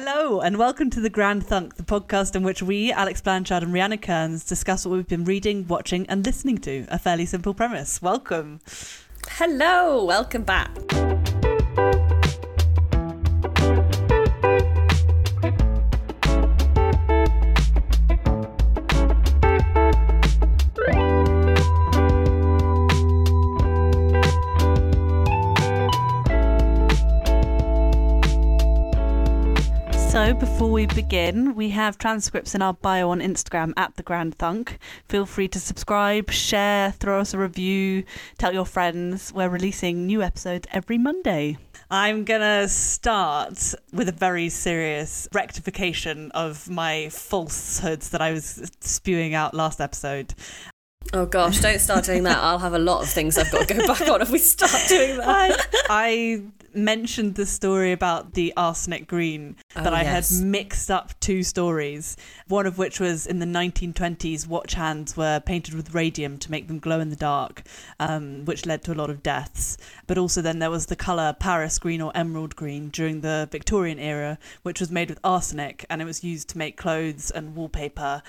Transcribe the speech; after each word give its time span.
Hello, 0.00 0.38
and 0.38 0.58
welcome 0.58 0.90
to 0.90 1.00
the 1.00 1.10
Grand 1.10 1.44
Thunk, 1.44 1.74
the 1.74 1.82
podcast 1.82 2.36
in 2.36 2.44
which 2.44 2.62
we, 2.62 2.92
Alex 2.92 3.20
Blanchard 3.20 3.64
and 3.64 3.72
Rhiannon 3.72 3.98
Kearns, 3.98 4.44
discuss 4.44 4.86
what 4.86 4.92
we've 4.92 5.08
been 5.08 5.24
reading, 5.24 5.66
watching, 5.66 6.06
and 6.08 6.24
listening 6.24 6.58
to. 6.58 6.86
A 6.88 7.00
fairly 7.00 7.26
simple 7.26 7.52
premise. 7.52 8.00
Welcome. 8.00 8.60
Hello, 9.28 10.04
welcome 10.04 10.44
back. 10.44 10.70
We 30.78 30.86
begin, 30.86 31.56
we 31.56 31.70
have 31.70 31.98
transcripts 31.98 32.54
in 32.54 32.62
our 32.62 32.72
bio 32.72 33.10
on 33.10 33.18
Instagram 33.18 33.72
at 33.76 33.96
the 33.96 34.02
Grand 34.04 34.38
Thunk. 34.38 34.78
Feel 35.08 35.26
free 35.26 35.48
to 35.48 35.58
subscribe, 35.58 36.30
share, 36.30 36.92
throw 36.92 37.18
us 37.18 37.34
a 37.34 37.38
review, 37.38 38.04
tell 38.38 38.54
your 38.54 38.64
friends. 38.64 39.32
We're 39.32 39.48
releasing 39.48 40.06
new 40.06 40.22
episodes 40.22 40.68
every 40.70 40.96
Monday. 40.96 41.58
I'm 41.90 42.22
gonna 42.22 42.68
start 42.68 43.74
with 43.92 44.08
a 44.08 44.12
very 44.12 44.48
serious 44.50 45.26
rectification 45.32 46.30
of 46.30 46.70
my 46.70 47.08
falsehoods 47.08 48.10
that 48.10 48.22
I 48.22 48.30
was 48.30 48.70
spewing 48.78 49.34
out 49.34 49.54
last 49.54 49.80
episode. 49.80 50.32
Oh 51.12 51.26
gosh, 51.26 51.60
don't 51.60 51.80
start 51.80 52.04
doing 52.04 52.22
that. 52.22 52.38
I'll 52.38 52.60
have 52.60 52.74
a 52.74 52.78
lot 52.78 53.02
of 53.02 53.08
things 53.08 53.36
I've 53.36 53.50
got 53.50 53.66
to 53.66 53.74
go 53.74 53.84
back 53.84 54.08
on 54.08 54.22
if 54.22 54.30
we 54.30 54.38
start 54.38 54.80
doing 54.88 55.16
that. 55.16 55.26
I, 55.26 55.56
I 55.90 56.42
mentioned 56.78 57.34
the 57.34 57.46
story 57.46 57.92
about 57.92 58.34
the 58.34 58.52
arsenic 58.56 59.06
green 59.06 59.56
that 59.74 59.92
Oh, 59.92 59.96
I 59.96 60.02
yes. 60.02 60.38
had 60.38 60.46
mixed 60.46 60.90
up 60.90 61.18
two 61.20 61.42
stories. 61.42 62.16
One 62.46 62.66
of 62.66 62.78
which 62.78 63.00
was 63.00 63.26
in 63.26 63.38
the 63.38 63.46
1920s, 63.46 64.46
watch 64.46 64.74
hands 64.74 65.16
were 65.16 65.40
painted 65.40 65.74
with 65.74 65.94
radium 65.94 66.38
to 66.38 66.50
make 66.50 66.68
them 66.68 66.78
glow 66.78 67.00
in 67.00 67.10
the 67.10 67.16
dark, 67.16 67.62
um, 68.00 68.44
which 68.44 68.66
led 68.66 68.82
to 68.84 68.92
a 68.92 68.94
lot 68.94 69.10
of 69.10 69.22
deaths. 69.22 69.76
But 70.06 70.18
also, 70.18 70.40
then 70.42 70.58
there 70.58 70.70
was 70.70 70.86
the 70.86 70.96
colour 70.96 71.34
Paris 71.38 71.78
green 71.78 72.00
or 72.00 72.12
emerald 72.16 72.56
green 72.56 72.88
during 72.88 73.20
the 73.20 73.48
Victorian 73.50 73.98
era, 73.98 74.38
which 74.62 74.80
was 74.80 74.90
made 74.90 75.08
with 75.10 75.20
arsenic 75.24 75.84
and 75.90 76.00
it 76.00 76.04
was 76.04 76.24
used 76.24 76.48
to 76.50 76.58
make 76.58 76.76
clothes 76.76 77.30
and 77.30 77.54
wallpaper 77.56 78.22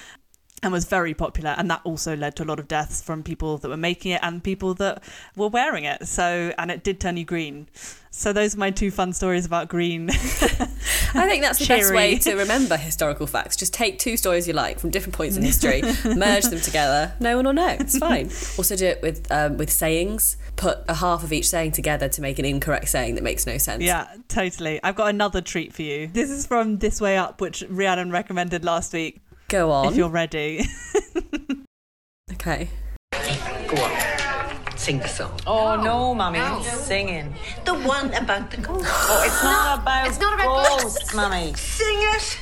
and 0.64 0.72
was 0.72 0.86
very 0.86 1.14
popular 1.14 1.56
and 1.58 1.70
that 1.70 1.82
also 1.84 2.16
led 2.16 2.36
to 2.36 2.44
a 2.44 2.46
lot 2.46 2.60
of 2.60 2.68
deaths 2.68 3.02
from 3.02 3.24
people 3.24 3.58
that 3.58 3.70
were 3.70 3.78
making 3.78 4.12
it 4.12 4.20
and 4.24 4.44
people 4.44 4.74
that 4.74 5.02
were 5.36 5.48
wearing 5.48 5.84
it 5.84 6.08
so 6.08 6.54
and 6.58 6.72
it 6.72 6.84
did 6.84 7.00
turn 7.00 7.18
you 7.18 7.26
green 7.26 7.68
so 8.12 8.34
those 8.34 8.56
are 8.56 8.60
my 8.60 8.72
two 8.72 8.90
fun 8.92 9.14
stories 9.14 9.46
about 9.46 9.68
green 9.70 10.10
I 10.10 11.28
think 11.28 11.42
that's 11.42 11.60
the 11.60 11.68
best 11.68 11.94
way 11.94 12.18
to 12.20 12.36
remember 12.36 12.78
historical 12.78 13.26
facts. 13.28 13.56
Just 13.56 13.74
take 13.74 13.98
two 13.98 14.16
stories 14.18 14.48
you 14.48 14.54
like 14.54 14.80
from 14.80 14.90
different 14.92 15.16
points 15.16 15.38
in 15.38 15.44
history, 15.52 15.82
merge 16.16 16.46
them 16.46 16.60
together. 16.60 17.14
No 17.20 17.36
one 17.36 17.46
will 17.46 17.54
know. 17.54 17.76
It's 17.80 17.98
fine. 18.08 18.28
Also, 18.58 18.76
do 18.76 18.86
it 18.86 19.02
with 19.02 19.32
um, 19.32 19.58
with 19.58 19.72
sayings. 19.72 20.38
Put 20.56 20.80
a 20.88 20.96
half 20.96 21.24
of 21.24 21.32
each 21.34 21.50
saying 21.50 21.72
together 21.72 22.10
to 22.10 22.22
make 22.22 22.38
an 22.38 22.46
incorrect 22.46 22.90
saying 22.90 23.16
that 23.16 23.24
makes 23.24 23.48
no 23.48 23.58
sense. 23.58 23.82
yeah 23.82 24.08
totally 24.28 24.80
i've 24.84 24.96
got 24.96 25.08
another 25.10 25.40
treat 25.40 25.72
for 25.74 25.84
you 25.84 26.08
this 26.08 26.30
is 26.30 26.46
from 26.46 26.80
this 26.80 27.00
way 27.00 27.18
up 27.18 27.40
which 27.40 27.64
rhiannon 27.70 28.12
recommended 28.12 28.66
last 28.66 28.92
week 28.92 29.22
Go 29.50 29.72
on. 29.72 29.88
if 29.88 29.96
you're 29.98 30.10
ready 30.10 30.64
Okay. 32.34 32.70
Go 33.12 33.76
on. 33.84 34.78
Sing 34.78 35.00
the 35.00 35.08
song. 35.08 35.38
Oh 35.46 35.76
no, 35.76 36.16
mummy, 36.16 36.40
singing. 36.64 37.34
The 37.66 37.74
one 37.76 38.14
about 38.14 38.50
the 38.52 38.58
ghost. 38.58 38.86
Oh, 38.88 39.24
it's 39.26 39.44
not 39.44 39.80
about 39.82 40.08
it's 40.08 40.20
not 40.20 40.34
about 40.40 40.80
ghosts, 40.80 41.14
mummy. 41.14 41.54
Sing 41.56 41.98
it. 42.16 42.38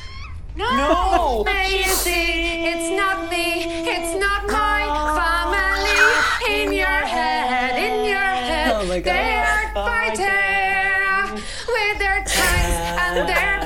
No, 0.55 0.69
No. 0.77 1.43
May 1.45 1.79
you 1.79 1.89
see, 1.89 2.65
it's 2.71 2.89
not 2.95 3.29
me, 3.31 3.63
it's 3.87 4.13
not 4.19 4.45
my 4.47 4.85
family. 5.17 6.61
In 6.61 6.71
your 6.73 6.87
head, 6.87 7.77
in 7.77 8.05
your 8.05 8.17
head, 8.17 8.71
Oh 8.75 8.85
my 8.87 8.99
God. 8.99 9.13
they 9.13 9.35
are 9.37 9.73
fighting 9.73 11.43
with 11.67 11.99
their 11.99 12.23
tanks 12.23 13.01
and 13.03 13.27
their 13.27 13.56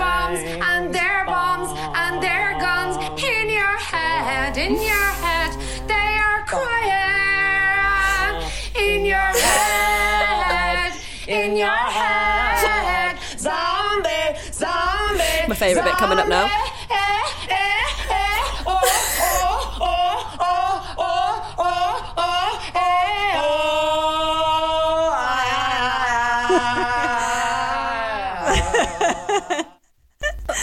favourite 15.61 15.85
bit 15.85 15.97
coming 15.97 16.17
up 16.17 16.27
now. 16.27 16.49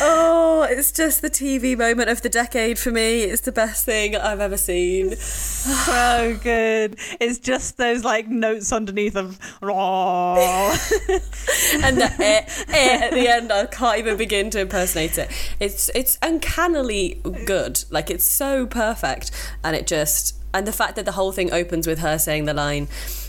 Oh, 0.01 0.67
it's 0.69 0.93
just 0.93 1.23
the 1.23 1.31
TV 1.31 1.77
moment 1.77 2.09
of 2.09 2.23
the 2.23 2.29
decade 2.29 2.79
for 2.79 2.91
me. 2.91 3.23
It's 3.23 3.43
the 3.43 3.53
best 3.53 3.85
thing 3.85 4.15
I've 4.17 4.41
ever 4.41 4.57
seen. 4.57 5.17
so 5.17 6.39
good 6.43 6.97
it's 7.21 7.39
just 7.39 7.77
those 7.77 8.05
like 8.05 8.29
notes 8.29 8.73
underneath 8.73 9.17
of 9.17 9.39
"Raw." 9.61 10.37
and 11.83 11.99
the 11.99 12.15
eh, 12.21 12.45
eh 12.69 12.99
at 13.03 13.13
the 13.13 13.29
end, 13.29 13.53
I 13.53 13.67
can't 13.67 13.99
even 13.99 14.17
begin 14.17 14.51
to 14.51 14.61
impersonate 14.61 15.19
it. 15.19 15.31
It's 15.59 15.91
it's 15.95 16.19
uncannily 16.23 17.21
good. 17.45 17.85
Like 17.91 18.11
it's 18.11 18.27
so 18.27 18.67
perfect, 18.67 19.31
and 19.65 19.75
it 19.75 19.87
just 19.87 20.37
and 20.55 20.67
the 20.67 20.73
fact 20.73 20.97
that 20.97 21.05
the 21.05 21.13
whole 21.13 21.33
thing 21.33 21.53
opens 21.53 21.87
with 21.87 21.99
her 21.99 22.19
saying 22.19 22.45
the 22.45 22.55
line. 22.55 22.89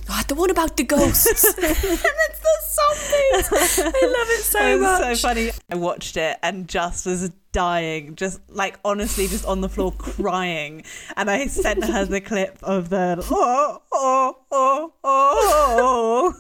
Oh, 0.10 0.22
the 0.28 0.36
one 0.36 0.50
about 0.50 0.78
the 0.78 0.84
ghosts. 0.84 1.44
and 1.44 1.66
it's 1.66 2.40
the. 2.40 2.69
I 2.92 3.36
love 3.38 4.30
it 4.30 4.44
so 4.44 4.60
It 4.68 4.80
was 4.80 5.00
much. 5.00 5.18
so 5.18 5.28
funny. 5.28 5.52
I 5.72 5.76
watched 5.76 6.18
it 6.18 6.38
and 6.44 6.68
just 6.68 7.06
was 7.06 7.30
dying, 7.52 8.16
just 8.16 8.40
like 8.50 8.80
honestly, 8.86 9.28
just 9.28 9.46
on 9.46 9.62
the 9.62 9.70
floor 9.70 9.92
crying. 9.92 10.84
And 11.18 11.30
I 11.30 11.48
sent 11.48 11.84
her 11.86 12.06
the 12.06 12.22
clip 12.22 12.60
of 12.64 12.90
the 12.90 13.24
oh 13.32 13.82
oh 13.92 14.38
oh 14.52 14.94
oh. 15.04 16.34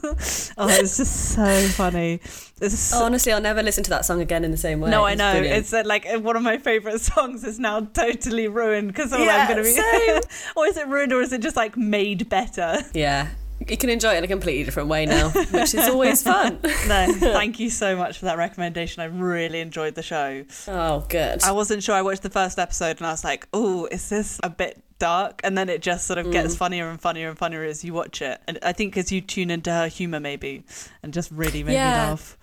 Oh, 0.57 0.67
it's 0.69 0.97
just 0.97 1.33
so 1.35 1.67
funny. 1.69 2.19
It's 2.61 2.77
so- 2.77 2.97
Honestly, 3.03 3.31
I'll 3.31 3.39
never 3.41 3.63
listen 3.63 3.83
to 3.85 3.89
that 3.91 4.05
song 4.05 4.19
again 4.21 4.43
in 4.43 4.51
the 4.51 4.57
same 4.57 4.81
way. 4.81 4.89
no, 4.89 5.05
I 5.05 5.15
know. 5.15 5.31
brilliant. 5.33 5.57
It's 5.59 5.73
uh, 5.73 5.83
like 5.85 6.05
one 6.21 6.35
of 6.35 6.41
my 6.43 6.57
favorite 6.57 6.99
songs 7.01 7.43
is 7.43 7.59
now 7.59 7.79
totally 7.81 8.47
ruined 8.47 8.89
because 8.89 9.13
all 9.13 9.19
Yeah, 9.23 9.47
I'm 9.47 9.55
going 9.55 9.63
to 9.63 10.21
be. 10.21 10.27
or 10.57 10.67
is 10.67 10.75
it 10.77 10.87
ruined 10.87 11.13
or 11.13 11.21
is 11.21 11.31
it 11.33 11.41
just 11.41 11.55
like 11.55 11.77
made 11.77 12.27
better? 12.29 12.79
yeah. 12.93 13.29
You 13.67 13.77
can 13.77 13.89
enjoy 13.89 14.13
it 14.13 14.19
in 14.19 14.23
a 14.23 14.27
completely 14.27 14.63
different 14.63 14.89
way 14.89 15.05
now, 15.05 15.29
which 15.29 15.73
is 15.73 15.87
always 15.87 16.23
fun. 16.23 16.59
No, 16.87 17.13
thank 17.13 17.59
you 17.59 17.69
so 17.69 17.95
much 17.95 18.17
for 18.17 18.25
that 18.25 18.37
recommendation. 18.37 19.01
I 19.01 19.05
really 19.05 19.59
enjoyed 19.59 19.95
the 19.95 20.01
show. 20.01 20.45
Oh, 20.67 21.05
good. 21.09 21.43
I 21.43 21.51
wasn't 21.51 21.83
sure. 21.83 21.93
I 21.93 22.01
watched 22.01 22.23
the 22.23 22.29
first 22.29 22.57
episode 22.57 22.97
and 22.97 23.05
I 23.05 23.11
was 23.11 23.23
like, 23.23 23.47
"Oh, 23.53 23.87
is 23.91 24.09
this 24.09 24.39
a 24.43 24.49
bit 24.49 24.81
dark?" 24.97 25.41
And 25.43 25.57
then 25.57 25.69
it 25.69 25.81
just 25.81 26.07
sort 26.07 26.19
of 26.19 26.31
gets 26.31 26.55
mm. 26.55 26.57
funnier 26.57 26.89
and 26.89 26.99
funnier 26.99 27.29
and 27.29 27.37
funnier 27.37 27.63
as 27.63 27.83
you 27.83 27.93
watch 27.93 28.21
it. 28.21 28.41
And 28.47 28.59
I 28.63 28.71
think 28.71 28.97
as 28.97 29.11
you 29.11 29.21
tune 29.21 29.51
into 29.51 29.71
her 29.71 29.87
humor, 29.87 30.19
maybe, 30.19 30.63
and 31.03 31.13
just 31.13 31.29
really 31.31 31.63
made 31.63 31.73
Yeah. 31.73 31.91
me 31.91 32.09
laugh. 32.11 32.37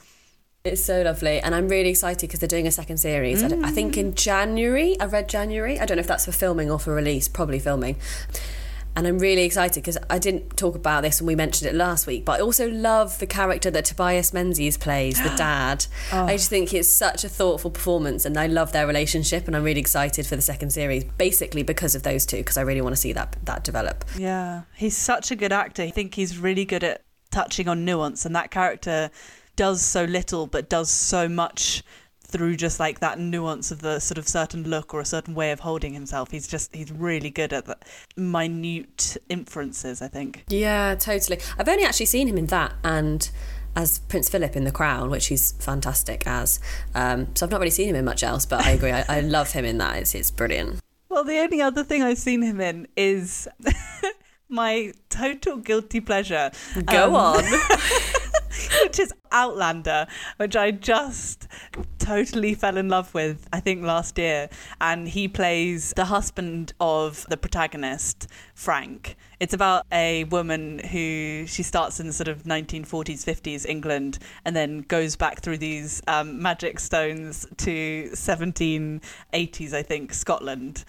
It's 0.64 0.82
so 0.82 1.02
lovely, 1.02 1.40
and 1.40 1.54
I'm 1.54 1.68
really 1.68 1.90
excited 1.90 2.26
because 2.26 2.40
they're 2.40 2.48
doing 2.48 2.66
a 2.66 2.72
second 2.72 2.98
series. 2.98 3.42
I, 3.42 3.46
I 3.62 3.70
think 3.70 3.94
mm. 3.94 3.98
in 3.98 4.14
January. 4.14 4.98
I 5.00 5.06
read 5.06 5.28
January. 5.28 5.78
I 5.78 5.86
don't 5.86 5.96
know 5.96 6.00
if 6.00 6.08
that's 6.08 6.24
for 6.24 6.32
filming 6.32 6.70
or 6.70 6.78
for 6.78 6.92
release. 6.94 7.28
Probably 7.28 7.58
filming. 7.58 7.96
And 8.96 9.06
I'm 9.06 9.18
really 9.18 9.42
excited 9.42 9.82
because 9.82 9.98
I 10.08 10.18
didn't 10.18 10.56
talk 10.56 10.74
about 10.74 11.02
this 11.02 11.20
when 11.20 11.26
we 11.26 11.34
mentioned 11.34 11.68
it 11.68 11.74
last 11.74 12.06
week, 12.06 12.24
but 12.24 12.40
I 12.40 12.42
also 12.42 12.70
love 12.70 13.18
the 13.18 13.26
character 13.26 13.70
that 13.70 13.84
Tobias 13.84 14.32
Menzies 14.32 14.78
plays, 14.78 15.22
the 15.22 15.28
dad. 15.36 15.84
Oh. 16.12 16.24
I 16.24 16.36
just 16.36 16.48
think 16.48 16.72
it's 16.72 16.88
such 16.88 17.22
a 17.22 17.28
thoughtful 17.28 17.70
performance, 17.70 18.24
and 18.24 18.38
I 18.38 18.46
love 18.46 18.72
their 18.72 18.86
relationship, 18.86 19.46
and 19.46 19.54
I'm 19.54 19.64
really 19.64 19.80
excited 19.80 20.26
for 20.26 20.34
the 20.34 20.42
second 20.42 20.70
series, 20.70 21.04
basically 21.04 21.62
because 21.62 21.94
of 21.94 22.04
those 22.04 22.24
two, 22.24 22.38
because 22.38 22.56
I 22.56 22.62
really 22.62 22.80
want 22.80 22.94
to 22.94 23.00
see 23.00 23.12
that 23.12 23.36
that 23.44 23.64
develop. 23.64 24.04
Yeah, 24.16 24.62
he's 24.74 24.96
such 24.96 25.30
a 25.30 25.36
good 25.36 25.52
actor. 25.52 25.82
I 25.82 25.90
think 25.90 26.14
he's 26.14 26.38
really 26.38 26.64
good 26.64 26.82
at 26.82 27.02
touching 27.30 27.68
on 27.68 27.84
nuance, 27.84 28.24
and 28.24 28.34
that 28.34 28.50
character 28.50 29.10
does 29.56 29.82
so 29.82 30.04
little, 30.04 30.46
but 30.46 30.70
does 30.70 30.90
so 30.90 31.28
much 31.28 31.82
through 32.26 32.56
just 32.56 32.78
like 32.80 33.00
that 33.00 33.18
nuance 33.18 33.70
of 33.70 33.80
the 33.82 34.00
sort 34.00 34.18
of 34.18 34.26
certain 34.28 34.64
look 34.68 34.92
or 34.92 35.00
a 35.00 35.04
certain 35.04 35.34
way 35.34 35.52
of 35.52 35.60
holding 35.60 35.94
himself. 35.94 36.30
He's 36.30 36.46
just 36.48 36.74
he's 36.74 36.90
really 36.92 37.30
good 37.30 37.52
at 37.52 37.66
the 37.66 37.76
minute 38.16 39.16
inferences. 39.28 40.02
I 40.02 40.08
think. 40.08 40.44
Yeah, 40.48 40.94
totally. 40.96 41.38
I've 41.58 41.68
only 41.68 41.84
actually 41.84 42.06
seen 42.06 42.28
him 42.28 42.38
in 42.38 42.46
that 42.46 42.72
and 42.84 43.28
as 43.74 43.98
Prince 43.98 44.28
Philip 44.30 44.56
in 44.56 44.64
The 44.64 44.72
Crown, 44.72 45.10
which 45.10 45.26
he's 45.26 45.52
fantastic 45.52 46.26
as. 46.26 46.60
Um, 46.94 47.28
so 47.34 47.44
I've 47.44 47.50
not 47.52 47.60
really 47.60 47.70
seen 47.70 47.90
him 47.90 47.96
in 47.96 48.06
much 48.06 48.22
else, 48.22 48.46
but 48.46 48.64
I 48.64 48.70
agree. 48.70 48.90
I, 48.90 49.04
I 49.06 49.20
love 49.20 49.52
him 49.52 49.66
in 49.66 49.76
that. 49.78 49.96
It's, 49.98 50.14
it's 50.14 50.30
brilliant. 50.30 50.80
Well, 51.10 51.24
the 51.24 51.38
only 51.40 51.60
other 51.60 51.84
thing 51.84 52.02
I've 52.02 52.16
seen 52.16 52.40
him 52.40 52.58
in 52.58 52.88
is 52.96 53.46
my 54.48 54.92
total 55.10 55.58
guilty 55.58 56.00
pleasure. 56.00 56.50
Go 56.86 57.08
Um, 57.08 57.14
on. 57.16 57.44
which 58.82 58.98
is 58.98 59.12
Outlander, 59.32 60.06
which 60.36 60.56
I 60.56 60.70
just 60.70 61.48
totally 61.98 62.54
fell 62.54 62.76
in 62.76 62.88
love 62.88 63.12
with, 63.14 63.48
I 63.52 63.60
think, 63.60 63.82
last 63.82 64.18
year. 64.18 64.48
And 64.80 65.08
he 65.08 65.28
plays 65.28 65.92
the 65.96 66.06
husband 66.06 66.72
of 66.80 67.26
the 67.28 67.36
protagonist, 67.36 68.28
Frank. 68.54 69.16
It's 69.38 69.52
about 69.52 69.84
a 69.92 70.24
woman 70.24 70.78
who 70.78 71.44
she 71.46 71.62
starts 71.62 72.00
in 72.00 72.10
sort 72.12 72.28
of 72.28 72.44
1940s, 72.44 73.22
50s 73.24 73.66
England 73.68 74.18
and 74.46 74.56
then 74.56 74.80
goes 74.80 75.14
back 75.14 75.42
through 75.42 75.58
these 75.58 76.00
um, 76.06 76.40
magic 76.40 76.80
stones 76.80 77.46
to 77.58 78.08
1780s, 78.14 79.74
I 79.74 79.82
think, 79.82 80.14
Scotland. 80.14 80.84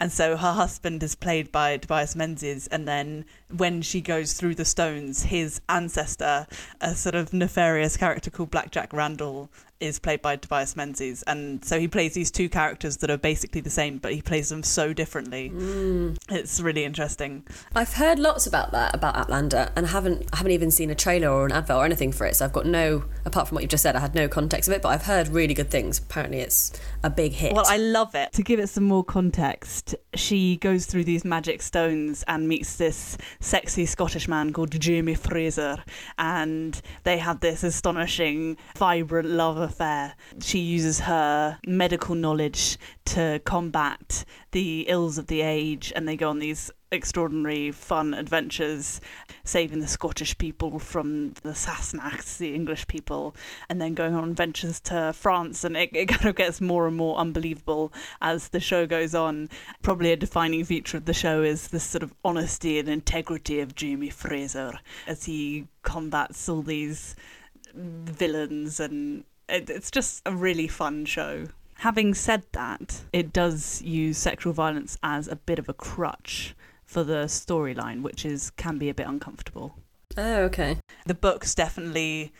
And 0.00 0.10
so 0.10 0.38
her 0.38 0.52
husband 0.52 1.02
is 1.02 1.14
played 1.14 1.52
by 1.52 1.76
Tobias 1.76 2.16
Menzies, 2.16 2.66
and 2.68 2.88
then 2.88 3.26
when 3.54 3.82
she 3.82 4.00
goes 4.00 4.32
through 4.32 4.54
the 4.54 4.64
stones, 4.64 5.24
his 5.24 5.60
ancestor, 5.68 6.46
a 6.80 6.94
sort 6.94 7.14
of 7.14 7.34
nefarious 7.34 7.98
character 7.98 8.30
called 8.30 8.50
Blackjack 8.50 8.94
Randall, 8.94 9.50
is 9.80 9.98
played 9.98 10.22
by 10.22 10.36
Tobias 10.36 10.76
Menzies. 10.76 11.22
And 11.24 11.64
so 11.64 11.78
he 11.78 11.88
plays 11.88 12.14
these 12.14 12.30
two 12.30 12.48
characters 12.48 12.98
that 12.98 13.10
are 13.10 13.16
basically 13.16 13.60
the 13.60 13.70
same, 13.70 13.98
but 13.98 14.12
he 14.12 14.22
plays 14.22 14.48
them 14.50 14.62
so 14.62 14.92
differently. 14.92 15.50
Mm. 15.50 16.18
It's 16.30 16.60
really 16.60 16.84
interesting. 16.84 17.44
I've 17.74 17.94
heard 17.94 18.18
lots 18.18 18.46
about 18.46 18.72
that 18.72 18.94
about 18.94 19.16
Outlander, 19.16 19.70
and 19.76 19.86
I 19.86 19.88
haven't 19.90 20.28
I 20.32 20.36
haven't 20.36 20.52
even 20.52 20.70
seen 20.70 20.90
a 20.90 20.94
trailer 20.94 21.30
or 21.30 21.46
an 21.46 21.52
advert 21.52 21.76
or 21.76 21.84
anything 21.84 22.12
for 22.12 22.26
it. 22.26 22.36
So 22.36 22.44
I've 22.44 22.52
got 22.52 22.66
no, 22.66 23.04
apart 23.24 23.48
from 23.48 23.56
what 23.56 23.62
you've 23.62 23.70
just 23.70 23.82
said, 23.82 23.96
I 23.96 24.00
had 24.00 24.14
no 24.14 24.28
context 24.28 24.68
of 24.68 24.74
it. 24.74 24.82
But 24.82 24.90
I've 24.90 25.04
heard 25.04 25.28
really 25.28 25.54
good 25.54 25.70
things. 25.70 25.98
Apparently, 25.98 26.40
it's 26.40 26.72
a 27.02 27.10
big 27.10 27.32
hit. 27.32 27.54
Well, 27.54 27.64
I 27.66 27.78
love 27.78 28.14
it. 28.14 28.32
To 28.32 28.42
give 28.42 28.60
it 28.60 28.68
some 28.68 28.84
more 28.84 29.04
context, 29.04 29.94
she 30.14 30.56
goes 30.56 30.86
through 30.86 31.04
these 31.04 31.24
magic 31.24 31.62
stones 31.62 32.22
and 32.28 32.48
meets 32.48 32.76
this 32.76 33.16
sexy 33.40 33.86
Scottish 33.86 34.28
man 34.28 34.52
called 34.52 34.78
Jamie 34.78 35.14
Fraser, 35.14 35.82
and 36.18 36.80
they 37.04 37.18
have 37.18 37.40
this 37.40 37.62
astonishing, 37.62 38.56
vibrant 38.76 39.28
love 39.28 39.69
affair. 39.70 40.14
She 40.40 40.58
uses 40.58 41.00
her 41.00 41.58
medical 41.66 42.14
knowledge 42.14 42.76
to 43.06 43.40
combat 43.44 44.24
the 44.52 44.84
ills 44.88 45.16
of 45.16 45.26
the 45.28 45.40
age, 45.40 45.92
and 45.96 46.06
they 46.06 46.16
go 46.16 46.28
on 46.28 46.38
these 46.38 46.70
extraordinary 46.92 47.70
fun 47.70 48.14
adventures 48.14 49.00
saving 49.44 49.78
the 49.80 49.86
Scottish 49.86 50.36
people 50.38 50.80
from 50.80 51.30
the 51.42 51.54
Sassenachs, 51.54 52.36
the 52.38 52.52
English 52.52 52.88
people, 52.88 53.34
and 53.68 53.80
then 53.80 53.94
going 53.94 54.14
on 54.14 54.28
adventures 54.30 54.80
to 54.80 55.12
France. 55.12 55.62
And 55.64 55.76
it, 55.76 55.90
it 55.92 56.06
kind 56.06 56.26
of 56.26 56.34
gets 56.34 56.60
more 56.60 56.88
and 56.88 56.96
more 56.96 57.16
unbelievable 57.16 57.92
as 58.20 58.48
the 58.48 58.60
show 58.60 58.86
goes 58.86 59.14
on. 59.14 59.48
Probably 59.82 60.12
a 60.12 60.16
defining 60.16 60.64
feature 60.64 60.96
of 60.96 61.04
the 61.04 61.14
show 61.14 61.42
is 61.42 61.68
this 61.68 61.84
sort 61.84 62.02
of 62.02 62.12
honesty 62.24 62.78
and 62.78 62.88
integrity 62.88 63.60
of 63.60 63.74
Jamie 63.76 64.10
Fraser 64.10 64.72
as 65.06 65.24
he 65.24 65.68
combats 65.82 66.48
all 66.48 66.62
these 66.62 67.14
villains, 67.72 68.80
and 68.80 69.22
it, 69.50 69.70
it's 69.70 69.90
just 69.90 70.22
a 70.26 70.34
really 70.34 70.68
fun 70.68 71.04
show. 71.04 71.48
Having 71.78 72.14
said 72.14 72.42
that, 72.52 73.02
it 73.12 73.32
does 73.32 73.80
use 73.82 74.18
sexual 74.18 74.52
violence 74.52 74.98
as 75.02 75.28
a 75.28 75.36
bit 75.36 75.58
of 75.58 75.68
a 75.68 75.72
crutch 75.72 76.54
for 76.84 77.04
the 77.04 77.24
storyline, 77.24 78.02
which 78.02 78.24
is 78.24 78.50
can 78.50 78.76
be 78.78 78.88
a 78.88 78.94
bit 78.94 79.06
uncomfortable. 79.06 79.76
oh, 80.16 80.42
okay. 80.42 80.78
The 81.06 81.14
books 81.14 81.54
definitely 81.54 82.32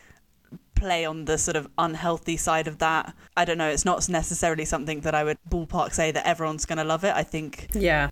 play 0.74 1.04
on 1.04 1.26
the 1.26 1.38
sort 1.38 1.56
of 1.56 1.68
unhealthy 1.78 2.36
side 2.36 2.66
of 2.66 2.78
that. 2.78 3.14
I 3.36 3.44
don't 3.44 3.58
know, 3.58 3.68
it's 3.68 3.84
not 3.84 4.08
necessarily 4.08 4.64
something 4.64 5.00
that 5.00 5.14
I 5.14 5.24
would 5.24 5.38
ballpark 5.48 5.92
say 5.92 6.10
that 6.10 6.26
everyone's 6.26 6.66
going 6.66 6.78
to 6.78 6.84
love 6.84 7.04
it. 7.04 7.14
I 7.14 7.22
think 7.22 7.68
Yeah. 7.74 8.08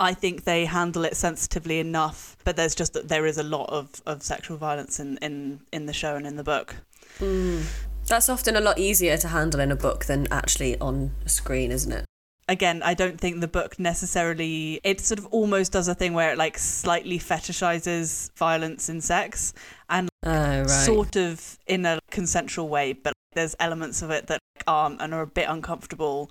I 0.00 0.14
think 0.14 0.44
they 0.44 0.64
handle 0.64 1.04
it 1.04 1.16
sensitively 1.16 1.80
enough, 1.80 2.36
but 2.44 2.56
there's 2.56 2.74
just 2.74 2.92
that 2.94 3.08
there 3.08 3.26
is 3.26 3.36
a 3.36 3.42
lot 3.42 3.68
of, 3.68 4.00
of 4.06 4.22
sexual 4.22 4.56
violence 4.56 5.00
in, 5.00 5.18
in, 5.18 5.60
in 5.72 5.86
the 5.86 5.92
show 5.92 6.16
and 6.16 6.26
in 6.26 6.36
the 6.36 6.44
book. 6.44 6.76
Mm. 7.18 7.64
That's 8.08 8.28
often 8.28 8.56
a 8.56 8.60
lot 8.60 8.78
easier 8.78 9.16
to 9.18 9.28
handle 9.28 9.60
in 9.60 9.72
a 9.72 9.76
book 9.76 10.04
than 10.04 10.28
actually 10.30 10.78
on 10.78 11.12
a 11.24 11.28
screen, 11.28 11.72
isn't 11.72 11.90
it? 11.92 12.04
Again, 12.48 12.80
I 12.84 12.94
don't 12.94 13.20
think 13.20 13.40
the 13.40 13.48
book 13.48 13.76
necessarily 13.78 14.80
it 14.84 15.00
sort 15.00 15.18
of 15.18 15.26
almost 15.26 15.72
does 15.72 15.88
a 15.88 15.94
thing 15.96 16.14
where 16.14 16.30
it 16.30 16.38
like 16.38 16.56
slightly 16.58 17.18
fetishizes 17.18 18.30
violence 18.36 18.88
in 18.88 19.00
sex 19.00 19.52
and 19.90 20.08
Oh, 20.22 20.60
right. 20.60 20.68
sort 20.70 21.16
of 21.16 21.58
in 21.66 21.84
a 21.86 21.98
consensual 22.10 22.68
way, 22.68 22.92
but 22.92 23.12
there's 23.34 23.54
elements 23.60 24.02
of 24.02 24.10
it 24.10 24.28
that 24.28 24.40
aren't 24.66 25.00
and 25.00 25.12
are 25.12 25.22
a 25.22 25.26
bit 25.26 25.48
uncomfortable. 25.48 26.30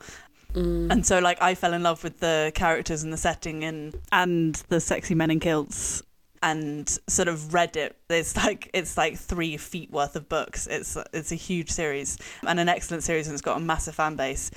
Mm. 0.53 0.91
And 0.91 1.05
so, 1.05 1.19
like, 1.19 1.41
I 1.41 1.55
fell 1.55 1.73
in 1.73 1.83
love 1.83 2.03
with 2.03 2.19
the 2.19 2.51
characters 2.55 3.03
and 3.03 3.11
the 3.11 3.17
setting 3.17 3.63
and 3.65 3.93
and 4.11 4.55
the 4.69 4.79
sexy 4.79 5.15
men 5.15 5.31
in 5.31 5.39
kilts, 5.41 6.01
and 6.45 6.99
sort 7.07 7.27
of 7.27 7.55
read 7.55 7.75
it. 7.75 7.97
It's 8.07 8.37
like 8.37 8.69
it's 8.71 8.97
like 8.97 9.17
three 9.17 9.57
feet 9.57 9.89
worth 9.89 10.15
of 10.15 10.29
books. 10.29 10.67
It's 10.67 10.95
it's 11.11 11.31
a 11.31 11.35
huge 11.35 11.71
series 11.71 12.19
and 12.45 12.59
an 12.59 12.69
excellent 12.69 13.03
series, 13.03 13.25
and 13.27 13.33
it's 13.33 13.41
got 13.41 13.57
a 13.57 13.59
massive 13.59 13.95
fan 13.95 14.15
base. 14.15 14.51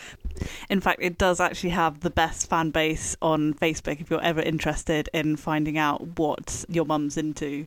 In 0.69 0.82
fact, 0.82 1.00
it 1.00 1.17
does 1.17 1.40
actually 1.40 1.70
have 1.70 2.00
the 2.00 2.11
best 2.11 2.50
fan 2.50 2.70
base 2.70 3.17
on 3.23 3.55
Facebook. 3.55 4.02
If 4.02 4.11
you're 4.11 4.23
ever 4.23 4.43
interested 4.43 5.08
in 5.14 5.37
finding 5.37 5.79
out 5.79 6.19
what 6.19 6.67
your 6.69 6.85
mum's 6.85 7.17
into, 7.17 7.67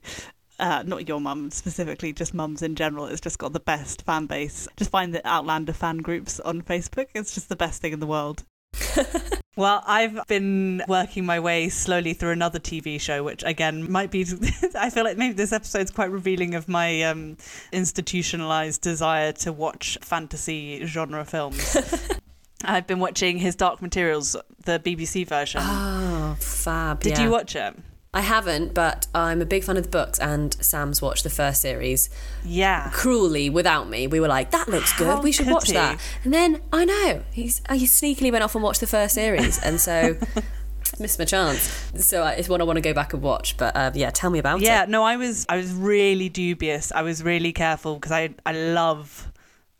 uh, 0.59 0.83
not 0.85 1.07
your 1.07 1.19
mum 1.19 1.50
specifically, 1.50 2.13
just 2.13 2.35
mums 2.35 2.62
in 2.62 2.75
general. 2.75 3.07
It's 3.07 3.21
just 3.21 3.39
got 3.39 3.53
the 3.53 3.59
best 3.59 4.03
fan 4.03 4.27
base. 4.27 4.67
Just 4.77 4.91
find 4.91 5.15
the 5.15 5.27
Outlander 5.27 5.74
fan 5.74 5.97
groups 5.97 6.39
on 6.39 6.62
Facebook. 6.62 7.07
It's 7.15 7.33
just 7.33 7.50
the 7.50 7.56
best 7.56 7.81
thing 7.81 7.91
in 7.91 8.00
the 8.00 8.07
world. 8.07 8.44
well, 9.56 9.83
I've 9.86 10.25
been 10.27 10.81
working 10.88 11.25
my 11.25 11.39
way 11.39 11.68
slowly 11.69 12.13
through 12.13 12.31
another 12.31 12.59
TV 12.59 13.00
show, 13.00 13.24
which 13.24 13.44
again 13.44 13.92
might 13.92 14.09
be. 14.09 14.25
I 14.75 14.89
feel 14.89 15.03
like 15.03 15.18
maybe 15.18 15.33
this 15.33 15.51
episode's 15.51 15.92
quite 15.92 16.09
revealing 16.09 16.56
of 16.56 16.69
my 16.69 17.01
um, 17.03 17.38
institutionalized 17.71 18.81
desire 18.81 19.33
to 19.33 19.51
watch 19.51 19.98
fantasy 20.01 20.86
genre 20.86 21.25
films. 21.25 21.75
I've 22.63 22.88
been 22.88 23.00
watching 23.00 23.39
his 23.39 23.56
Dark 23.56 23.81
Materials, 23.81 24.36
the 24.65 24.80
BBC 24.80 25.27
version. 25.27 25.62
Oh, 25.63 26.38
fab. 26.39 27.01
Did 27.01 27.18
yeah. 27.18 27.24
you 27.24 27.31
watch 27.31 27.56
it? 27.56 27.75
I 28.13 28.22
haven't, 28.22 28.74
but 28.74 29.08
I'm 29.16 29.42
a 29.42 29.46
big 29.46 29.63
fan 29.63 29.78
of 29.78 29.84
the 29.84 29.90
books, 29.90 30.19
and 30.19 30.54
Sam's 30.62 31.02
watched 31.02 31.24
the 31.24 31.30
first 31.30 31.62
series 31.62 32.10
Yeah. 32.44 32.90
cruelly 32.92 33.50
without 33.50 33.90
me. 33.90 34.06
We 34.08 34.19
were 34.19 34.28
like, 34.28 34.52
"That 34.52 34.68
looks 34.68 34.92
good. 34.98 35.08
How 35.08 35.22
we 35.22 35.31
should 35.31 35.48
watch 35.48 35.68
he? 35.68 35.74
that." 35.74 35.98
And 36.25 36.34
then 36.34 36.62
I 36.74 36.84
know 36.84 37.24
he's 37.31 37.62
he 37.72 37.86
sneakily 37.86 38.30
went 38.31 38.44
off 38.44 38.54
and 38.54 38.63
watched 38.63 38.81
the 38.81 38.88
first 38.88 39.16
series, 39.16 39.60
and 39.63 39.80
so 39.80 40.18
missed 41.00 41.19
my 41.19 41.25
chance. 41.25 41.62
So 41.96 42.24
uh, 42.24 42.36
it's 42.38 42.50
one 42.50 42.60
I 42.60 42.66
want 42.66 42.75
to 42.75 42.81
go 42.81 42.94
back 42.94 43.13
and 43.13 43.22
watch. 43.24 43.56
But 43.56 43.78
uh, 43.78 43.92
yeah, 43.94 44.10
tell 44.10 44.30
me 44.30 44.40
about 44.40 44.60
Yeah, 44.60 44.84
it. 44.84 44.86
Yeah, 44.88 44.92
no, 44.92 45.04
I 45.04 45.16
was 45.16 45.46
I 45.48 45.56
was 45.56 45.72
really 45.72 46.28
dubious. 46.28 46.92
I 46.92 47.04
was 47.04 47.24
really 47.24 47.54
careful 47.54 47.96
because 47.96 48.12
I 48.12 48.31
I 48.46 48.52
love 48.52 49.31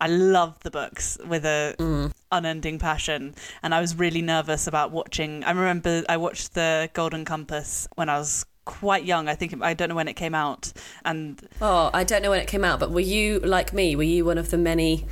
I 0.02 0.08
love 0.08 0.60
the 0.62 0.72
books 0.72 1.20
with 1.28 1.46
a 1.46 1.76
mm. 1.78 2.12
unending 2.32 2.80
passion, 2.80 3.36
and 3.62 3.74
I 3.76 3.80
was 3.80 3.96
really 3.96 4.24
nervous 4.24 4.66
about 4.66 4.92
watching. 4.92 5.44
I 5.44 5.52
remember 5.52 6.04
I 6.10 6.18
watched 6.18 6.56
the 6.56 6.90
Golden 6.94 7.24
Compass 7.24 7.88
when 7.94 8.10
I 8.10 8.18
was 8.18 8.44
quite 8.66 9.06
young. 9.06 9.30
I 9.30 9.36
think 9.36 9.62
I 9.62 9.76
don't 9.76 9.90
know 9.90 9.96
when 9.96 10.08
it 10.08 10.16
came 10.16 10.34
out, 10.34 10.74
and 11.06 11.40
Oh, 11.62 11.92
I 11.94 12.04
don't 12.04 12.24
know 12.24 12.32
when 12.32 12.42
it 12.42 12.48
came 12.48 12.66
out, 12.66 12.80
but 12.80 12.90
were 12.90 13.00
you 13.00 13.42
like 13.42 13.74
me? 13.74 13.96
Were 13.96 14.02
you 14.02 14.26
one 14.26 14.40
of 14.40 14.50
the 14.50 14.58
many 14.58 15.06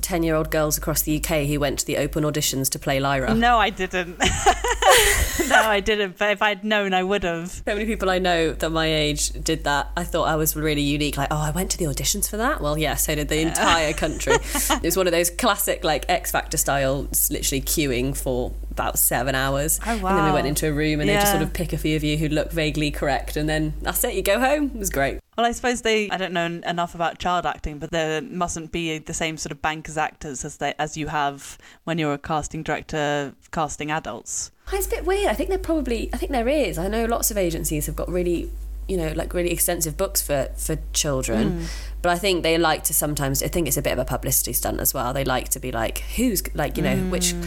ten-year-old 0.00 0.50
girls 0.50 0.78
across 0.78 1.02
the 1.02 1.16
UK 1.16 1.46
who 1.46 1.60
went 1.60 1.78
to 1.80 1.86
the 1.86 1.98
open 1.98 2.24
auditions 2.24 2.68
to 2.70 2.78
play 2.78 3.00
Lyra? 3.00 3.34
no, 3.34 3.58
I 3.58 3.70
didn't. 3.70 4.18
no, 5.48 5.62
I 5.62 5.80
didn't. 5.84 6.18
But 6.18 6.30
if 6.30 6.42
I'd 6.42 6.64
known, 6.64 6.94
I 6.94 7.02
would 7.02 7.22
have. 7.24 7.50
So 7.50 7.62
many 7.66 7.84
people 7.84 8.10
I 8.10 8.18
know 8.18 8.52
that 8.52 8.70
my 8.70 8.92
age 8.92 9.30
did 9.30 9.64
that. 9.64 9.90
I 9.96 10.04
thought 10.04 10.24
I 10.24 10.36
was 10.36 10.56
really 10.56 10.82
unique. 10.82 11.16
Like, 11.16 11.28
oh, 11.30 11.38
I 11.38 11.50
went 11.50 11.70
to 11.72 11.78
the 11.78 11.84
auditions 11.86 12.28
for 12.28 12.36
that. 12.36 12.60
Well, 12.60 12.78
yeah, 12.78 12.94
so 12.94 13.14
did 13.14 13.28
the 13.28 13.40
entire 13.40 13.92
country. 13.92 14.34
it 14.44 14.82
was 14.82 14.96
one 14.96 15.06
of 15.06 15.12
those 15.12 15.30
classic, 15.30 15.84
like 15.84 16.04
X 16.08 16.30
Factor 16.30 16.56
style, 16.56 17.08
literally 17.30 17.62
queuing 17.62 18.16
for 18.16 18.52
about 18.76 18.98
seven 18.98 19.34
hours. 19.34 19.80
Oh, 19.86 19.92
And 19.92 20.18
then 20.18 20.24
we 20.24 20.32
went 20.32 20.46
into 20.46 20.68
a 20.68 20.72
room 20.72 21.00
and 21.00 21.08
they 21.08 21.14
just 21.14 21.32
sort 21.32 21.42
of 21.42 21.52
pick 21.52 21.72
a 21.72 21.78
few 21.78 21.96
of 21.96 22.04
you 22.04 22.16
who 22.16 22.28
look 22.28 22.52
vaguely 22.52 22.90
correct, 22.90 23.36
and 23.36 23.48
then 23.48 23.74
that's 23.82 24.02
it. 24.04 24.14
You 24.14 24.22
go 24.22 24.38
home. 24.38 24.70
It 24.74 24.78
was 24.78 24.90
great. 24.90 25.20
Well, 25.36 25.44
I 25.46 25.52
suppose 25.52 25.82
they. 25.82 26.10
I 26.10 26.16
don't 26.16 26.32
know 26.32 26.46
enough 26.46 26.94
about 26.94 27.18
child 27.18 27.44
acting, 27.44 27.78
but 27.78 27.90
there 27.90 28.22
mustn't 28.22 28.72
be 28.72 28.98
the 28.98 29.14
same 29.14 29.36
sort 29.36 29.52
of 29.52 29.60
bank 29.60 29.88
as 29.88 29.98
actors 29.98 30.44
as 30.44 30.56
they 30.56 30.74
as 30.78 30.96
you 30.96 31.08
have 31.08 31.58
when 31.84 31.98
you're 31.98 32.14
a 32.14 32.18
casting 32.18 32.62
director 32.62 33.34
casting 33.50 33.90
adults. 33.90 34.50
It's 34.72 34.86
a 34.86 34.90
bit 34.90 35.04
weird. 35.04 35.28
I 35.28 35.34
think 35.34 35.48
there 35.48 35.58
probably, 35.58 36.10
I 36.12 36.16
think 36.16 36.32
there 36.32 36.48
is. 36.48 36.76
I 36.78 36.88
know 36.88 37.04
lots 37.04 37.30
of 37.30 37.36
agencies 37.36 37.86
have 37.86 37.94
got 37.94 38.08
really, 38.08 38.50
you 38.88 38.96
know, 38.96 39.12
like 39.14 39.32
really 39.32 39.52
extensive 39.52 39.96
books 39.96 40.20
for 40.20 40.48
for 40.56 40.78
children, 40.92 41.60
hmm. 41.60 41.64
but 42.02 42.10
I 42.10 42.18
think 42.18 42.42
they 42.42 42.58
like 42.58 42.82
to 42.84 42.94
sometimes. 42.94 43.42
I 43.42 43.48
think 43.48 43.68
it's 43.68 43.76
a 43.76 43.82
bit 43.82 43.92
of 43.92 43.98
a 43.98 44.04
publicity 44.04 44.52
stunt 44.52 44.80
as 44.80 44.92
well. 44.92 45.12
They 45.12 45.24
like 45.24 45.50
to 45.50 45.60
be 45.60 45.70
like, 45.70 45.98
who's 46.16 46.42
like, 46.54 46.76
you 46.76 46.82
know, 46.82 46.96
which 47.10 47.32
hmm. 47.32 47.42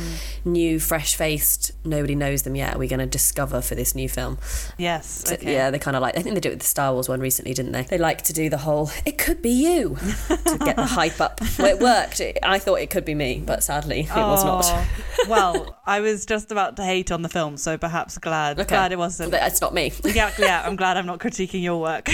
New, 0.45 0.79
fresh 0.79 1.15
faced, 1.15 1.71
nobody 1.85 2.15
knows 2.15 2.43
them 2.43 2.55
yet. 2.55 2.73
we're 2.75 2.79
we 2.81 2.87
going 2.87 2.99
to 2.99 3.05
discover 3.05 3.61
for 3.61 3.75
this 3.75 3.95
new 3.95 4.07
film? 4.09 4.37
Yes. 4.77 5.23
So, 5.27 5.33
okay. 5.35 5.53
Yeah, 5.53 5.71
they 5.71 5.79
kind 5.79 5.95
of 5.97 6.01
like. 6.01 6.17
I 6.17 6.21
think 6.21 6.35
they 6.35 6.41
did 6.41 6.49
it 6.49 6.53
with 6.53 6.59
the 6.59 6.65
Star 6.65 6.93
Wars 6.93 7.09
one 7.09 7.19
recently, 7.19 7.53
didn't 7.53 7.71
they? 7.71 7.83
They 7.83 7.97
like 7.97 8.21
to 8.23 8.33
do 8.33 8.49
the 8.49 8.57
whole 8.59 8.89
"it 9.05 9.17
could 9.17 9.41
be 9.41 9.51
you" 9.51 9.97
to 10.27 10.57
get 10.63 10.75
the 10.75 10.85
hype 10.99 11.19
up. 11.21 11.39
Well, 11.57 11.67
it 11.67 11.79
worked. 11.79 12.19
It, 12.19 12.37
I 12.43 12.59
thought 12.59 12.75
it 12.75 12.89
could 12.89 13.05
be 13.05 13.15
me, 13.15 13.41
but 13.45 13.63
sadly, 13.63 14.01
it 14.01 14.09
was 14.15 14.43
not. 14.43 14.65
Oh, 14.65 14.87
well, 15.29 15.79
I 15.85 15.99
was 15.99 16.25
just 16.25 16.51
about 16.51 16.75
to 16.77 16.83
hate 16.83 17.11
on 17.11 17.21
the 17.21 17.29
film, 17.29 17.57
so 17.57 17.77
perhaps 17.77 18.17
glad 18.17 18.59
Okay. 18.59 18.69
glad 18.69 18.91
it 18.91 18.97
wasn't. 18.97 19.31
But 19.31 19.43
it's 19.43 19.61
not 19.61 19.73
me. 19.73 19.91
yeah, 20.03 20.31
yeah, 20.39 20.63
I'm 20.65 20.75
glad 20.75 20.97
I'm 20.97 21.05
not 21.05 21.19
critiquing 21.19 21.61
your 21.61 21.79
work. 21.81 22.09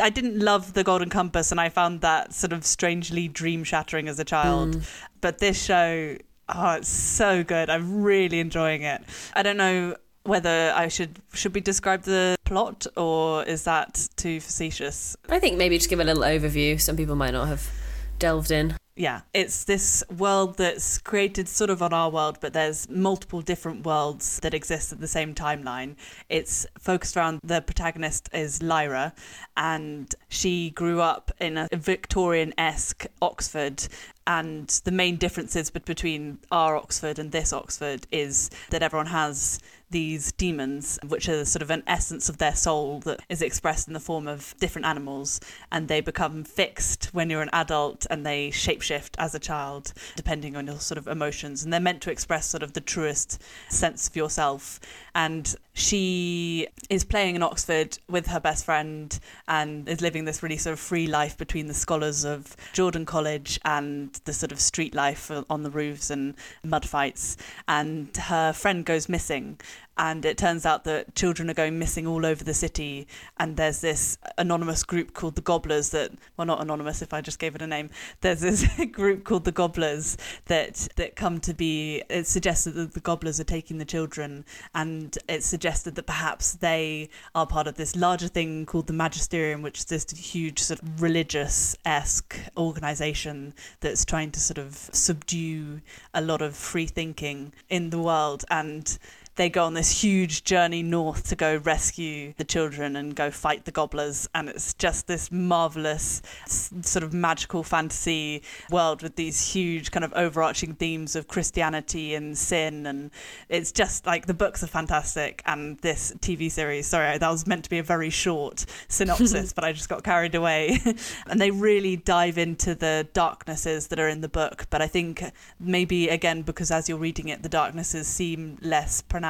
I 0.00 0.10
didn't 0.10 0.40
love 0.40 0.72
the 0.74 0.82
Golden 0.82 1.08
Compass, 1.08 1.52
and 1.52 1.60
I 1.60 1.68
found 1.68 2.00
that 2.00 2.32
sort 2.34 2.52
of 2.52 2.64
strangely 2.66 3.28
dream 3.28 3.62
shattering 3.62 4.08
as 4.08 4.18
a 4.18 4.24
child. 4.24 4.76
Mm. 4.76 4.90
But 5.20 5.38
this 5.38 5.62
show, 5.62 6.16
oh, 6.48 6.72
it's 6.72 6.88
so 6.88 7.44
good. 7.44 7.70
I'm 7.70 8.02
really 8.02 8.40
enjoying 8.40 8.82
it. 8.82 9.02
I 9.34 9.42
don't 9.42 9.56
know 9.56 9.96
whether 10.24 10.72
I 10.74 10.88
should 10.88 11.20
should 11.34 11.54
we 11.54 11.60
describe 11.60 12.02
the 12.02 12.36
plot 12.44 12.86
or 12.96 13.44
is 13.44 13.64
that 13.64 14.08
too 14.16 14.40
facetious? 14.40 15.16
I 15.28 15.38
think 15.38 15.58
maybe 15.58 15.76
just 15.76 15.90
give 15.90 16.00
a 16.00 16.04
little 16.04 16.22
overview. 16.22 16.80
Some 16.80 16.96
people 16.96 17.16
might 17.16 17.32
not 17.32 17.48
have 17.48 17.70
delved 18.18 18.50
in. 18.50 18.76
Yeah, 18.96 19.22
it's 19.32 19.64
this 19.64 20.04
world 20.16 20.56
that's 20.56 20.98
created 20.98 21.48
sort 21.48 21.68
of 21.68 21.82
on 21.82 21.92
our 21.92 22.10
world, 22.10 22.38
but 22.40 22.52
there's 22.52 22.88
multiple 22.88 23.42
different 23.42 23.84
worlds 23.84 24.38
that 24.40 24.54
exist 24.54 24.92
at 24.92 25.00
the 25.00 25.08
same 25.08 25.34
timeline. 25.34 25.96
It's 26.28 26.64
focused 26.78 27.16
around 27.16 27.40
the 27.42 27.60
protagonist 27.60 28.28
is 28.32 28.62
Lyra, 28.62 29.12
and 29.56 30.14
she 30.28 30.70
grew 30.70 31.00
up 31.00 31.32
in 31.40 31.58
a 31.58 31.68
Victorian 31.72 32.54
esque 32.56 33.06
Oxford. 33.20 33.88
And 34.26 34.68
the 34.84 34.92
main 34.92 35.16
differences 35.16 35.70
bet- 35.70 35.84
between 35.84 36.38
our 36.52 36.76
Oxford 36.76 37.18
and 37.18 37.32
this 37.32 37.52
Oxford 37.52 38.06
is 38.12 38.48
that 38.70 38.82
everyone 38.82 39.08
has 39.08 39.58
these 39.94 40.32
demons, 40.32 40.98
which 41.06 41.28
are 41.28 41.44
sort 41.44 41.62
of 41.62 41.70
an 41.70 41.84
essence 41.86 42.28
of 42.28 42.38
their 42.38 42.56
soul 42.56 42.98
that 42.98 43.20
is 43.28 43.40
expressed 43.40 43.86
in 43.86 43.94
the 43.94 44.00
form 44.00 44.26
of 44.26 44.52
different 44.58 44.84
animals, 44.84 45.38
and 45.70 45.86
they 45.86 46.00
become 46.00 46.42
fixed 46.42 47.06
when 47.14 47.30
you're 47.30 47.42
an 47.42 47.50
adult 47.52 48.04
and 48.10 48.26
they 48.26 48.50
shapeshift 48.50 49.14
as 49.18 49.36
a 49.36 49.38
child, 49.38 49.92
depending 50.16 50.56
on 50.56 50.66
your 50.66 50.80
sort 50.80 50.98
of 50.98 51.06
emotions. 51.06 51.62
And 51.62 51.72
they're 51.72 51.78
meant 51.78 52.02
to 52.02 52.10
express 52.10 52.46
sort 52.46 52.64
of 52.64 52.72
the 52.72 52.80
truest 52.80 53.40
sense 53.68 54.08
of 54.08 54.16
yourself. 54.16 54.80
And 55.14 55.54
she 55.74 56.66
is 56.90 57.04
playing 57.04 57.36
in 57.36 57.42
Oxford 57.44 57.98
with 58.08 58.26
her 58.26 58.40
best 58.40 58.64
friend 58.64 59.16
and 59.46 59.88
is 59.88 60.00
living 60.00 60.24
this 60.24 60.42
really 60.42 60.56
sort 60.56 60.72
of 60.72 60.80
free 60.80 61.06
life 61.06 61.38
between 61.38 61.68
the 61.68 61.74
scholars 61.74 62.24
of 62.24 62.56
Jordan 62.72 63.06
College 63.06 63.60
and 63.64 64.12
the 64.24 64.32
sort 64.32 64.50
of 64.50 64.60
street 64.60 64.92
life 64.92 65.30
on 65.48 65.62
the 65.62 65.70
roofs 65.70 66.10
and 66.10 66.34
mud 66.64 66.84
fights. 66.84 67.36
And 67.68 68.16
her 68.16 68.52
friend 68.52 68.84
goes 68.84 69.08
missing. 69.08 69.60
And 69.96 70.24
it 70.24 70.36
turns 70.36 70.66
out 70.66 70.84
that 70.84 71.14
children 71.14 71.48
are 71.50 71.54
going 71.54 71.78
missing 71.78 72.06
all 72.06 72.26
over 72.26 72.42
the 72.42 72.54
city. 72.54 73.06
And 73.36 73.56
there's 73.56 73.80
this 73.80 74.18
anonymous 74.38 74.82
group 74.82 75.14
called 75.14 75.36
the 75.36 75.40
Gobblers 75.40 75.90
that, 75.90 76.12
well, 76.36 76.46
not 76.46 76.60
anonymous 76.60 77.02
if 77.02 77.12
I 77.12 77.20
just 77.20 77.38
gave 77.38 77.54
it 77.54 77.62
a 77.62 77.66
name. 77.66 77.90
There's 78.20 78.40
this 78.40 78.68
group 78.92 79.24
called 79.24 79.44
the 79.44 79.52
Gobblers 79.52 80.16
that, 80.46 80.88
that 80.96 81.16
come 81.16 81.38
to 81.40 81.54
be, 81.54 82.02
it's 82.10 82.30
suggested 82.30 82.72
that 82.72 82.94
the 82.94 83.00
Gobblers 83.00 83.38
are 83.38 83.44
taking 83.44 83.78
the 83.78 83.84
children. 83.84 84.44
And 84.74 85.16
it's 85.28 85.46
suggested 85.46 85.94
that 85.94 86.06
perhaps 86.06 86.54
they 86.54 87.08
are 87.34 87.46
part 87.46 87.66
of 87.66 87.76
this 87.76 87.94
larger 87.94 88.28
thing 88.28 88.66
called 88.66 88.88
the 88.88 88.92
Magisterium, 88.92 89.62
which 89.62 89.78
is 89.78 89.84
this 89.84 90.10
huge 90.10 90.58
sort 90.58 90.82
of 90.82 91.02
religious 91.02 91.76
esque 91.84 92.36
organization 92.56 93.54
that's 93.80 94.04
trying 94.04 94.30
to 94.32 94.40
sort 94.40 94.58
of 94.58 94.90
subdue 94.92 95.80
a 96.12 96.20
lot 96.20 96.42
of 96.42 96.56
free 96.56 96.86
thinking 96.86 97.52
in 97.68 97.90
the 97.90 97.98
world. 97.98 98.44
And 98.50 98.98
they 99.36 99.48
go 99.50 99.64
on 99.64 99.74
this 99.74 100.02
huge 100.02 100.44
journey 100.44 100.82
north 100.82 101.28
to 101.28 101.36
go 101.36 101.56
rescue 101.56 102.32
the 102.36 102.44
children 102.44 102.96
and 102.96 103.16
go 103.16 103.30
fight 103.30 103.64
the 103.64 103.70
gobblers 103.70 104.28
and 104.34 104.48
it's 104.48 104.74
just 104.74 105.06
this 105.06 105.32
marvelous 105.32 106.22
s- 106.44 106.72
sort 106.82 107.02
of 107.02 107.12
magical 107.12 107.62
fantasy 107.62 108.42
world 108.70 109.02
with 109.02 109.16
these 109.16 109.52
huge 109.52 109.90
kind 109.90 110.04
of 110.04 110.12
overarching 110.14 110.74
themes 110.74 111.16
of 111.16 111.26
christianity 111.26 112.14
and 112.14 112.38
sin 112.38 112.86
and 112.86 113.10
it's 113.48 113.72
just 113.72 114.06
like 114.06 114.26
the 114.26 114.34
books 114.34 114.62
are 114.62 114.68
fantastic 114.68 115.42
and 115.46 115.78
this 115.78 116.12
tv 116.20 116.50
series 116.50 116.86
sorry 116.86 117.18
that 117.18 117.30
was 117.30 117.46
meant 117.46 117.64
to 117.64 117.70
be 117.70 117.78
a 117.78 117.82
very 117.82 118.10
short 118.10 118.64
synopsis 118.88 119.52
but 119.54 119.64
i 119.64 119.72
just 119.72 119.88
got 119.88 120.02
carried 120.04 120.34
away. 120.34 120.78
And 121.26 121.40
they 121.40 121.50
really 121.50 121.96
dive 121.96 122.38
into 122.38 122.74
the 122.74 123.08
darknesses 123.12 123.88
that 123.88 123.98
are 123.98 124.08
in 124.08 124.20
the 124.20 124.28
book 124.28 124.66
but 124.70 124.80
i 124.80 124.86
think 124.86 125.22
maybe 125.58 126.08
again 126.08 126.42
because 126.42 126.70
as 126.70 126.88
you're 126.88 126.98
reading 126.98 127.28
it 127.28 127.42
the 127.42 127.48
darknesses 127.48 128.06
seem 128.06 128.58
less 128.60 129.02
pronounced 129.02 129.23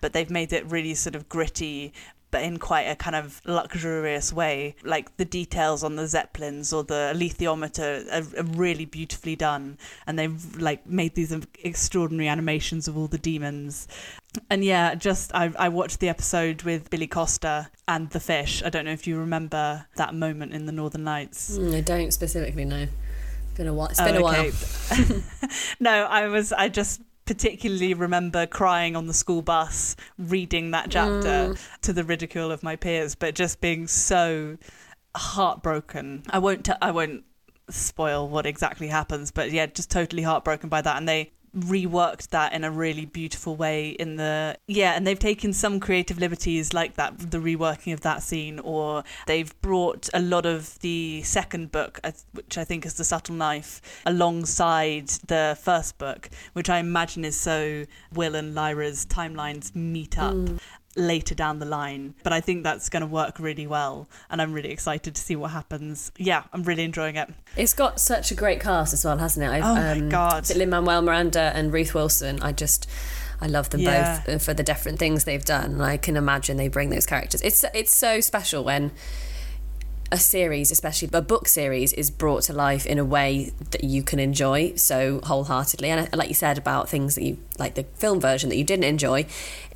but 0.00 0.12
they've 0.12 0.30
made 0.30 0.52
it 0.52 0.64
really 0.70 0.94
sort 0.94 1.14
of 1.14 1.28
gritty 1.28 1.92
but 2.32 2.42
in 2.44 2.58
quite 2.58 2.82
a 2.82 2.94
kind 2.94 3.16
of 3.16 3.40
luxurious 3.44 4.32
way 4.32 4.74
like 4.84 5.16
the 5.16 5.24
details 5.24 5.82
on 5.82 5.96
the 5.96 6.06
zeppelins 6.06 6.72
or 6.72 6.84
the 6.84 7.12
alethiometer 7.12 8.06
are, 8.12 8.40
are 8.40 8.44
really 8.56 8.84
beautifully 8.84 9.34
done 9.34 9.76
and 10.06 10.16
they've 10.16 10.56
like 10.56 10.86
made 10.86 11.14
these 11.16 11.32
extraordinary 11.64 12.28
animations 12.28 12.86
of 12.86 12.96
all 12.96 13.08
the 13.08 13.18
demons 13.18 13.88
and 14.48 14.64
yeah 14.64 14.94
just 14.94 15.34
I, 15.34 15.52
I 15.58 15.68
watched 15.68 15.98
the 15.98 16.08
episode 16.08 16.62
with 16.62 16.88
billy 16.88 17.08
costa 17.08 17.68
and 17.88 18.08
the 18.10 18.20
fish 18.20 18.62
i 18.64 18.68
don't 18.70 18.84
know 18.84 18.92
if 18.92 19.08
you 19.08 19.18
remember 19.18 19.86
that 19.96 20.14
moment 20.14 20.52
in 20.52 20.66
the 20.66 20.72
northern 20.72 21.04
lights 21.04 21.58
Mm, 21.58 21.74
I 21.74 21.80
don't 21.80 22.12
specifically 22.12 22.64
know. 22.64 22.86
Been 23.56 23.66
a 23.66 23.74
while. 23.74 23.88
It's 23.88 24.00
been 24.00 24.16
Oh, 24.16 24.20
a 24.20 24.22
while. 24.22 24.50
no, 25.80 25.90
I 26.04 26.28
was. 26.28 26.52
I 26.52 26.68
just 26.68 27.00
particularly 27.30 27.94
remember 27.94 28.44
crying 28.44 28.96
on 28.96 29.06
the 29.06 29.14
school 29.14 29.40
bus 29.40 29.94
reading 30.18 30.72
that 30.72 30.90
chapter 30.90 31.54
mm. 31.54 31.80
to 31.80 31.92
the 31.92 32.02
ridicule 32.02 32.50
of 32.50 32.64
my 32.64 32.74
peers, 32.74 33.14
but 33.14 33.36
just 33.36 33.60
being 33.60 33.86
so 33.86 34.58
heartbroken. 35.14 36.24
I 36.28 36.40
won't. 36.40 36.64
T- 36.64 36.72
I 36.82 36.90
won't 36.90 37.22
spoil 37.68 38.28
what 38.28 38.46
exactly 38.46 38.88
happens, 38.88 39.30
but 39.30 39.52
yeah, 39.52 39.66
just 39.66 39.92
totally 39.92 40.24
heartbroken 40.24 40.68
by 40.68 40.82
that, 40.82 40.96
and 40.96 41.08
they 41.08 41.30
reworked 41.56 42.28
that 42.28 42.52
in 42.52 42.62
a 42.62 42.70
really 42.70 43.04
beautiful 43.04 43.56
way 43.56 43.90
in 43.90 44.16
the 44.16 44.56
yeah 44.68 44.92
and 44.92 45.04
they've 45.04 45.18
taken 45.18 45.52
some 45.52 45.80
creative 45.80 46.18
liberties 46.18 46.72
like 46.72 46.94
that 46.94 47.18
the 47.30 47.38
reworking 47.38 47.92
of 47.92 48.02
that 48.02 48.22
scene 48.22 48.60
or 48.60 49.02
they've 49.26 49.60
brought 49.60 50.08
a 50.14 50.20
lot 50.20 50.46
of 50.46 50.78
the 50.78 51.20
second 51.22 51.72
book 51.72 51.98
which 52.32 52.56
i 52.56 52.62
think 52.62 52.86
is 52.86 52.94
the 52.94 53.04
subtle 53.04 53.34
knife 53.34 54.02
alongside 54.06 55.08
the 55.26 55.58
first 55.60 55.98
book 55.98 56.30
which 56.52 56.70
i 56.70 56.78
imagine 56.78 57.24
is 57.24 57.38
so 57.38 57.84
will 58.12 58.36
and 58.36 58.54
lyra's 58.54 59.04
timelines 59.06 59.74
meet 59.74 60.18
up 60.18 60.34
mm. 60.34 60.60
Later 60.96 61.34
down 61.36 61.60
the 61.60 61.64
line 61.66 62.14
but 62.24 62.32
i 62.32 62.40
think 62.40 62.64
that's 62.64 62.88
going 62.88 63.00
to 63.00 63.06
work 63.06 63.38
really 63.38 63.66
well 63.66 64.08
and 64.28 64.42
i'm 64.42 64.52
really 64.52 64.70
excited 64.70 65.14
to 65.14 65.20
see 65.22 65.36
what 65.36 65.52
happens 65.52 66.10
yeah 66.18 66.42
i'm 66.52 66.64
really 66.64 66.82
enjoying 66.82 67.14
it 67.16 67.32
It's 67.56 67.74
got 67.74 68.00
such 68.00 68.30
a 68.32 68.34
great 68.34 68.60
cast 68.60 68.92
as 68.92 69.04
well, 69.04 69.18
hasn't 69.18 69.44
it? 69.46 69.50
I've, 69.50 69.62
um, 69.62 69.76
Oh 69.78 70.04
my 70.04 70.10
God. 70.10 70.48
Lin 70.56 70.70
Manuel 70.70 71.02
Miranda 71.02 71.52
and 71.54 71.72
Ruth 71.72 71.94
Wilson. 71.94 72.40
I 72.42 72.52
just, 72.52 72.88
I 73.40 73.46
love 73.46 73.70
them 73.70 73.80
Yeah. 73.82 74.20
both 74.24 74.34
uh, 74.34 74.38
for 74.38 74.52
the 74.54 74.62
different 74.62 74.98
things 74.98 75.24
they've 75.24 75.44
done, 75.44 75.72
and 75.72 75.82
I 75.82 75.96
can 75.96 76.16
imagine 76.16 76.56
they 76.56 76.68
bring 76.68 76.90
those 76.90 77.06
characters. 77.06 77.40
It's 77.42 77.64
it's 77.74 77.94
so 77.94 78.20
special 78.20 78.62
when 78.64 78.90
a 80.12 80.18
series, 80.18 80.70
especially 80.70 81.08
a 81.12 81.22
book 81.22 81.46
series, 81.46 81.92
is 81.92 82.10
brought 82.10 82.42
to 82.44 82.52
life 82.52 82.84
in 82.86 82.98
a 82.98 83.04
way 83.04 83.52
that 83.70 83.84
you 83.84 84.02
can 84.02 84.18
enjoy 84.18 84.74
so 84.74 85.20
wholeheartedly. 85.22 85.88
And 85.88 86.08
uh, 86.12 86.16
like 86.16 86.28
you 86.28 86.34
said 86.34 86.58
about 86.58 86.88
things 86.88 87.14
that 87.14 87.22
you 87.22 87.38
like 87.58 87.74
the 87.74 87.84
film 87.94 88.20
version 88.20 88.48
that 88.50 88.56
you 88.56 88.64
didn't 88.64 88.84
enjoy, 88.84 89.26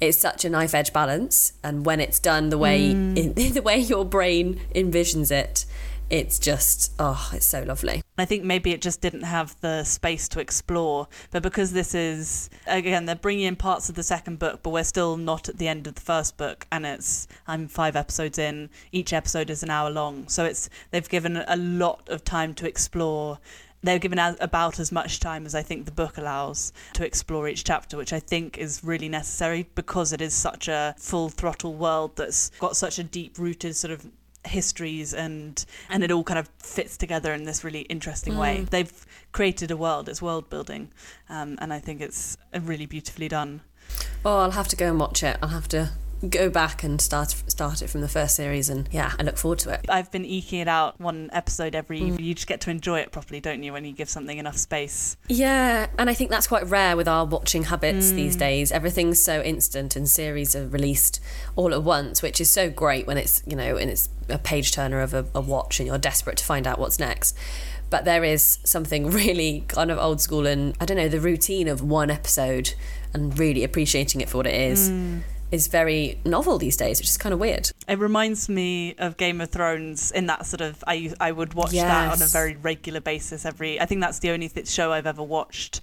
it's 0.00 0.18
such 0.18 0.44
a 0.44 0.50
knife 0.50 0.74
edge 0.74 0.92
balance. 0.92 1.52
And 1.62 1.86
when 1.86 2.00
it's 2.00 2.18
done 2.18 2.48
the 2.48 2.58
way 2.58 2.92
mm. 2.94 3.16
in, 3.16 3.34
the 3.54 3.62
way 3.62 3.78
your 3.78 4.04
brain 4.04 4.60
envisions 4.74 5.30
it, 5.30 5.66
it's 6.14 6.38
just 6.38 6.92
oh, 7.00 7.30
it's 7.34 7.44
so 7.44 7.64
lovely. 7.64 8.00
I 8.16 8.24
think 8.24 8.44
maybe 8.44 8.70
it 8.70 8.80
just 8.80 9.00
didn't 9.00 9.24
have 9.24 9.60
the 9.62 9.82
space 9.82 10.28
to 10.28 10.38
explore. 10.38 11.08
But 11.32 11.42
because 11.42 11.72
this 11.72 11.92
is, 11.92 12.50
again, 12.68 13.06
they're 13.06 13.16
bringing 13.16 13.46
in 13.46 13.56
parts 13.56 13.88
of 13.88 13.96
the 13.96 14.04
second 14.04 14.38
book, 14.38 14.60
but 14.62 14.70
we're 14.70 14.84
still 14.84 15.16
not 15.16 15.48
at 15.48 15.58
the 15.58 15.66
end 15.66 15.88
of 15.88 15.96
the 15.96 16.00
first 16.00 16.36
book. 16.36 16.68
And 16.70 16.86
it's, 16.86 17.26
I'm 17.48 17.66
five 17.66 17.96
episodes 17.96 18.38
in. 18.38 18.70
Each 18.92 19.12
episode 19.12 19.50
is 19.50 19.64
an 19.64 19.70
hour 19.70 19.90
long. 19.90 20.28
So 20.28 20.44
it's, 20.44 20.70
they've 20.92 21.08
given 21.08 21.42
a 21.48 21.56
lot 21.56 22.08
of 22.08 22.22
time 22.22 22.54
to 22.54 22.68
explore. 22.68 23.40
They've 23.82 24.00
given 24.00 24.20
about 24.20 24.78
as 24.78 24.92
much 24.92 25.18
time 25.18 25.44
as 25.46 25.56
I 25.56 25.62
think 25.62 25.84
the 25.84 25.90
book 25.90 26.16
allows 26.16 26.72
to 26.92 27.04
explore 27.04 27.48
each 27.48 27.64
chapter, 27.64 27.96
which 27.96 28.12
I 28.12 28.20
think 28.20 28.56
is 28.56 28.84
really 28.84 29.08
necessary 29.08 29.66
because 29.74 30.12
it 30.12 30.20
is 30.20 30.32
such 30.32 30.68
a 30.68 30.94
full 30.96 31.28
throttle 31.28 31.74
world 31.74 32.14
that's 32.14 32.50
got 32.60 32.76
such 32.76 33.00
a 33.00 33.02
deep 33.02 33.36
rooted 33.36 33.74
sort 33.74 33.92
of 33.92 34.06
histories 34.46 35.14
and 35.14 35.64
and 35.88 36.04
it 36.04 36.10
all 36.10 36.24
kind 36.24 36.38
of 36.38 36.48
fits 36.58 36.96
together 36.96 37.32
in 37.32 37.44
this 37.44 37.64
really 37.64 37.82
interesting 37.82 38.36
way. 38.36 38.66
They've 38.70 39.06
created 39.32 39.70
a 39.70 39.76
world, 39.76 40.08
it's 40.08 40.20
world 40.22 40.50
building, 40.50 40.90
um, 41.28 41.56
and 41.60 41.72
I 41.72 41.78
think 41.78 42.00
it's 42.00 42.36
uh, 42.54 42.60
really 42.60 42.86
beautifully 42.86 43.28
done. 43.28 43.62
Oh, 44.24 44.38
I'll 44.38 44.52
have 44.52 44.68
to 44.68 44.76
go 44.76 44.88
and 44.88 44.98
watch 44.98 45.22
it. 45.22 45.36
I'll 45.42 45.50
have 45.50 45.68
to 45.68 45.90
go 46.28 46.50
back 46.50 46.82
and 46.82 47.00
start 47.00 47.30
start 47.48 47.82
it 47.82 47.88
from 47.88 48.00
the 48.00 48.08
first 48.08 48.36
series, 48.36 48.68
and 48.68 48.88
yeah, 48.90 49.12
I 49.18 49.22
look 49.22 49.36
forward 49.36 49.58
to 49.60 49.70
it. 49.72 49.86
I've 49.88 50.10
been 50.10 50.24
eking 50.24 50.60
it 50.60 50.68
out 50.68 51.00
one 51.00 51.30
episode 51.32 51.74
every. 51.74 52.00
Mm. 52.00 52.20
You 52.20 52.34
just 52.34 52.46
get 52.46 52.60
to 52.62 52.70
enjoy 52.70 53.00
it 53.00 53.12
properly, 53.12 53.40
don't 53.40 53.62
you? 53.62 53.72
When 53.72 53.84
you 53.84 53.92
give 53.92 54.08
something 54.08 54.38
enough 54.38 54.56
space. 54.56 55.16
Yeah, 55.28 55.86
and 55.98 56.10
I 56.10 56.14
think 56.14 56.30
that's 56.30 56.46
quite 56.46 56.66
rare 56.66 56.96
with 56.96 57.08
our 57.08 57.24
watching 57.24 57.64
habits 57.64 58.10
these 58.10 58.36
mm. 58.36 58.40
days. 58.40 58.72
Everything's 58.72 59.20
so 59.20 59.42
instant, 59.42 59.96
and 59.96 60.08
series 60.08 60.54
are 60.54 60.66
released 60.66 61.20
all 61.56 61.72
at 61.72 61.82
once, 61.82 62.22
which 62.22 62.40
is 62.40 62.50
so 62.50 62.70
great 62.70 63.06
when 63.06 63.16
it's 63.16 63.42
you 63.46 63.56
know 63.56 63.76
and 63.76 63.90
it's 63.90 64.08
a 64.28 64.38
page 64.38 64.72
turner 64.72 65.00
of 65.00 65.14
a, 65.14 65.26
a 65.34 65.40
watch, 65.40 65.80
and 65.80 65.86
you're 65.86 65.98
desperate 65.98 66.36
to 66.38 66.44
find 66.44 66.66
out 66.66 66.78
what's 66.78 66.98
next. 66.98 67.36
But 67.90 68.04
there 68.04 68.24
is 68.24 68.58
something 68.64 69.10
really 69.10 69.64
kind 69.68 69.90
of 69.90 69.98
old 69.98 70.20
school, 70.20 70.46
and 70.46 70.76
I 70.80 70.84
don't 70.84 70.96
know 70.96 71.08
the 71.08 71.20
routine 71.20 71.68
of 71.68 71.82
one 71.82 72.10
episode 72.10 72.74
and 73.12 73.38
really 73.38 73.62
appreciating 73.62 74.20
it 74.20 74.28
for 74.28 74.38
what 74.38 74.46
it 74.46 74.54
is. 74.54 74.90
Mm. 74.90 75.22
Is 75.54 75.68
very 75.68 76.18
novel 76.24 76.58
these 76.58 76.76
days, 76.76 76.98
which 76.98 77.08
is 77.08 77.16
kind 77.16 77.32
of 77.32 77.38
weird. 77.38 77.70
It 77.86 78.00
reminds 78.00 78.48
me 78.48 78.96
of 78.98 79.16
Game 79.16 79.40
of 79.40 79.50
Thrones 79.50 80.10
in 80.10 80.26
that 80.26 80.46
sort 80.46 80.60
of 80.60 80.82
I 80.84 81.14
I 81.20 81.30
would 81.30 81.54
watch 81.54 81.70
that 81.70 82.12
on 82.12 82.20
a 82.20 82.26
very 82.26 82.56
regular 82.56 83.00
basis 83.00 83.44
every 83.46 83.80
I 83.80 83.86
think 83.86 84.00
that's 84.00 84.18
the 84.18 84.30
only 84.30 84.48
th- 84.48 84.66
show 84.66 84.92
I've 84.92 85.06
ever 85.06 85.22
watched 85.22 85.80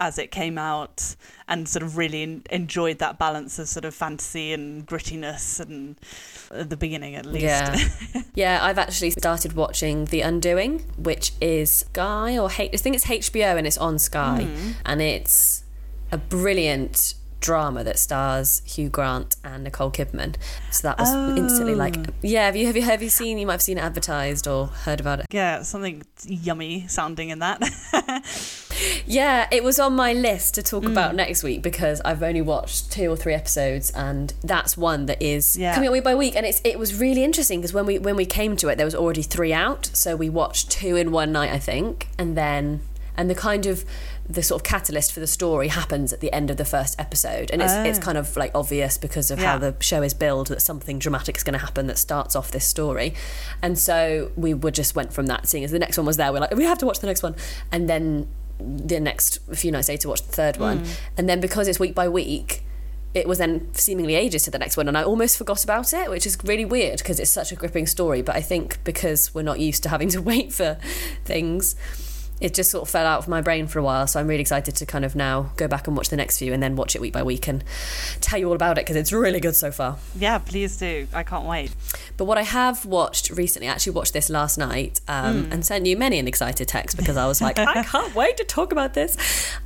as 0.00 0.18
it 0.18 0.30
came 0.30 0.56
out 0.56 1.14
and 1.46 1.68
sort 1.68 1.82
of 1.82 1.96
really 1.98 2.22
en- 2.22 2.42
enjoyed 2.50 2.98
that 3.00 3.18
balance 3.18 3.58
of 3.58 3.68
sort 3.68 3.84
of 3.84 3.94
fantasy 3.94 4.52
and 4.52 4.86
grittiness 4.86 5.60
and 5.60 5.96
at 6.50 6.70
the 6.70 6.76
beginning 6.76 7.14
at 7.14 7.26
least. 7.26 7.44
Yeah. 7.44 7.76
yeah, 8.34 8.64
I've 8.64 8.78
actually 8.78 9.10
started 9.10 9.52
watching 9.52 10.06
The 10.06 10.22
Undoing, 10.22 10.90
which 10.96 11.32
is 11.40 11.70
Sky 11.70 12.38
or 12.38 12.50
H- 12.50 12.70
I 12.72 12.76
think 12.78 12.96
it's 12.96 13.04
HBO 13.04 13.58
and 13.58 13.66
it's 13.66 13.78
on 13.78 13.98
Sky. 13.98 14.44
Hmm. 14.44 14.70
And 14.86 15.02
it's 15.02 15.64
a 16.10 16.18
brilliant 16.18 17.14
drama 17.42 17.84
that 17.84 17.98
stars 17.98 18.62
Hugh 18.64 18.88
Grant 18.88 19.36
and 19.44 19.64
Nicole 19.64 19.90
Kidman. 19.90 20.36
So 20.70 20.88
that 20.88 20.98
was 20.98 21.12
instantly 21.36 21.74
like 21.74 21.98
oh. 21.98 22.12
yeah, 22.22 22.46
have 22.46 22.56
you 22.56 22.66
have 22.66 22.76
you 22.76 22.82
have 22.82 23.02
you 23.02 23.10
seen 23.10 23.38
you 23.38 23.46
might 23.46 23.54
have 23.54 23.62
seen 23.62 23.76
it 23.76 23.82
advertised 23.82 24.48
or 24.48 24.68
heard 24.68 25.00
about 25.00 25.20
it? 25.20 25.26
yeah, 25.30 25.62
something 25.62 26.02
yummy 26.24 26.86
sounding 26.88 27.28
in 27.28 27.40
that. 27.40 27.60
Yeah, 29.06 29.48
it 29.50 29.62
was 29.62 29.78
on 29.78 29.94
my 29.94 30.12
list 30.12 30.54
to 30.54 30.62
talk 30.62 30.84
about 30.84 31.12
mm. 31.12 31.16
next 31.16 31.42
week 31.42 31.62
because 31.62 32.00
I've 32.04 32.22
only 32.22 32.40
watched 32.40 32.90
two 32.92 33.10
or 33.10 33.16
three 33.16 33.34
episodes, 33.34 33.90
and 33.90 34.32
that's 34.42 34.76
one 34.76 35.06
that 35.06 35.20
is 35.20 35.56
Yeah. 35.56 35.74
coming 35.74 35.88
out 35.88 35.92
week 35.92 36.04
by 36.04 36.14
week. 36.14 36.36
And 36.36 36.46
it's 36.46 36.60
it 36.64 36.78
was 36.78 36.98
really 36.98 37.24
interesting 37.24 37.60
because 37.60 37.72
when 37.72 37.86
we 37.86 37.98
when 37.98 38.16
we 38.16 38.26
came 38.26 38.56
to 38.56 38.68
it, 38.68 38.76
there 38.76 38.86
was 38.86 38.94
already 38.94 39.22
three 39.22 39.52
out, 39.52 39.90
so 39.92 40.16
we 40.16 40.28
watched 40.30 40.70
two 40.70 40.96
in 40.96 41.12
one 41.12 41.32
night, 41.32 41.50
I 41.50 41.58
think, 41.58 42.08
and 42.18 42.36
then 42.36 42.80
and 43.16 43.28
the 43.28 43.34
kind 43.34 43.66
of 43.66 43.84
the 44.32 44.42
sort 44.42 44.60
of 44.60 44.64
catalyst 44.64 45.12
for 45.12 45.20
the 45.20 45.26
story 45.26 45.68
happens 45.68 46.12
at 46.12 46.20
the 46.20 46.32
end 46.32 46.50
of 46.50 46.56
the 46.56 46.64
first 46.64 46.98
episode, 46.98 47.50
and 47.50 47.60
it's 47.62 47.72
it's 47.72 47.98
Oh. 47.98 48.02
kind 48.02 48.18
of 48.18 48.36
like 48.36 48.50
obvious 48.54 48.96
because 48.98 49.30
of 49.30 49.38
how 49.38 49.58
the 49.58 49.74
show 49.80 50.02
is 50.02 50.14
billed 50.14 50.46
that 50.48 50.62
something 50.62 50.98
dramatic 50.98 51.36
is 51.36 51.42
going 51.42 51.58
to 51.58 51.64
happen 51.68 51.86
that 51.88 51.98
starts 51.98 52.34
off 52.34 52.50
this 52.50 52.64
story, 52.64 53.14
and 53.60 53.78
so 53.78 54.30
we 54.36 54.54
would 54.54 54.74
just 54.74 54.94
went 54.96 55.12
from 55.12 55.26
that, 55.26 55.48
seeing 55.48 55.64
as 55.64 55.70
the 55.70 55.78
next 55.78 55.96
one 55.98 56.06
was 56.06 56.16
there, 56.16 56.32
we're 56.32 56.40
like 56.40 56.54
we 56.54 56.64
have 56.64 56.78
to 56.78 56.86
watch 56.86 57.00
the 57.00 57.06
next 57.06 57.22
one, 57.22 57.34
and 57.70 57.88
then 57.88 58.28
the 58.58 59.00
next 59.00 59.38
few 59.54 59.70
nights 59.72 59.88
later 59.88 60.08
watch 60.08 60.22
the 60.22 60.32
third 60.32 60.56
one. 60.56 60.80
Mm. 60.80 60.98
And 61.18 61.28
then 61.28 61.40
because 61.40 61.66
it's 61.68 61.80
week 61.80 61.94
by 61.94 62.08
week 62.08 62.62
it 63.14 63.28
was 63.28 63.36
then 63.38 63.68
seemingly 63.74 64.14
ages 64.14 64.44
to 64.44 64.50
the 64.50 64.58
next 64.58 64.76
one. 64.76 64.88
And 64.88 64.96
i 64.96 65.02
almost 65.02 65.36
forgot 65.36 65.64
about 65.64 65.92
it 65.92 66.08
which 66.08 66.26
is 66.26 66.38
really 66.44 66.64
weird 66.64 66.98
because 66.98 67.20
it's 67.20 67.30
such 67.30 67.50
a 67.52 67.56
gripping 67.56 67.86
story. 67.86 68.22
But 68.22 68.36
i 68.36 68.40
think 68.40 68.82
because 68.84 69.34
we're 69.34 69.42
not 69.42 69.58
used 69.58 69.82
to 69.82 69.88
having 69.88 70.08
to 70.10 70.22
wait 70.32 70.52
for 70.52 70.78
things 71.24 71.74
it 72.42 72.54
just 72.54 72.70
sort 72.70 72.82
of 72.82 72.88
fell 72.88 73.06
out 73.06 73.18
of 73.18 73.28
my 73.28 73.40
brain 73.40 73.66
for 73.66 73.78
a 73.78 73.82
while 73.82 74.06
so 74.06 74.20
i'm 74.20 74.26
really 74.26 74.40
excited 74.40 74.74
to 74.74 74.84
kind 74.84 75.04
of 75.04 75.14
now 75.14 75.50
go 75.56 75.66
back 75.66 75.86
and 75.86 75.96
watch 75.96 76.08
the 76.08 76.16
next 76.16 76.38
few 76.38 76.52
and 76.52 76.62
then 76.62 76.76
watch 76.76 76.94
it 76.94 77.00
week 77.00 77.12
by 77.12 77.22
week 77.22 77.48
and 77.48 77.64
tell 78.20 78.38
you 78.38 78.48
all 78.48 78.54
about 78.54 78.78
it 78.78 78.84
because 78.84 78.96
it's 78.96 79.12
really 79.12 79.40
good 79.40 79.56
so 79.56 79.70
far 79.70 79.98
yeah, 80.22 80.38
please 80.38 80.76
do. 80.76 81.06
I 81.12 81.22
can't 81.22 81.46
wait. 81.46 81.74
but 82.16 82.24
what 82.24 82.38
I 82.38 82.42
have 82.42 82.84
watched 82.84 83.30
recently, 83.30 83.68
I 83.68 83.72
actually 83.72 83.94
watched 83.94 84.12
this 84.12 84.30
last 84.30 84.58
night 84.58 85.00
um, 85.08 85.48
and 85.50 85.64
sent 85.64 85.86
you 85.86 85.96
many 85.96 86.18
an 86.18 86.28
excited 86.28 86.68
text 86.68 86.96
because 86.96 87.16
I 87.16 87.26
was 87.26 87.40
like, 87.40 87.58
I 87.58 87.82
can't 87.94 88.14
wait 88.14 88.36
to 88.36 88.44
talk 88.44 88.72
about 88.72 88.94
this. 88.94 89.16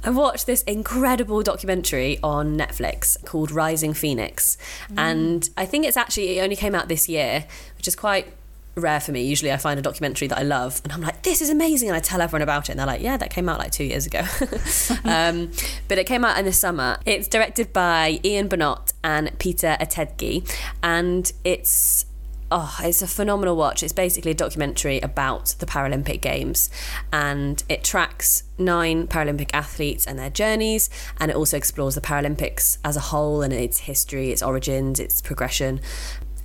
I 0.04 0.10
watched 0.10 0.46
this 0.46 0.62
incredible 0.62 1.42
documentary 1.42 2.18
on 2.22 2.56
Netflix 2.56 3.22
called 3.24 3.50
Rising 3.50 3.92
Phoenix. 3.92 4.56
And 4.96 5.48
I 5.56 5.66
think 5.66 5.84
it's 5.84 5.96
actually, 5.96 6.38
it 6.38 6.42
only 6.42 6.56
came 6.56 6.74
out 6.74 6.88
this 6.88 7.08
year, 7.08 7.46
which 7.76 7.88
is 7.88 7.96
quite 7.96 8.32
rare 8.76 9.00
for 9.00 9.10
me. 9.10 9.22
Usually 9.22 9.50
I 9.50 9.56
find 9.56 9.78
a 9.78 9.82
documentary 9.82 10.28
that 10.28 10.36
I 10.36 10.42
love 10.42 10.82
and 10.84 10.92
I'm 10.92 11.00
like, 11.00 11.22
this 11.22 11.40
is 11.40 11.48
amazing. 11.48 11.88
And 11.88 11.96
I 11.96 12.00
tell 12.00 12.20
everyone 12.20 12.42
about 12.42 12.68
it 12.68 12.72
and 12.72 12.78
they're 12.78 12.86
like, 12.86 13.00
yeah, 13.00 13.16
that 13.16 13.30
came 13.30 13.48
out 13.48 13.58
like 13.58 13.72
two 13.72 13.84
years 13.84 14.06
ago. 14.06 14.20
um, 15.04 15.50
but 15.88 15.96
it 15.96 16.04
came 16.04 16.26
out 16.26 16.38
in 16.38 16.44
the 16.44 16.52
summer. 16.52 16.98
It's 17.06 17.26
directed 17.26 17.72
by 17.72 18.20
Ian 18.22 18.50
Bonhôte 18.50 18.92
and 19.02 19.36
Peter 19.38 19.78
Ettedgui. 19.80 20.46
And 20.82 21.32
it's 21.42 22.04
Oh, 22.48 22.76
it's 22.80 23.02
a 23.02 23.08
phenomenal 23.08 23.56
watch. 23.56 23.82
It's 23.82 23.92
basically 23.92 24.30
a 24.30 24.34
documentary 24.34 25.00
about 25.00 25.56
the 25.58 25.66
Paralympic 25.66 26.20
Games 26.20 26.70
and 27.12 27.64
it 27.68 27.82
tracks 27.82 28.44
nine 28.56 29.08
Paralympic 29.08 29.50
athletes 29.52 30.06
and 30.06 30.16
their 30.16 30.30
journeys 30.30 30.88
and 31.18 31.28
it 31.28 31.36
also 31.36 31.56
explores 31.56 31.96
the 31.96 32.00
Paralympics 32.00 32.78
as 32.84 32.96
a 32.96 33.00
whole 33.00 33.42
and 33.42 33.52
its 33.52 33.80
history, 33.80 34.30
its 34.30 34.42
origins, 34.42 35.00
its 35.00 35.20
progression. 35.20 35.80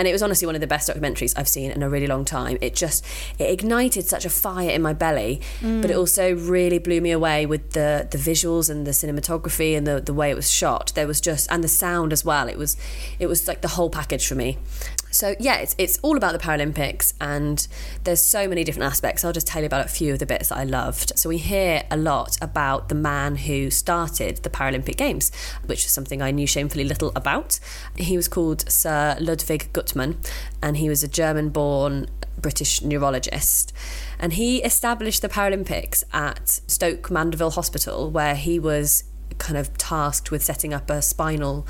And 0.02 0.08
it 0.08 0.14
was 0.14 0.24
honestly 0.24 0.48
one 0.48 0.56
of 0.56 0.62
the 0.62 0.66
best 0.66 0.90
documentaries 0.90 1.38
I've 1.38 1.48
seen 1.48 1.70
in 1.70 1.84
a 1.84 1.88
really 1.88 2.08
long 2.08 2.26
time. 2.26 2.58
It 2.60 2.74
just 2.74 3.06
it 3.38 3.52
ignited 3.52 4.08
such 4.08 4.26
a 4.26 4.32
fire 4.32 4.72
in 4.72 4.82
my 4.82 4.94
belly, 4.94 5.42
but 5.62 5.92
it 5.92 5.94
mm. 5.94 5.98
also 5.98 6.34
really 6.34 6.80
blew 6.80 7.02
me 7.02 7.12
away 7.12 7.46
with 7.46 7.74
the 7.74 8.08
the 8.10 8.18
visuals 8.18 8.68
and 8.68 8.88
the 8.88 8.92
cinematography 8.94 9.78
and 9.78 9.86
the 9.86 10.02
the 10.02 10.12
way 10.12 10.32
it 10.32 10.36
was 10.36 10.50
shot. 10.50 10.92
There 10.96 11.06
was 11.06 11.22
just 11.22 11.52
and 11.52 11.64
the 11.64 11.68
sound 11.68 12.14
as 12.14 12.26
well. 12.26 12.50
It 12.50 12.58
was 12.58 12.78
it 13.20 13.28
was 13.28 13.48
like 13.48 13.62
the 13.62 13.68
whole 13.68 13.92
package 13.92 14.26
for 14.28 14.34
me. 14.34 14.58
So 15.12 15.36
yeah, 15.40 15.58
it's 15.58 15.76
it's 15.78 16.00
all 16.02 16.18
about 16.18 16.32
the 16.32 16.40
Paralympics, 16.40 17.14
and 17.20 17.68
there's 18.04 18.24
so 18.24 18.48
many 18.48 18.64
different 18.64 18.90
aspects. 18.90 19.24
I'll 19.24 19.34
just 19.34 19.48
tell 19.48 19.62
you 19.62 19.68
about 19.68 19.86
a 19.86 19.90
few 19.90 20.14
of 20.14 20.20
the 20.20 20.26
bits 20.26 20.50
that 20.50 20.58
I 20.58 20.64
loved. 20.64 21.12
So 21.16 21.30
we 21.30 21.38
hear 21.38 21.84
a 21.92 21.98
lot 21.98 22.38
about 22.42 22.90
the 22.90 22.96
man 22.96 23.36
who 23.36 23.70
started 23.70 24.38
the 24.38 24.50
Paralympic 24.50 24.98
Games, 24.98 25.32
which 25.66 25.86
is 25.86 25.92
something 25.92 26.22
I 26.22 26.32
knew 26.32 26.48
shamefully 26.48 26.86
little 26.86 27.12
about. 27.16 27.60
He 27.98 28.16
was 28.16 28.28
called 28.28 28.70
Sir 28.72 29.18
Ludwig 29.20 29.72
Guttmann, 29.74 30.16
and 30.62 30.78
he 30.78 30.90
was 30.90 31.04
a 31.04 31.08
German-born 31.08 32.08
British 32.40 32.82
neurologist. 32.82 33.74
And 34.18 34.34
he 34.34 34.64
established 34.64 35.22
the 35.22 35.30
Paralympics 35.30 36.04
at 36.14 36.62
Stoke 36.68 37.12
Mandeville 37.12 37.52
Hospital, 37.52 38.10
where 38.10 38.36
he 38.36 38.60
was 38.60 39.04
kind 39.42 39.58
of 39.58 39.76
tasked 39.78 40.30
with 40.30 40.44
setting 40.44 40.72
up 40.74 40.90
a 40.90 41.02
spinal 41.02 41.68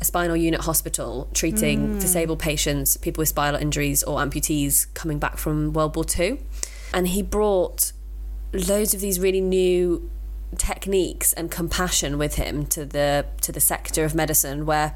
a 0.00 0.04
spinal 0.04 0.36
unit 0.36 0.62
hospital 0.62 1.30
treating 1.32 1.92
hmm. 1.92 1.98
disabled 2.00 2.40
patients, 2.40 2.96
people 2.96 3.22
with 3.22 3.28
spinal 3.28 3.60
injuries 3.60 4.02
or 4.02 4.18
amputees 4.18 4.92
coming 4.94 5.18
back 5.18 5.38
from 5.38 5.72
World 5.72 5.94
War 5.94 6.04
II. 6.18 6.40
And 6.92 7.08
he 7.08 7.22
brought 7.22 7.92
loads 8.52 8.92
of 8.92 9.00
these 9.00 9.18
really 9.20 9.40
new 9.40 10.10
techniques 10.58 11.32
and 11.32 11.50
compassion 11.50 12.18
with 12.18 12.34
him 12.34 12.66
to 12.66 12.84
the 12.84 13.24
to 13.40 13.52
the 13.52 13.60
sector 13.60 14.04
of 14.04 14.14
medicine 14.14 14.66
where 14.66 14.94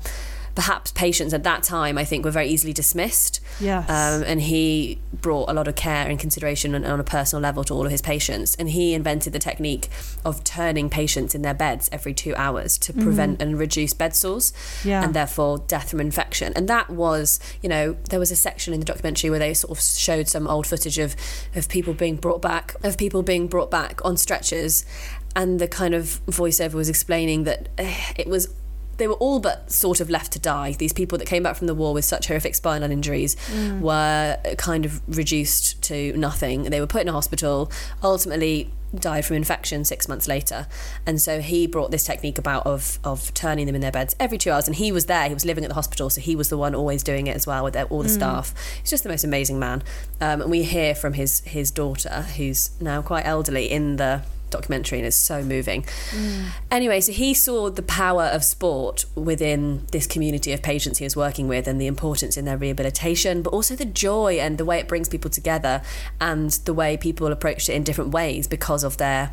perhaps 0.56 0.90
patients 0.92 1.32
at 1.34 1.44
that 1.44 1.62
time 1.62 1.96
I 1.98 2.04
think 2.04 2.24
were 2.24 2.30
very 2.32 2.48
easily 2.48 2.72
dismissed. 2.72 3.40
Yes. 3.60 3.88
Um, 3.88 4.24
and 4.26 4.40
he 4.40 4.98
brought 5.12 5.48
a 5.48 5.52
lot 5.52 5.68
of 5.68 5.76
care 5.76 6.08
and 6.08 6.18
consideration 6.18 6.74
on, 6.74 6.84
on 6.84 6.98
a 6.98 7.04
personal 7.04 7.40
level 7.42 7.62
to 7.64 7.74
all 7.74 7.84
of 7.84 7.92
his 7.92 8.02
patients. 8.02 8.54
And 8.56 8.70
he 8.70 8.94
invented 8.94 9.32
the 9.34 9.38
technique 9.38 9.88
of 10.24 10.42
turning 10.42 10.88
patients 10.90 11.34
in 11.34 11.42
their 11.42 11.54
beds 11.54 11.88
every 11.92 12.14
two 12.14 12.34
hours 12.36 12.78
to 12.78 12.92
prevent 12.94 13.40
and 13.40 13.58
reduce 13.58 13.92
bed 13.92 14.16
sores 14.16 14.52
Yeah. 14.82 15.04
and 15.04 15.12
therefore 15.14 15.58
death 15.58 15.90
from 15.90 16.00
infection. 16.00 16.52
And 16.56 16.66
that 16.68 16.88
was, 16.90 17.38
you 17.62 17.68
know, 17.68 17.92
there 18.10 18.18
was 18.18 18.30
a 18.30 18.36
section 18.36 18.72
in 18.72 18.80
the 18.80 18.86
documentary 18.86 19.28
where 19.30 19.38
they 19.38 19.52
sort 19.54 19.78
of 19.78 19.82
showed 19.84 20.26
some 20.26 20.48
old 20.48 20.66
footage 20.66 20.98
of, 20.98 21.14
of 21.54 21.68
people 21.68 21.92
being 21.92 22.16
brought 22.16 22.40
back, 22.40 22.74
of 22.82 22.96
people 22.96 23.22
being 23.22 23.46
brought 23.46 23.70
back 23.70 24.02
on 24.06 24.16
stretchers. 24.16 24.86
And 25.34 25.60
the 25.60 25.68
kind 25.68 25.92
of 25.94 26.20
voiceover 26.26 26.72
was 26.74 26.88
explaining 26.88 27.44
that 27.44 27.68
eh, 27.76 27.94
it 28.16 28.26
was 28.26 28.48
they 28.96 29.06
were 29.06 29.14
all 29.14 29.40
but 29.40 29.70
sort 29.70 30.00
of 30.00 30.10
left 30.10 30.32
to 30.32 30.38
die. 30.38 30.72
These 30.72 30.92
people 30.92 31.18
that 31.18 31.26
came 31.26 31.42
back 31.42 31.56
from 31.56 31.66
the 31.66 31.74
war 31.74 31.92
with 31.94 32.04
such 32.04 32.28
horrific 32.28 32.54
spinal 32.54 32.90
injuries 32.90 33.36
were 33.80 34.38
kind 34.58 34.84
of 34.84 35.00
reduced 35.08 35.82
to 35.82 36.12
nothing. 36.16 36.64
They 36.64 36.80
were 36.80 36.86
put 36.86 37.02
in 37.02 37.08
a 37.08 37.12
hospital, 37.12 37.70
ultimately 38.02 38.70
died 38.94 39.24
from 39.24 39.36
infection 39.36 39.84
six 39.84 40.08
months 40.08 40.28
later. 40.28 40.66
And 41.04 41.20
so 41.20 41.40
he 41.40 41.66
brought 41.66 41.90
this 41.90 42.04
technique 42.04 42.38
about 42.38 42.66
of 42.66 42.98
of 43.04 43.34
turning 43.34 43.66
them 43.66 43.74
in 43.74 43.80
their 43.80 43.92
beds 43.92 44.14
every 44.18 44.38
two 44.38 44.50
hours. 44.50 44.66
And 44.66 44.76
he 44.76 44.92
was 44.92 45.06
there, 45.06 45.28
he 45.28 45.34
was 45.34 45.44
living 45.44 45.64
at 45.64 45.68
the 45.68 45.74
hospital, 45.74 46.08
so 46.08 46.20
he 46.20 46.36
was 46.36 46.48
the 46.48 46.56
one 46.56 46.74
always 46.74 47.02
doing 47.02 47.26
it 47.26 47.36
as 47.36 47.46
well 47.46 47.64
with 47.64 47.74
their, 47.74 47.84
all 47.86 48.02
the 48.02 48.08
staff. 48.08 48.54
He's 48.80 48.90
just 48.90 49.02
the 49.02 49.08
most 49.10 49.24
amazing 49.24 49.58
man. 49.58 49.82
Um, 50.20 50.42
and 50.42 50.50
we 50.50 50.62
hear 50.62 50.94
from 50.94 51.14
his 51.14 51.40
his 51.40 51.70
daughter, 51.70 52.22
who's 52.36 52.70
now 52.80 53.02
quite 53.02 53.26
elderly, 53.26 53.70
in 53.70 53.96
the 53.96 54.22
documentary 54.50 54.98
and 54.98 55.06
it's 55.06 55.16
so 55.16 55.42
moving. 55.42 55.82
Mm. 55.82 56.48
Anyway, 56.70 57.00
so 57.00 57.12
he 57.12 57.34
saw 57.34 57.70
the 57.70 57.82
power 57.82 58.24
of 58.24 58.44
sport 58.44 59.04
within 59.14 59.86
this 59.92 60.06
community 60.06 60.52
of 60.52 60.62
patients 60.62 60.98
he 60.98 61.04
was 61.04 61.16
working 61.16 61.48
with 61.48 61.66
and 61.66 61.80
the 61.80 61.86
importance 61.86 62.36
in 62.36 62.44
their 62.44 62.56
rehabilitation, 62.56 63.42
but 63.42 63.52
also 63.52 63.74
the 63.74 63.84
joy 63.84 64.34
and 64.34 64.58
the 64.58 64.64
way 64.64 64.78
it 64.78 64.88
brings 64.88 65.08
people 65.08 65.30
together 65.30 65.82
and 66.20 66.50
the 66.50 66.74
way 66.74 66.96
people 66.96 67.28
approached 67.28 67.68
it 67.68 67.74
in 67.74 67.84
different 67.84 68.10
ways 68.10 68.46
because 68.46 68.84
of 68.84 68.96
their 68.96 69.32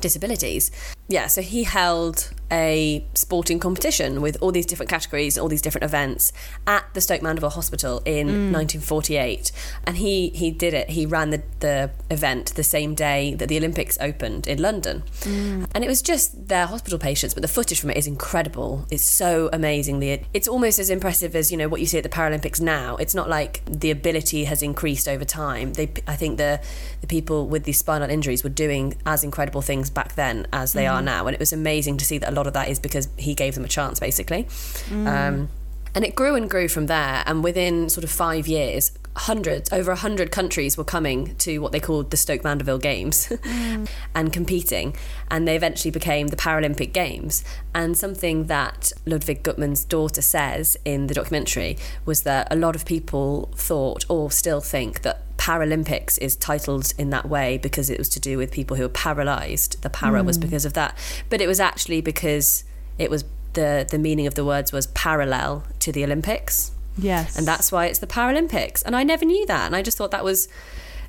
disabilities. 0.00 0.70
Yeah, 1.08 1.26
so 1.26 1.40
he 1.40 1.64
held 1.64 2.30
a 2.50 3.04
sporting 3.14 3.58
competition 3.58 4.20
with 4.20 4.36
all 4.40 4.52
these 4.52 4.66
different 4.66 4.88
categories, 4.88 5.36
all 5.36 5.48
these 5.48 5.62
different 5.62 5.84
events 5.84 6.32
at 6.66 6.84
the 6.94 7.00
Stoke 7.00 7.22
Mandeville 7.22 7.50
Hospital 7.50 8.02
in 8.04 8.26
mm. 8.26 8.52
1948. 8.52 9.52
And 9.84 9.98
he, 9.98 10.30
he 10.30 10.50
did 10.50 10.74
it, 10.74 10.90
he 10.90 11.04
ran 11.06 11.30
the, 11.30 11.42
the 11.60 11.90
event 12.10 12.54
the 12.54 12.62
same 12.62 12.94
day 12.94 13.34
that 13.34 13.48
the 13.48 13.56
Olympics 13.56 13.98
opened 14.00 14.46
in 14.46 14.60
London. 14.60 15.02
Mm. 15.20 15.68
And 15.74 15.84
it 15.84 15.88
was 15.88 16.00
just 16.00 16.48
their 16.48 16.66
hospital 16.66 16.98
patients, 16.98 17.34
but 17.34 17.42
the 17.42 17.48
footage 17.48 17.80
from 17.80 17.90
it 17.90 17.96
is 17.96 18.06
incredible. 18.06 18.86
It's 18.90 19.04
so 19.04 19.50
amazingly, 19.52 20.24
it's 20.32 20.48
almost 20.48 20.78
as 20.78 20.90
impressive 20.90 21.36
as, 21.36 21.50
you 21.50 21.56
know, 21.56 21.68
what 21.68 21.80
you 21.80 21.86
see 21.86 21.98
at 21.98 22.04
the 22.04 22.08
Paralympics 22.08 22.60
now. 22.60 22.96
It's 22.96 23.14
not 23.14 23.28
like 23.28 23.62
the 23.66 23.90
ability 23.90 24.44
has 24.44 24.62
increased 24.62 25.08
over 25.08 25.24
time. 25.24 25.74
They, 25.74 25.90
I 26.06 26.16
think 26.16 26.38
the, 26.38 26.60
the 27.00 27.06
people 27.06 27.46
with 27.46 27.64
these 27.64 27.78
spinal 27.78 28.08
injuries 28.08 28.42
were 28.42 28.50
doing 28.50 28.96
as 29.04 29.22
incredible 29.22 29.60
things 29.60 29.90
back 29.90 30.14
then 30.14 30.46
as 30.52 30.72
they 30.72 30.86
are 30.86 30.97
now. 31.02 31.26
And 31.26 31.34
it 31.34 31.40
was 31.40 31.52
amazing 31.52 31.96
to 31.98 32.04
see 32.04 32.18
that 32.18 32.30
a 32.30 32.32
lot 32.32 32.46
of 32.46 32.52
that 32.52 32.68
is 32.68 32.78
because 32.78 33.08
he 33.16 33.34
gave 33.34 33.54
them 33.54 33.64
a 33.64 33.68
chance, 33.68 34.00
basically. 34.00 34.46
Um, 34.90 35.48
And 35.94 36.04
it 36.04 36.14
grew 36.14 36.34
and 36.34 36.48
grew 36.50 36.68
from 36.68 36.86
there. 36.86 37.22
And 37.26 37.42
within 37.42 37.88
sort 37.88 38.04
of 38.04 38.10
five 38.10 38.46
years, 38.46 38.92
hundreds, 39.18 39.72
over 39.72 39.90
a 39.90 39.96
hundred 39.96 40.30
countries 40.30 40.76
were 40.76 40.84
coming 40.84 41.34
to 41.36 41.58
what 41.58 41.72
they 41.72 41.80
called 41.80 42.10
the 42.10 42.16
Stoke 42.16 42.44
Mandeville 42.44 42.78
Games 42.78 43.32
and 44.14 44.32
competing. 44.32 44.96
And 45.30 45.46
they 45.46 45.56
eventually 45.56 45.90
became 45.90 46.28
the 46.28 46.36
Paralympic 46.36 46.92
Games. 46.92 47.44
And 47.74 47.96
something 47.96 48.46
that 48.46 48.92
Ludwig 49.06 49.42
Guttmann's 49.42 49.84
daughter 49.84 50.22
says 50.22 50.76
in 50.84 51.06
the 51.06 51.14
documentary 51.14 51.76
was 52.04 52.22
that 52.22 52.48
a 52.50 52.56
lot 52.56 52.76
of 52.76 52.84
people 52.84 53.50
thought 53.54 54.04
or 54.08 54.30
still 54.30 54.60
think 54.60 55.02
that 55.02 55.22
Paralympics 55.36 56.18
is 56.18 56.34
titled 56.36 56.92
in 56.98 57.10
that 57.10 57.28
way 57.28 57.58
because 57.58 57.90
it 57.90 57.98
was 57.98 58.08
to 58.10 58.20
do 58.20 58.36
with 58.36 58.50
people 58.50 58.76
who 58.76 58.82
were 58.82 58.88
paralyzed. 58.88 59.80
The 59.82 59.90
para 59.90 60.22
was 60.22 60.36
mm. 60.36 60.42
because 60.42 60.64
of 60.64 60.74
that. 60.74 60.96
But 61.30 61.40
it 61.40 61.46
was 61.46 61.60
actually 61.60 62.00
because 62.00 62.64
it 62.98 63.10
was 63.10 63.24
the 63.54 63.86
the 63.88 63.98
meaning 63.98 64.26
of 64.26 64.34
the 64.34 64.44
words 64.44 64.72
was 64.72 64.88
parallel 64.88 65.64
to 65.80 65.92
the 65.92 66.04
Olympics. 66.04 66.72
Yes. 66.98 67.38
And 67.38 67.46
that's 67.46 67.70
why 67.72 67.86
it's 67.86 68.00
the 68.00 68.06
Paralympics. 68.06 68.82
And 68.84 68.94
I 68.94 69.04
never 69.04 69.24
knew 69.24 69.46
that. 69.46 69.66
And 69.66 69.76
I 69.76 69.82
just 69.82 69.96
thought 69.96 70.10
that 70.10 70.24
was 70.24 70.48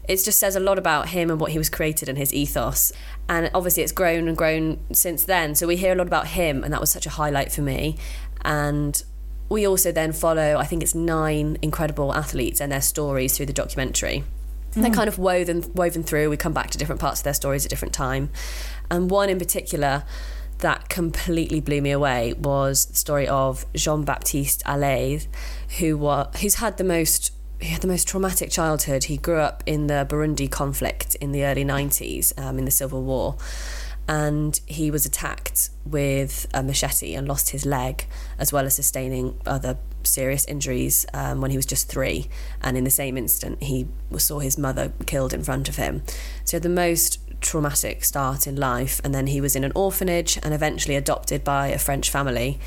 it 0.08 0.24
just 0.24 0.40
says 0.40 0.56
a 0.56 0.60
lot 0.60 0.80
about 0.80 1.10
him 1.10 1.30
and 1.30 1.40
what 1.40 1.52
he 1.52 1.60
was 1.60 1.70
created 1.70 2.10
and 2.10 2.18
his 2.18 2.34
ethos. 2.34 2.92
And 3.28 3.52
obviously 3.54 3.84
it's 3.84 3.92
grown 3.92 4.28
and 4.28 4.36
grown 4.36 4.80
since 4.92 5.24
then. 5.24 5.54
So 5.54 5.68
we 5.68 5.76
hear 5.76 5.94
a 5.94 5.96
lot 5.96 6.08
about 6.08 6.28
him 6.28 6.64
and 6.64 6.74
that 6.74 6.82
was 6.82 6.90
such 6.90 7.06
a 7.06 7.12
highlight 7.12 7.52
for 7.52 7.62
me. 7.62 7.96
And 8.42 9.04
we 9.50 9.68
also 9.68 9.92
then 9.92 10.12
follow, 10.12 10.56
I 10.58 10.66
think 10.66 10.82
it's 10.82 10.96
nine 10.96 11.58
incredible 11.62 12.14
athletes 12.14 12.60
and 12.60 12.72
their 12.72 12.82
stories 12.82 13.38
through 13.38 13.46
the 13.46 13.54
documentary. 13.54 14.24
They're 14.72 14.90
mm. 14.90 14.94
kind 14.94 15.08
of 15.08 15.18
woven 15.18 15.64
woven 15.74 16.04
through. 16.04 16.30
We 16.30 16.38
come 16.38 16.54
back 16.54 16.70
to 16.72 16.78
different 16.78 17.02
parts 17.02 17.22
of 17.22 17.24
their 17.24 17.34
stories 17.34 17.66
at 17.66 17.70
different 17.70 17.94
time, 17.94 18.30
and 18.92 19.10
one 19.10 19.30
in 19.30 19.40
particular 19.40 20.04
that 20.60 20.90
completely 20.90 21.60
blew 21.60 21.82
me 21.82 21.92
away 21.92 22.34
was 22.34 22.86
the 22.86 22.96
story 22.96 23.28
of 23.28 23.66
Jean 23.74 24.04
Baptiste 24.04 24.64
Alaize, 24.66 25.28
who 25.80 25.98
was 25.98 26.28
who's 26.42 26.56
had 26.56 26.78
the 26.78 26.84
most 26.84 27.34
he 27.60 27.70
had 27.70 27.82
the 27.82 27.88
most 27.88 28.08
traumatic 28.08 28.52
childhood. 28.52 29.06
He 29.06 29.18
grew 29.18 29.40
up 29.40 29.64
in 29.66 29.88
the 29.88 30.06
Burundi 30.10 30.50
conflict 30.50 31.16
in 31.16 31.34
the 31.34 31.44
early 31.44 31.66
90s, 31.66 32.38
um, 32.40 32.58
in 32.58 32.66
the 32.66 32.72
Civil 32.72 33.04
War, 33.04 33.36
and 34.08 34.60
he 34.66 34.90
was 34.90 35.06
attacked 35.06 35.70
with 35.86 36.48
a 36.54 36.64
machete 36.64 37.14
and 37.16 37.28
lost 37.28 37.50
his 37.50 37.66
leg, 37.66 38.06
as 38.38 38.54
well 38.54 38.66
as 38.66 38.76
sustaining 38.76 39.40
other 39.46 39.78
serious 40.04 40.46
injuries 40.46 41.06
um, 41.14 41.42
when 41.42 41.52
he 41.52 41.58
was 41.58 41.66
just 41.66 41.90
three. 41.90 42.28
And 42.62 42.78
in 42.78 42.86
the 42.86 42.92
same 42.92 43.18
instant, 43.18 43.62
he 43.62 43.88
saw 44.18 44.40
his 44.40 44.58
mother 44.58 44.94
killed 45.06 45.34
in 45.34 45.44
front 45.44 45.70
of 45.70 45.76
him. 45.76 46.04
So 46.46 46.60
the 46.60 46.70
most 46.70 47.20
traumatic 47.42 48.04
start 48.04 48.48
in 48.48 48.56
life, 48.56 49.00
and 49.04 49.14
then 49.14 49.28
he 49.28 49.42
was 49.42 49.56
in 49.56 49.64
an 49.64 49.72
orphanage 49.76 50.38
and 50.44 50.54
eventually 50.54 50.96
adopted 50.96 51.44
by 51.44 51.68
a 51.68 51.78
French 51.78 52.10
family. 52.10 52.60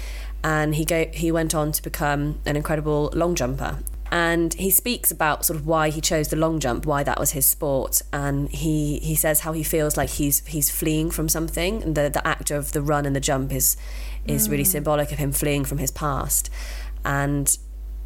And 0.44 0.74
he 0.74 0.84
go, 0.84 1.06
he 1.12 1.30
went 1.30 1.54
on 1.54 1.72
to 1.72 1.82
become 1.82 2.40
an 2.44 2.56
incredible 2.56 3.10
long 3.14 3.34
jumper. 3.34 3.78
And 4.10 4.52
he 4.54 4.70
speaks 4.70 5.10
about 5.10 5.46
sort 5.46 5.58
of 5.58 5.66
why 5.66 5.88
he 5.88 6.02
chose 6.02 6.28
the 6.28 6.36
long 6.36 6.60
jump, 6.60 6.84
why 6.84 7.02
that 7.02 7.18
was 7.18 7.30
his 7.30 7.46
sport, 7.46 8.02
and 8.12 8.50
he 8.50 8.98
he 8.98 9.14
says 9.14 9.40
how 9.40 9.52
he 9.52 9.62
feels 9.62 9.96
like 9.96 10.10
he's 10.10 10.46
he's 10.46 10.68
fleeing 10.68 11.10
from 11.10 11.30
something, 11.30 11.82
and 11.82 11.94
the 11.94 12.10
the 12.10 12.26
act 12.26 12.50
of 12.50 12.72
the 12.72 12.82
run 12.82 13.06
and 13.06 13.16
the 13.16 13.20
jump 13.20 13.52
is 13.52 13.74
is 14.26 14.50
really 14.50 14.64
mm. 14.64 14.66
symbolic 14.66 15.12
of 15.12 15.18
him 15.18 15.32
fleeing 15.32 15.64
from 15.64 15.78
his 15.78 15.90
past, 15.90 16.50
and 17.06 17.56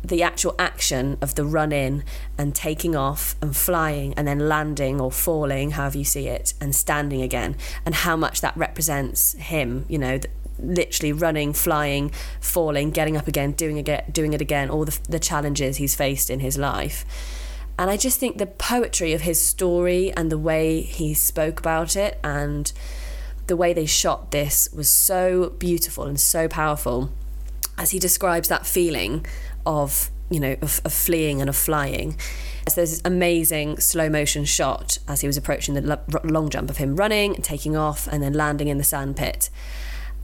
the 0.07 0.23
actual 0.23 0.55
action 0.59 1.19
of 1.21 1.35
the 1.35 1.45
run 1.45 1.73
in 1.73 2.05
and 2.38 2.55
taking 2.55 2.95
off 2.95 3.35
and 3.42 3.57
flying 3.57 4.14
and 4.14 4.27
then 4.27 4.49
landing 4.49 5.01
or 5.01 5.11
falling, 5.11 5.73
however 5.73 5.99
you 5.99 6.05
see 6.05 6.29
it, 6.29 6.55
and 6.61 6.75
standing 6.75 7.23
again, 7.23 7.57
and 7.85 7.95
how 7.95 8.16
much 8.16 8.40
that 8.40 8.57
represents 8.57 9.33
him, 9.35 9.85
you 9.88 9.99
know, 9.99 10.19
literally 10.59 11.12
running, 11.12 11.53
flying, 11.53 12.11
falling, 12.40 12.90
getting 12.90 13.16
up 13.16 13.27
again, 13.27 13.53
doing 13.53 13.77
it, 13.77 14.12
doing 14.12 14.33
it 14.33 14.40
again, 14.40 14.71
all 14.71 14.85
the, 14.85 14.99
the 15.09 15.19
challenges 15.19 15.77
he's 15.77 15.95
faced 15.95 16.31
in 16.31 16.40
his 16.40 16.57
life. 16.57 17.05
And 17.79 17.90
I 17.90 17.97
just 17.97 18.19
think 18.19 18.38
the 18.38 18.47
poetry 18.47 19.12
of 19.12 19.23
his 19.23 19.42
story 19.42 20.12
and 20.12 20.31
the 20.31 20.38
way 20.38 20.81
he 20.81 21.12
spoke 21.12 21.61
about 21.61 21.95
it 21.95 22.19
and 22.25 22.73
the 23.49 23.57
way 23.57 23.73
they 23.73 23.87
shot 23.87 24.31
this 24.31 24.69
was 24.73 24.88
so 24.88 25.51
beautiful 25.59 26.05
and 26.05 26.19
so 26.19 26.49
powerful 26.49 27.11
as 27.77 27.90
he 27.90 27.99
describes 27.99 28.49
that 28.49 28.66
feeling 28.66 29.27
of 29.66 30.11
you 30.31 30.40
know 30.40 30.57
of, 30.62 30.81
of 30.85 30.92
fleeing 30.92 31.40
and 31.40 31.48
of 31.50 31.57
flying. 31.57 32.18
So 32.68 32.76
there's 32.76 32.90
this 32.90 33.02
amazing 33.05 33.79
slow 33.79 34.09
motion 34.09 34.44
shot 34.44 34.98
as 35.07 35.20
he 35.20 35.26
was 35.26 35.37
approaching 35.37 35.74
the 35.74 36.00
long 36.24 36.48
jump 36.48 36.68
of 36.68 36.79
him 36.79 36.96
running 36.96 37.35
taking 37.37 37.76
off 37.76 38.09
and 38.09 38.22
then 38.22 38.33
landing 38.33 38.68
in 38.68 38.79
the 38.79 38.85
sand 38.85 39.16
pit 39.16 39.50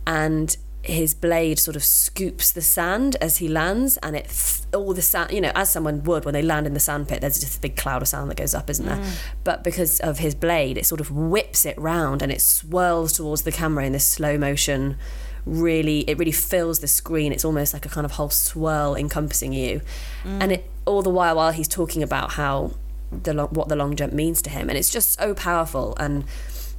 and 0.06 0.56
his 0.82 1.14
blade 1.14 1.60
sort 1.60 1.76
of 1.76 1.84
scoops 1.84 2.50
the 2.50 2.60
sand 2.60 3.14
as 3.20 3.36
he 3.36 3.46
lands 3.46 3.98
and 3.98 4.16
it 4.16 4.60
all 4.74 4.92
the 4.92 5.02
sand 5.02 5.30
you 5.30 5.40
know 5.40 5.52
as 5.54 5.70
someone 5.70 6.02
would 6.02 6.24
when 6.24 6.34
they 6.34 6.42
land 6.42 6.66
in 6.66 6.74
the 6.74 6.80
sand 6.80 7.06
pit 7.06 7.20
there's 7.20 7.38
just 7.38 7.58
a 7.58 7.60
big 7.60 7.76
cloud 7.76 8.02
of 8.02 8.08
sand 8.08 8.28
that 8.28 8.36
goes 8.36 8.54
up 8.54 8.68
isn't 8.68 8.86
there? 8.86 8.96
Mm. 8.96 9.16
But 9.44 9.62
because 9.62 10.00
of 10.00 10.18
his 10.18 10.34
blade 10.34 10.76
it 10.76 10.84
sort 10.84 11.00
of 11.00 11.12
whips 11.12 11.64
it 11.64 11.78
round 11.78 12.20
and 12.20 12.32
it 12.32 12.40
swirls 12.40 13.12
towards 13.12 13.42
the 13.42 13.52
camera 13.52 13.86
in 13.86 13.92
this 13.92 14.06
slow 14.06 14.36
motion 14.36 14.96
really 15.44 16.00
it 16.00 16.18
really 16.18 16.32
fills 16.32 16.78
the 16.78 16.86
screen. 16.88 17.32
It's 17.32 17.44
almost 17.44 17.72
like 17.72 17.86
a 17.86 17.88
kind 17.88 18.04
of 18.04 18.12
whole 18.12 18.30
swirl 18.30 18.94
encompassing 18.94 19.52
you. 19.52 19.80
And 20.24 20.52
it 20.52 20.70
all 20.84 21.02
the 21.02 21.10
while 21.10 21.36
while 21.36 21.52
he's 21.52 21.68
talking 21.68 22.02
about 22.02 22.32
how 22.32 22.72
the 23.10 23.34
lo- 23.34 23.48
what 23.48 23.68
the 23.68 23.76
long 23.76 23.96
jump 23.96 24.12
means 24.12 24.42
to 24.42 24.50
him. 24.50 24.68
And 24.68 24.78
it's 24.78 24.90
just 24.90 25.18
so 25.18 25.34
powerful. 25.34 25.94
And 25.98 26.24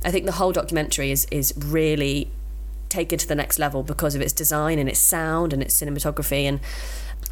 I 0.04 0.12
think 0.12 0.26
the 0.26 0.34
whole 0.34 0.52
documentary 0.52 1.12
is 1.12 1.28
is 1.32 1.54
really 1.58 2.30
taken 2.89 3.17
to 3.17 3.28
the 3.28 3.36
next 3.36 3.58
level 3.58 3.82
because 3.82 4.13
of 4.13 4.21
its 4.21 4.34
design 4.34 4.78
and 4.78 4.88
its 4.88 4.99
sound 4.99 5.52
and 5.52 5.63
its 5.63 5.80
cinematography. 5.80 6.43
And 6.43 6.60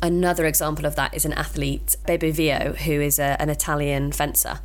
Another 0.04 0.48
example 0.48 0.86
of 0.86 0.96
that 0.96 1.14
is 1.14 1.26
an 1.26 1.34
athlete, 1.34 1.96
Bebe 2.08 2.32
Vio, 2.32 2.74
who 2.74 3.02
is 3.02 3.20
a, 3.20 3.40
an 3.40 3.50
Italian 3.50 4.12
fencer. 4.12 4.60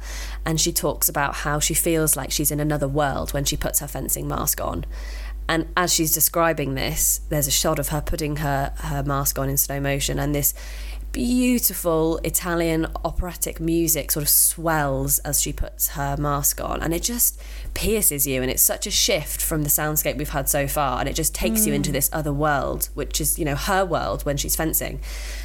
And 0.46 0.58
she 0.58 0.72
talks 0.72 1.10
about 1.10 1.36
how 1.36 1.58
she 1.58 1.74
feels 1.74 2.16
like 2.16 2.30
she's 2.30 2.50
in 2.50 2.58
another 2.58 2.88
world 2.88 3.34
when 3.34 3.44
she 3.44 3.56
puts 3.56 3.80
her 3.80 3.86
fencing 3.86 4.26
mask 4.26 4.62
on. 4.62 4.86
And 5.48 5.68
as 5.76 5.92
she's 5.92 6.12
describing 6.12 6.74
this, 6.74 7.20
there's 7.28 7.46
a 7.46 7.52
shot 7.52 7.78
of 7.78 7.88
her 7.88 8.00
putting 8.00 8.36
her, 8.36 8.72
her 8.76 9.02
mask 9.02 9.38
on 9.38 9.48
in 9.48 9.56
slow 9.56 9.80
motion, 9.80 10.18
and 10.18 10.34
this 10.34 10.54
beautiful 11.12 12.18
Italian 12.24 12.86
operatic 13.02 13.58
music 13.58 14.12
sort 14.12 14.22
of 14.22 14.28
swells 14.28 15.18
as 15.20 15.40
she 15.40 15.50
puts 15.50 15.88
her 15.88 16.14
mask 16.18 16.60
on, 16.60 16.82
and 16.82 16.92
it 16.92 17.02
just 17.02 17.40
pierces 17.74 18.26
you. 18.26 18.42
And 18.42 18.50
it's 18.50 18.62
such 18.62 18.86
a 18.86 18.90
shift 18.90 19.40
from 19.40 19.62
the 19.62 19.70
soundscape 19.70 20.18
we've 20.18 20.28
had 20.28 20.48
so 20.48 20.66
far, 20.66 21.00
and 21.00 21.08
it 21.08 21.14
just 21.14 21.34
takes 21.34 21.66
you 21.66 21.72
into 21.72 21.90
mm. 21.90 21.94
this 21.94 22.10
other 22.12 22.32
world, 22.32 22.90
which 22.94 23.20
is, 23.20 23.38
you 23.38 23.44
know, 23.44 23.54
her 23.54 23.84
world 23.84 24.24
when 24.24 24.36
she's 24.36 24.56
fencing. 24.56 25.00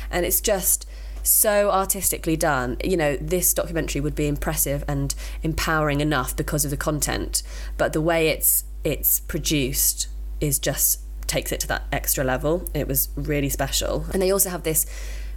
And 0.10 0.26
it's 0.26 0.42
just 0.42 0.86
so 1.24 1.70
artistically 1.72 2.36
done. 2.36 2.78
You 2.84 2.98
know, 2.98 3.16
this 3.18 3.54
documentary 3.54 4.02
would 4.02 4.16
be 4.16 4.28
impressive 4.28 4.84
and 4.88 5.14
empowering 5.44 6.02
enough 6.02 6.36
because 6.36 6.66
of 6.66 6.72
the 6.72 6.78
content, 6.78 7.44
but 7.78 7.94
the 7.94 8.02
way 8.02 8.28
it's 8.28 8.66
it's 8.84 9.20
produced 9.20 10.08
is 10.40 10.60
just 10.60 11.02
takes 11.28 11.52
it 11.52 11.60
to 11.62 11.68
that 11.68 11.84
extra 11.92 12.24
level. 12.24 12.68
It 12.74 12.88
was 12.88 13.10
really 13.16 13.50
special. 13.50 14.06
And 14.12 14.22
they 14.22 14.32
also 14.32 14.50
have 14.50 14.64
this 14.64 14.86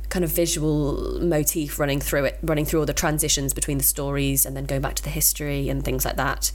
kind 0.09 0.25
of 0.25 0.31
visual 0.31 1.21
motif 1.21 1.79
running 1.79 2.01
through 2.01 2.25
it, 2.25 2.39
running 2.43 2.65
through 2.65 2.81
all 2.81 2.87
the 2.87 2.93
transitions 2.93 3.55
between 3.55 3.79
the 3.79 3.85
stories 3.85 4.45
and 4.45 4.57
then 4.57 4.65
going 4.65 4.81
back 4.81 4.95
to 4.95 5.03
the 5.03 5.11
history 5.11 5.69
and 5.69 5.85
things 5.85 6.05
like 6.05 6.17
that. 6.17 6.53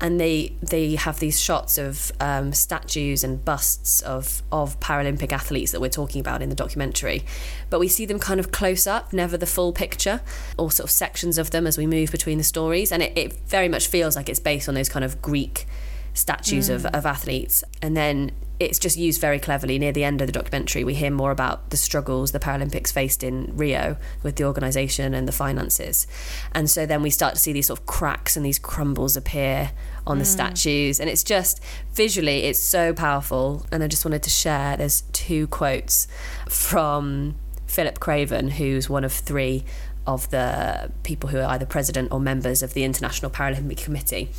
And 0.00 0.20
they 0.20 0.56
they 0.60 0.96
have 0.96 1.20
these 1.20 1.40
shots 1.40 1.78
of 1.78 2.10
um, 2.18 2.52
statues 2.52 3.22
and 3.22 3.44
busts 3.44 4.00
of 4.00 4.42
of 4.50 4.80
Paralympic 4.80 5.32
athletes 5.32 5.70
that 5.70 5.80
we're 5.80 5.90
talking 5.90 6.20
about 6.20 6.42
in 6.42 6.48
the 6.48 6.56
documentary, 6.56 7.24
but 7.70 7.78
we 7.78 7.86
see 7.86 8.04
them 8.04 8.18
kind 8.18 8.40
of 8.40 8.50
close 8.50 8.88
up, 8.88 9.12
never 9.12 9.36
the 9.36 9.46
full 9.46 9.72
picture, 9.72 10.20
or 10.58 10.72
sort 10.72 10.86
of 10.86 10.90
sections 10.90 11.38
of 11.38 11.52
them 11.52 11.68
as 11.68 11.78
we 11.78 11.86
move 11.86 12.10
between 12.10 12.38
the 12.38 12.44
stories, 12.44 12.90
and 12.90 13.00
it, 13.00 13.16
it 13.16 13.32
very 13.46 13.68
much 13.68 13.86
feels 13.86 14.16
like 14.16 14.28
it's 14.28 14.40
based 14.40 14.68
on 14.68 14.74
those 14.74 14.88
kind 14.88 15.04
of 15.04 15.22
Greek 15.22 15.66
statues 16.14 16.68
of, 16.68 16.82
mm. 16.82 16.96
of 16.96 17.06
athletes. 17.06 17.64
And 17.80 17.96
then 17.96 18.32
it's 18.60 18.78
just 18.78 18.96
used 18.96 19.20
very 19.20 19.38
cleverly. 19.38 19.78
Near 19.78 19.92
the 19.92 20.04
end 20.04 20.20
of 20.20 20.26
the 20.26 20.32
documentary, 20.32 20.84
we 20.84 20.94
hear 20.94 21.10
more 21.10 21.30
about 21.30 21.70
the 21.70 21.76
struggles 21.76 22.32
the 22.32 22.38
Paralympics 22.38 22.92
faced 22.92 23.22
in 23.22 23.56
Rio 23.56 23.96
with 24.22 24.36
the 24.36 24.44
organisation 24.44 25.14
and 25.14 25.26
the 25.26 25.32
finances. 25.32 26.06
And 26.52 26.70
so 26.70 26.86
then 26.86 27.02
we 27.02 27.10
start 27.10 27.34
to 27.34 27.40
see 27.40 27.52
these 27.52 27.66
sort 27.66 27.80
of 27.80 27.86
cracks 27.86 28.36
and 28.36 28.46
these 28.46 28.58
crumbles 28.58 29.16
appear 29.16 29.72
on 30.06 30.18
the 30.18 30.24
mm. 30.24 30.28
statues. 30.28 31.00
And 31.00 31.08
it's 31.08 31.24
just 31.24 31.62
visually, 31.92 32.44
it's 32.44 32.58
so 32.58 32.92
powerful. 32.92 33.66
And 33.72 33.82
I 33.82 33.88
just 33.88 34.04
wanted 34.04 34.22
to 34.24 34.30
share 34.30 34.76
there's 34.76 35.02
two 35.12 35.46
quotes 35.48 36.06
from 36.48 37.34
Philip 37.66 38.00
Craven, 38.00 38.50
who's 38.50 38.88
one 38.88 39.04
of 39.04 39.12
three 39.12 39.64
of 40.06 40.28
the 40.30 40.90
people 41.04 41.30
who 41.30 41.38
are 41.38 41.50
either 41.50 41.66
president 41.66 42.10
or 42.12 42.20
members 42.20 42.62
of 42.62 42.74
the 42.74 42.84
International 42.84 43.30
Paralympic 43.30 43.82
Committee. 43.82 44.30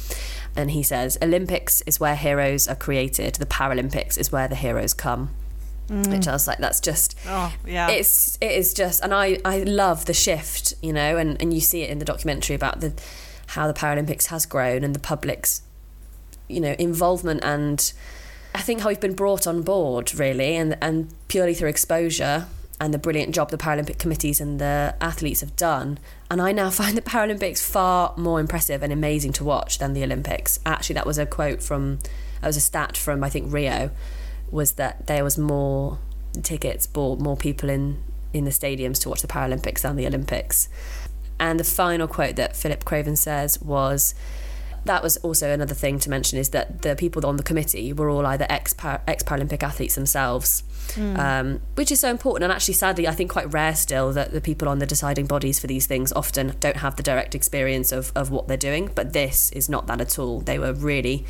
And 0.56 0.72
he 0.72 0.84
says, 0.84 1.18
Olympics 1.22 1.82
is 1.82 2.00
where 2.00 2.16
heroes 2.16 2.68
are 2.68 2.76
created, 2.76 3.36
the 3.36 3.46
Paralympics 3.46 4.18
is 4.18 4.32
where 4.32 4.48
the 4.48 4.56
heroes 4.56 4.94
come. 4.94 5.32
Mm. 5.90 6.08
Which 6.12 6.28
I 6.28 6.32
was 6.32 6.48
like, 6.48 6.60
that's 6.60 6.80
just 6.80 7.18
Oh, 7.28 7.54
yeah. 7.68 7.90
it's 7.90 8.38
it 8.40 8.52
is 8.52 8.74
just 8.74 9.04
and 9.04 9.14
I, 9.14 9.40
I 9.44 9.60
love 9.64 10.06
the 10.06 10.14
shift, 10.14 10.74
you 10.82 10.94
know, 10.94 11.18
and, 11.18 11.42
and 11.42 11.54
you 11.54 11.60
see 11.60 11.82
it 11.82 11.90
in 11.90 12.00
the 12.00 12.06
documentary 12.06 12.56
about 12.56 12.80
the 12.80 12.94
how 13.48 13.68
the 13.68 13.74
Paralympics 13.74 14.28
has 14.28 14.46
grown 14.46 14.84
and 14.84 14.96
the 14.96 15.00
public's 15.00 15.62
you 16.48 16.62
know, 16.62 16.76
involvement 16.80 17.44
and 17.44 17.92
I 18.56 18.62
think 18.62 18.82
how 18.82 18.90
we've 18.90 19.00
been 19.00 19.16
brought 19.16 19.46
on 19.48 19.62
board 19.62 20.14
really 20.16 20.56
and 20.56 20.78
and 20.82 21.14
purely 21.28 21.54
through 21.54 21.70
exposure 21.70 22.48
and 22.84 22.94
the 22.94 22.98
brilliant 22.98 23.34
job 23.34 23.50
the 23.50 23.58
Paralympic 23.58 23.98
committees 23.98 24.42
and 24.42 24.60
the 24.60 24.94
athletes 25.00 25.40
have 25.40 25.56
done. 25.56 25.98
And 26.30 26.42
I 26.42 26.52
now 26.52 26.70
find 26.82 26.98
the 26.98 27.02
Paralympics 27.02 27.64
far 27.64 28.14
more 28.18 28.42
impressive 28.42 28.84
and 28.84 28.92
amazing 28.92 29.32
to 29.34 29.46
watch 29.46 29.78
than 29.78 29.94
the 29.94 30.04
Olympics. 30.04 30.60
Actually, 30.66 30.96
that 30.96 31.06
was 31.06 31.18
a 31.18 31.26
quote 31.26 31.64
from, 31.64 32.00
that 32.42 32.48
was 32.48 32.58
a 32.58 32.62
stat 32.62 32.98
from, 32.98 33.24
I 33.24 33.30
think, 33.30 33.54
Rio, 33.54 33.92
was 34.52 34.74
that 34.74 35.08
there 35.08 35.24
was 35.24 35.38
more 35.38 35.98
tickets 36.42 36.86
bought, 36.86 37.22
more 37.22 37.38
people 37.38 37.70
in, 37.70 38.04
in 38.34 38.44
the 38.44 38.52
stadiums 38.52 39.00
to 39.04 39.10
watch 39.10 39.22
the 39.22 39.30
Paralympics 39.30 39.80
than 39.80 39.96
the 39.96 40.06
Olympics. 40.06 40.68
And 41.40 41.58
the 41.58 41.64
final 41.64 42.10
quote 42.10 42.36
that 42.36 42.54
Philip 42.54 42.84
Craven 42.84 43.16
says 43.16 43.62
was, 43.62 44.14
that 44.84 45.02
was 45.02 45.16
also 45.18 45.54
another 45.54 45.74
thing 45.74 46.00
to 46.00 46.10
mention 46.10 46.38
is 46.38 46.50
that 46.50 46.82
the 46.82 46.98
people 46.98 47.26
on 47.26 47.38
the 47.38 47.44
committee 47.44 47.94
were 47.94 48.10
all 48.10 48.26
either 48.26 48.46
ex 48.50 48.76
ex 49.08 49.24
Paralympic 49.24 49.64
athletes 49.64 49.96
themselves, 49.96 50.64
mm. 50.90 51.18
um, 51.18 51.62
which 51.76 51.92
is 51.92 52.00
so 52.00 52.10
important. 52.10 52.44
And 52.44 52.54
actually, 52.54 52.76
sadly, 52.76 53.08
I 53.08 53.12
think 53.12 53.32
quite 53.32 53.52
rare 53.52 53.76
still 53.76 54.12
that 54.14 54.32
the 54.32 54.42
people 54.42 54.68
on 54.68 54.80
the 54.80 54.86
deciding 54.86 55.26
bodies 55.26 55.60
for 55.60 55.68
these 55.68 55.86
things 55.86 56.12
often 56.14 56.56
don't 56.60 56.78
have 56.78 56.96
the 56.96 57.04
direct 57.04 57.36
experience 57.36 57.92
of, 57.92 58.12
of 58.16 58.30
what 58.30 58.48
they're 58.48 58.58
doing. 58.58 58.90
But 58.94 59.14
this 59.14 59.52
is 59.52 59.70
not 59.70 59.88
that 59.88 60.02
at 60.02 60.20
all. 60.20 60.42
They 60.42 60.60
were 60.60 60.74
really, 60.74 61.26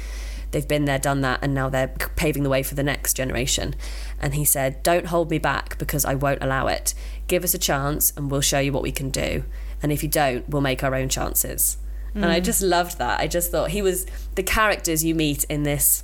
they've 0.51 0.67
been 0.67 0.85
there, 0.85 0.99
done 0.99 1.21
that, 1.21 1.39
and 1.41 1.53
now 1.53 1.69
they're 1.69 1.93
paving 2.15 2.43
the 2.43 2.49
way 2.49 2.63
for 2.63 2.75
the 2.75 2.83
next 2.83 3.13
generation. 3.13 3.75
And 4.19 4.35
he 4.35 4.45
said, 4.45 4.83
Don't 4.83 5.07
hold 5.07 5.29
me 5.29 5.37
back 5.37 5.77
because 5.77 6.05
I 6.05 6.15
won't 6.15 6.43
allow 6.43 6.67
it. 6.67 6.93
Give 7.27 7.43
us 7.43 7.53
a 7.53 7.59
chance 7.59 8.13
and 8.17 8.29
we'll 8.29 8.41
show 8.41 8.59
you 8.59 8.71
what 8.73 8.83
we 8.83 8.91
can 8.91 9.09
do. 9.09 9.43
And 9.81 9.91
if 9.91 10.03
you 10.03 10.09
don't, 10.09 10.47
we'll 10.49 10.61
make 10.61 10.83
our 10.83 10.95
own 10.95 11.09
chances. 11.09 11.77
Mm. 12.15 12.23
And 12.23 12.25
I 12.25 12.39
mm. 12.39 12.43
just 12.43 12.61
loved 12.61 12.97
that. 12.99 13.19
I 13.19 13.27
just 13.27 13.51
thought 13.51 13.71
he 13.71 13.81
was 13.81 14.05
the 14.35 14.43
characters 14.43 15.03
you 15.03 15.15
meet 15.15 15.43
in 15.45 15.63
this 15.63 16.03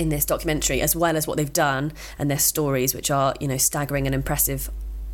in 0.00 0.08
this 0.08 0.24
documentary 0.24 0.80
as 0.80 0.96
well 0.96 1.14
as 1.14 1.26
what 1.26 1.36
they've 1.36 1.52
done 1.52 1.92
and 2.18 2.30
their 2.30 2.38
stories 2.38 2.94
which 2.94 3.10
are, 3.10 3.34
you 3.38 3.46
know, 3.46 3.58
staggering 3.58 4.06
and 4.06 4.14
impressive 4.14 4.70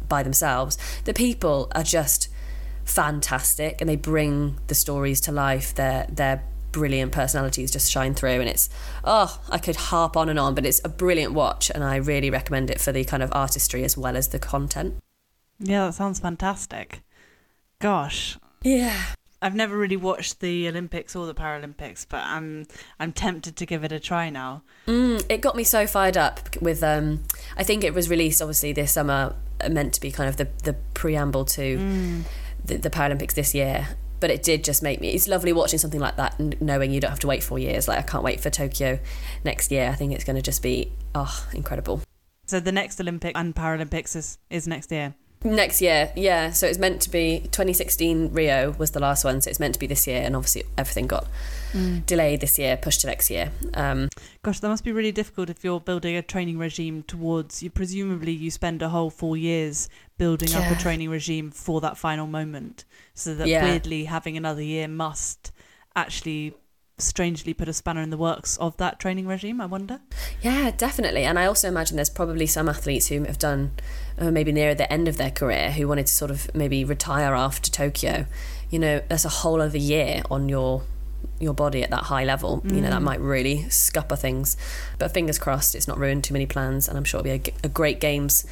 by 0.08 0.22
themselves. 0.22 0.78
The 1.04 1.12
people 1.12 1.68
are 1.74 1.82
just 1.82 2.28
fantastic 2.84 3.80
and 3.80 3.90
they 3.90 3.96
bring 3.96 4.60
the 4.68 4.76
stories 4.76 5.20
to 5.22 5.32
life. 5.32 5.74
Their 5.74 6.06
their 6.08 6.44
brilliant 6.70 7.10
personalities 7.10 7.72
just 7.72 7.90
shine 7.90 8.14
through 8.14 8.38
and 8.38 8.48
it's 8.48 8.68
oh 9.02 9.40
I 9.48 9.56
could 9.56 9.76
harp 9.76 10.14
on 10.14 10.28
and 10.28 10.38
on 10.38 10.54
but 10.54 10.66
it's 10.66 10.80
a 10.84 10.90
brilliant 10.90 11.32
watch 11.32 11.70
and 11.74 11.82
I 11.82 11.96
really 11.96 12.28
recommend 12.28 12.70
it 12.70 12.80
for 12.80 12.92
the 12.92 13.02
kind 13.02 13.22
of 13.22 13.32
artistry 13.32 13.82
as 13.82 13.96
well 13.96 14.16
as 14.16 14.28
the 14.28 14.38
content. 14.38 14.94
Yeah, 15.58 15.86
that 15.86 15.94
sounds 15.94 16.20
fantastic. 16.20 17.00
Gosh. 17.80 18.38
Yeah. 18.62 19.02
I've 19.42 19.54
never 19.54 19.76
really 19.76 19.96
watched 19.96 20.40
the 20.40 20.68
Olympics 20.68 21.14
or 21.14 21.26
the 21.26 21.34
Paralympics, 21.34 22.06
but 22.08 22.22
I'm 22.24 22.66
I'm 22.98 23.12
tempted 23.12 23.56
to 23.56 23.66
give 23.66 23.84
it 23.84 23.92
a 23.92 24.00
try 24.00 24.30
now. 24.30 24.62
Mm, 24.86 25.24
it 25.28 25.40
got 25.40 25.56
me 25.56 25.64
so 25.64 25.86
fired 25.86 26.16
up 26.16 26.60
with. 26.60 26.82
Um, 26.82 27.24
I 27.56 27.62
think 27.62 27.84
it 27.84 27.92
was 27.92 28.08
released 28.08 28.40
obviously 28.40 28.72
this 28.72 28.92
summer, 28.92 29.36
uh, 29.60 29.68
meant 29.68 29.92
to 29.94 30.00
be 30.00 30.10
kind 30.10 30.28
of 30.28 30.36
the 30.36 30.48
the 30.64 30.74
preamble 30.94 31.44
to 31.46 31.78
mm. 31.78 32.22
the, 32.64 32.78
the 32.78 32.90
Paralympics 32.90 33.34
this 33.34 33.54
year. 33.54 33.88
But 34.18 34.30
it 34.30 34.42
did 34.42 34.64
just 34.64 34.82
make 34.82 35.02
me. 35.02 35.10
It's 35.10 35.28
lovely 35.28 35.52
watching 35.52 35.78
something 35.78 36.00
like 36.00 36.16
that 36.16 36.38
and 36.38 36.58
knowing 36.60 36.90
you 36.90 37.00
don't 37.00 37.10
have 37.10 37.20
to 37.20 37.26
wait 37.26 37.42
four 37.42 37.58
years. 37.58 37.86
Like 37.86 37.98
I 37.98 38.02
can't 38.02 38.24
wait 38.24 38.40
for 38.40 38.48
Tokyo 38.48 38.98
next 39.44 39.70
year. 39.70 39.90
I 39.90 39.94
think 39.94 40.14
it's 40.14 40.24
going 40.24 40.36
to 40.36 40.42
just 40.42 40.62
be 40.62 40.92
oh 41.14 41.46
incredible. 41.52 42.00
So 42.46 42.58
the 42.58 42.72
next 42.72 42.98
Olympic 43.00 43.36
and 43.36 43.54
Paralympics 43.54 44.16
is 44.16 44.38
is 44.48 44.66
next 44.66 44.90
year. 44.90 45.14
Next 45.44 45.80
year, 45.80 46.12
yeah. 46.16 46.50
So 46.50 46.66
it's 46.66 46.78
meant 46.78 47.00
to 47.02 47.10
be 47.10 47.40
2016 47.52 48.32
Rio 48.32 48.72
was 48.72 48.92
the 48.92 49.00
last 49.00 49.24
one, 49.24 49.40
so 49.40 49.50
it's 49.50 49.60
meant 49.60 49.74
to 49.74 49.80
be 49.80 49.86
this 49.86 50.06
year, 50.06 50.22
and 50.22 50.34
obviously 50.34 50.64
everything 50.76 51.06
got 51.06 51.26
mm. 51.72 52.04
delayed 52.06 52.40
this 52.40 52.58
year, 52.58 52.76
pushed 52.76 53.02
to 53.02 53.06
next 53.06 53.30
year. 53.30 53.52
Um, 53.74 54.08
Gosh, 54.42 54.60
that 54.60 54.68
must 54.68 54.84
be 54.84 54.92
really 54.92 55.12
difficult 55.12 55.50
if 55.50 55.62
you're 55.62 55.80
building 55.80 56.16
a 56.16 56.22
training 56.22 56.58
regime 56.58 57.02
towards. 57.02 57.62
You 57.62 57.70
presumably 57.70 58.32
you 58.32 58.50
spend 58.50 58.82
a 58.82 58.88
whole 58.88 59.10
four 59.10 59.36
years 59.36 59.88
building 60.18 60.48
yeah. 60.48 60.60
up 60.60 60.76
a 60.76 60.80
training 60.80 61.10
regime 61.10 61.50
for 61.50 61.80
that 61.80 61.98
final 61.98 62.26
moment, 62.26 62.84
so 63.14 63.34
that 63.34 63.46
yeah. 63.46 63.62
weirdly 63.62 64.04
having 64.04 64.36
another 64.36 64.62
year 64.62 64.88
must 64.88 65.52
actually 65.94 66.54
strangely 66.98 67.52
put 67.52 67.68
a 67.68 67.72
spanner 67.72 68.00
in 68.00 68.10
the 68.10 68.16
works 68.16 68.56
of 68.56 68.76
that 68.78 68.98
training 68.98 69.26
regime, 69.26 69.60
I 69.60 69.66
wonder. 69.66 70.00
Yeah, 70.40 70.70
definitely. 70.70 71.24
And 71.24 71.38
I 71.38 71.46
also 71.46 71.68
imagine 71.68 71.96
there's 71.96 72.10
probably 72.10 72.46
some 72.46 72.68
athletes 72.68 73.08
who 73.08 73.24
have 73.24 73.38
done 73.38 73.72
uh, 74.18 74.30
maybe 74.30 74.52
near 74.52 74.74
the 74.74 74.90
end 74.90 75.08
of 75.08 75.16
their 75.16 75.30
career 75.30 75.72
who 75.72 75.86
wanted 75.88 76.06
to 76.06 76.12
sort 76.12 76.30
of 76.30 76.52
maybe 76.54 76.84
retire 76.84 77.34
after 77.34 77.70
Tokyo. 77.70 78.26
You 78.70 78.78
know, 78.78 79.02
that's 79.08 79.24
a 79.24 79.30
whole 79.30 79.60
other 79.60 79.78
year 79.78 80.22
on 80.30 80.48
your 80.48 80.82
your 81.38 81.52
body 81.52 81.82
at 81.82 81.90
that 81.90 82.04
high 82.04 82.24
level. 82.24 82.62
Mm. 82.62 82.76
You 82.76 82.80
know, 82.82 82.90
that 82.90 83.00
mm. 83.00 83.04
might 83.04 83.20
really 83.20 83.68
scupper 83.68 84.16
things. 84.16 84.56
But 84.98 85.12
fingers 85.12 85.38
crossed 85.38 85.74
it's 85.74 85.88
not 85.88 85.98
ruined 85.98 86.24
too 86.24 86.32
many 86.32 86.46
plans 86.46 86.88
and 86.88 86.96
I'm 86.96 87.04
sure 87.04 87.20
it'll 87.20 87.38
be 87.38 87.50
a, 87.50 87.66
a 87.66 87.68
great 87.68 88.00
games 88.00 88.46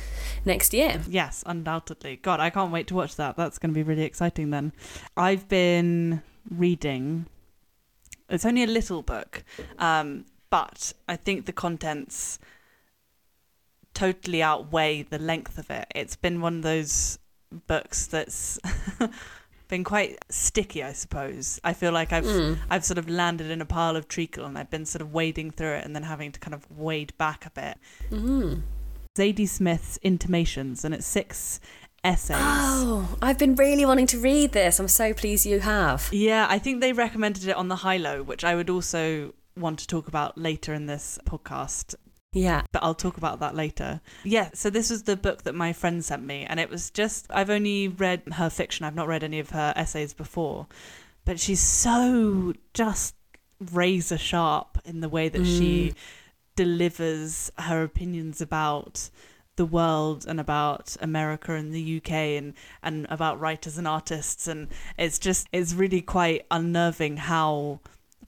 next 0.44 0.74
year. 0.74 1.00
Yes, 1.08 1.42
undoubtedly. 1.46 2.16
God, 2.16 2.40
I 2.40 2.50
can't 2.50 2.72
wait 2.72 2.88
to 2.88 2.94
watch 2.94 3.16
that. 3.16 3.36
That's 3.36 3.58
going 3.58 3.70
to 3.70 3.74
be 3.74 3.82
really 3.82 4.02
exciting 4.02 4.50
then. 4.50 4.72
I've 5.16 5.48
been 5.48 6.22
reading 6.50 7.26
it's 8.28 8.44
only 8.44 8.62
a 8.62 8.66
little 8.66 9.02
book, 9.02 9.44
um, 9.78 10.24
but 10.50 10.92
I 11.08 11.16
think 11.16 11.46
the 11.46 11.52
contents 11.52 12.38
totally 13.94 14.42
outweigh 14.42 15.02
the 15.02 15.18
length 15.18 15.58
of 15.58 15.70
it. 15.70 15.86
It's 15.94 16.16
been 16.16 16.40
one 16.40 16.56
of 16.56 16.62
those 16.62 17.18
books 17.66 18.06
that's 18.06 18.58
been 19.68 19.84
quite 19.84 20.18
sticky, 20.28 20.82
I 20.82 20.92
suppose. 20.92 21.60
I 21.64 21.72
feel 21.72 21.92
like 21.92 22.12
I've 22.12 22.24
mm. 22.24 22.58
I've 22.68 22.84
sort 22.84 22.98
of 22.98 23.08
landed 23.08 23.50
in 23.50 23.60
a 23.60 23.66
pile 23.66 23.96
of 23.96 24.08
treacle 24.08 24.44
and 24.44 24.58
I've 24.58 24.70
been 24.70 24.86
sort 24.86 25.02
of 25.02 25.12
wading 25.12 25.52
through 25.52 25.74
it 25.74 25.84
and 25.84 25.94
then 25.94 26.02
having 26.02 26.32
to 26.32 26.40
kind 26.40 26.54
of 26.54 26.70
wade 26.70 27.16
back 27.18 27.46
a 27.46 27.50
bit. 27.50 27.78
Mm. 28.10 28.62
Zadie 29.16 29.48
Smith's 29.48 29.96
Intimations, 30.02 30.84
and 30.84 30.92
it's 30.92 31.06
six 31.06 31.60
essays. 32.04 32.36
Oh, 32.38 33.16
I've 33.22 33.38
been 33.38 33.54
really 33.54 33.84
wanting 33.84 34.06
to 34.08 34.20
read 34.20 34.52
this. 34.52 34.78
I'm 34.78 34.88
so 34.88 35.14
pleased 35.14 35.46
you 35.46 35.60
have. 35.60 36.08
Yeah, 36.12 36.46
I 36.48 36.58
think 36.58 36.80
they 36.80 36.92
recommended 36.92 37.48
it 37.48 37.56
on 37.56 37.68
the 37.68 37.76
high 37.76 37.96
low, 37.96 38.22
which 38.22 38.44
I 38.44 38.54
would 38.54 38.70
also 38.70 39.34
want 39.56 39.78
to 39.80 39.86
talk 39.86 40.06
about 40.06 40.36
later 40.36 40.74
in 40.74 40.86
this 40.86 41.18
podcast. 41.24 41.94
Yeah. 42.32 42.62
But 42.72 42.82
I'll 42.82 42.94
talk 42.94 43.16
about 43.16 43.40
that 43.40 43.54
later. 43.54 44.00
Yeah, 44.24 44.50
so 44.52 44.68
this 44.68 44.90
was 44.90 45.04
the 45.04 45.16
book 45.16 45.44
that 45.44 45.54
my 45.54 45.72
friend 45.72 46.04
sent 46.04 46.24
me, 46.24 46.44
and 46.44 46.60
it 46.60 46.68
was 46.68 46.90
just, 46.90 47.26
I've 47.30 47.50
only 47.50 47.88
read 47.88 48.22
her 48.32 48.50
fiction, 48.50 48.84
I've 48.84 48.94
not 48.94 49.08
read 49.08 49.24
any 49.24 49.38
of 49.38 49.50
her 49.50 49.72
essays 49.76 50.12
before, 50.12 50.66
but 51.24 51.40
she's 51.40 51.60
so 51.60 52.52
just 52.74 53.14
razor 53.72 54.18
sharp 54.18 54.78
in 54.84 55.00
the 55.00 55.08
way 55.08 55.28
that 55.28 55.42
mm. 55.42 55.58
she 55.58 55.94
delivers 56.56 57.50
her 57.58 57.82
opinions 57.82 58.40
about 58.40 59.10
the 59.56 59.64
world 59.64 60.24
and 60.26 60.40
about 60.40 60.96
America 61.00 61.52
and 61.54 61.72
the 61.72 61.96
UK 61.98 62.10
and 62.10 62.54
and 62.82 63.06
about 63.08 63.38
writers 63.38 63.78
and 63.78 63.86
artists 63.86 64.46
and 64.48 64.68
it's 64.98 65.18
just 65.18 65.46
it's 65.52 65.74
really 65.74 66.00
quite 66.00 66.44
unnerving 66.50 67.16
how 67.16 67.80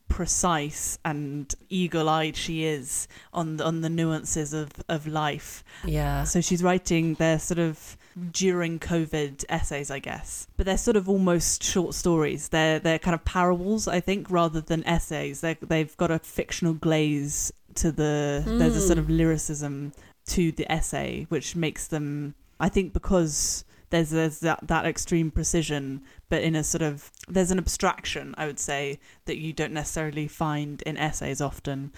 precise 0.09 0.99
and 1.05 1.55
eagle-eyed 1.69 2.37
she 2.37 2.65
is 2.65 3.09
on 3.33 3.57
the, 3.57 3.65
on 3.65 3.81
the 3.81 3.89
nuances 3.89 4.53
of 4.53 4.71
of 4.89 5.07
life. 5.07 5.65
Yeah. 5.85 6.25
So 6.25 6.41
she's 6.41 6.63
writing 6.63 7.15
their 7.15 7.39
sort 7.39 7.59
of 7.59 7.97
during 8.33 8.79
COVID 8.79 9.45
essays, 9.49 9.91
I 9.91 9.99
guess, 9.99 10.47
but 10.57 10.67
they're 10.67 10.79
sort 10.79 10.97
of 10.97 11.09
almost 11.09 11.63
short 11.63 11.95
stories. 11.95 12.49
They're 12.49 12.79
they're 12.79 12.99
kind 12.99 13.15
of 13.15 13.25
parables, 13.25 13.89
I 13.89 14.01
think, 14.01 14.31
rather 14.31 14.61
than 14.61 14.85
essays. 14.85 15.41
They 15.41 15.55
they've 15.55 15.97
got 15.97 16.11
a 16.11 16.19
fictional 16.19 16.75
glaze 16.75 17.53
to 17.77 17.93
the. 17.93 18.45
Mm. 18.47 18.59
There's 18.59 18.77
a 18.77 18.81
sort 18.81 18.99
of 18.99 19.11
lyricism 19.11 19.93
to 20.27 20.53
the 20.53 20.71
essay, 20.71 21.27
which 21.29 21.57
makes 21.57 21.87
them, 21.87 22.35
I 22.59 22.69
think, 22.69 22.93
because 22.93 23.65
there's, 23.91 24.11
there's 24.11 24.41
that, 24.41 24.67
that 24.67 24.85
extreme 24.85 25.31
precision, 25.31 26.03
but 26.29 26.43
in 26.43 26.57
a 26.57 26.65
sort 26.65 26.83
of, 26.83 27.11
there's 27.29 27.51
an 27.51 27.59
abstraction, 27.59 28.35
I 28.37 28.47
would 28.47 28.59
say, 28.59 28.99
that 29.27 29.39
you 29.39 29.53
don't 29.53 29.73
necessarily 29.73 30.29
find 30.29 30.83
in 30.83 30.97
essays 30.97 31.41
often. 31.41 31.93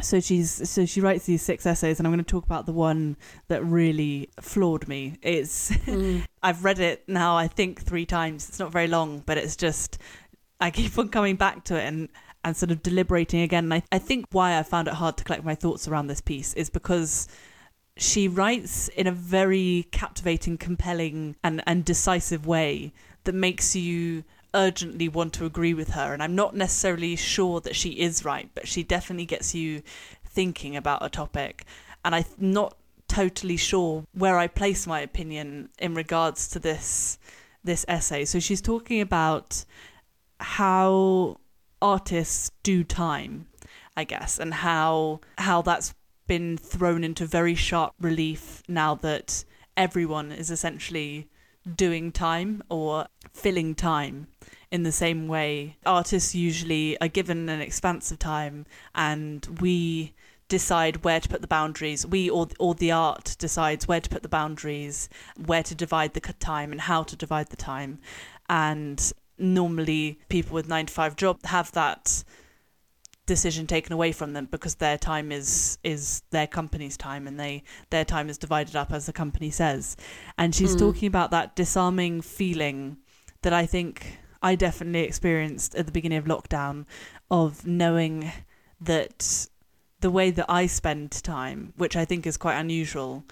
So 0.00 0.18
she's 0.18 0.68
so 0.68 0.86
she 0.86 1.00
writes 1.00 1.26
these 1.26 1.42
six 1.42 1.64
essays, 1.66 2.00
and 2.00 2.06
I'm 2.06 2.12
going 2.12 2.24
to 2.24 2.28
talk 2.28 2.44
about 2.44 2.66
the 2.66 2.72
one 2.72 3.16
that 3.46 3.64
really 3.64 4.28
floored 4.40 4.88
me. 4.88 5.18
It's 5.22 5.70
mm. 5.70 6.26
I've 6.42 6.64
read 6.64 6.80
it 6.80 7.04
now, 7.08 7.36
I 7.36 7.46
think 7.46 7.80
three 7.80 8.04
times. 8.04 8.48
It's 8.48 8.58
not 8.58 8.72
very 8.72 8.88
long, 8.88 9.22
but 9.24 9.38
it's 9.38 9.54
just 9.54 9.98
I 10.60 10.72
keep 10.72 10.98
on 10.98 11.10
coming 11.10 11.36
back 11.36 11.64
to 11.66 11.78
it 11.78 11.84
and 11.84 12.08
and 12.42 12.56
sort 12.56 12.70
of 12.72 12.82
deliberating 12.82 13.40
again. 13.40 13.64
And 13.64 13.74
I, 13.74 13.82
I 13.92 13.98
think 13.98 14.26
why 14.32 14.58
I 14.58 14.62
found 14.64 14.88
it 14.88 14.94
hard 14.94 15.16
to 15.18 15.24
collect 15.24 15.44
my 15.44 15.54
thoughts 15.54 15.86
around 15.88 16.08
this 16.08 16.20
piece 16.20 16.54
is 16.54 16.70
because 16.70 17.28
she 17.96 18.26
writes 18.28 18.88
in 18.88 19.06
a 19.06 19.12
very 19.12 19.86
captivating, 19.92 20.58
compelling, 20.58 21.36
and, 21.44 21.62
and 21.66 21.84
decisive 21.84 22.46
way 22.46 22.92
that 23.24 23.34
makes 23.34 23.76
you 23.76 24.24
urgently 24.54 25.08
want 25.08 25.32
to 25.34 25.44
agree 25.46 25.74
with 25.74 25.90
her. 25.90 26.12
And 26.12 26.22
I'm 26.22 26.34
not 26.34 26.54
necessarily 26.54 27.16
sure 27.16 27.60
that 27.60 27.76
she 27.76 27.90
is 27.90 28.24
right, 28.24 28.48
but 28.54 28.68
she 28.68 28.82
definitely 28.82 29.26
gets 29.26 29.54
you 29.54 29.82
thinking 30.24 30.76
about 30.76 31.04
a 31.04 31.08
topic. 31.08 31.64
And 32.04 32.14
I'm 32.14 32.24
not 32.38 32.76
totally 33.08 33.56
sure 33.56 34.04
where 34.12 34.38
I 34.38 34.46
place 34.46 34.86
my 34.86 35.00
opinion 35.00 35.68
in 35.78 35.94
regards 35.94 36.48
to 36.48 36.58
this 36.58 37.18
this 37.62 37.84
essay. 37.88 38.26
So 38.26 38.40
she's 38.40 38.60
talking 38.60 39.00
about 39.00 39.64
how 40.38 41.38
artists 41.80 42.50
do 42.62 42.84
time, 42.84 43.46
I 43.96 44.04
guess, 44.04 44.38
and 44.38 44.52
how 44.52 45.20
how 45.38 45.62
that's 45.62 45.94
been 46.26 46.56
thrown 46.56 47.04
into 47.04 47.26
very 47.26 47.54
sharp 47.54 47.94
relief 48.00 48.62
now 48.68 48.94
that 48.96 49.44
everyone 49.76 50.32
is 50.32 50.50
essentially 50.50 51.28
doing 51.76 52.12
time 52.12 52.62
or 52.68 53.06
filling 53.32 53.74
time 53.74 54.26
in 54.70 54.82
the 54.82 54.92
same 54.92 55.28
way. 55.28 55.76
Artists 55.86 56.34
usually 56.34 57.00
are 57.00 57.08
given 57.08 57.48
an 57.48 57.60
expanse 57.60 58.10
of 58.10 58.18
time 58.18 58.66
and 58.94 59.46
we 59.60 60.14
decide 60.48 61.04
where 61.04 61.20
to 61.20 61.28
put 61.28 61.40
the 61.40 61.46
boundaries. 61.46 62.06
We 62.06 62.28
or 62.28 62.48
or 62.58 62.74
the 62.74 62.92
art 62.92 63.36
decides 63.38 63.88
where 63.88 64.00
to 64.00 64.10
put 64.10 64.22
the 64.22 64.28
boundaries, 64.28 65.08
where 65.46 65.62
to 65.62 65.74
divide 65.74 66.14
the 66.14 66.20
time 66.20 66.72
and 66.72 66.80
how 66.82 67.02
to 67.04 67.16
divide 67.16 67.48
the 67.48 67.56
time. 67.56 67.98
And 68.48 69.12
normally 69.38 70.18
people 70.28 70.54
with 70.54 70.68
9 70.68 70.86
to 70.86 70.92
5 70.92 71.16
job 71.16 71.44
have 71.46 71.72
that 71.72 72.22
decision 73.26 73.66
taken 73.66 73.92
away 73.92 74.12
from 74.12 74.32
them 74.34 74.46
because 74.50 74.74
their 74.76 74.98
time 74.98 75.32
is 75.32 75.78
is 75.82 76.22
their 76.30 76.46
company's 76.46 76.96
time 76.96 77.26
and 77.26 77.40
they 77.40 77.62
their 77.90 78.04
time 78.04 78.28
is 78.28 78.36
divided 78.36 78.76
up 78.76 78.92
as 78.92 79.06
the 79.06 79.12
company 79.12 79.50
says 79.50 79.96
and 80.36 80.54
she's 80.54 80.74
Mm. 80.76 80.78
talking 80.80 81.06
about 81.08 81.30
that 81.30 81.56
disarming 81.56 82.20
feeling 82.20 82.98
that 83.42 83.52
i 83.54 83.64
think 83.64 84.18
i 84.42 84.54
definitely 84.54 85.00
experienced 85.00 85.74
at 85.74 85.86
the 85.86 85.92
beginning 85.92 86.18
of 86.18 86.26
lockdown 86.26 86.84
of 87.30 87.66
knowing 87.66 88.30
that 88.80 89.48
the 90.00 90.10
way 90.10 90.30
that 90.30 90.46
i 90.50 90.66
spend 90.66 91.10
time 91.10 91.72
which 91.76 91.96
i 91.96 92.04
think 92.04 92.26
is 92.26 92.36
quite 92.36 92.56
unusual 92.58 93.24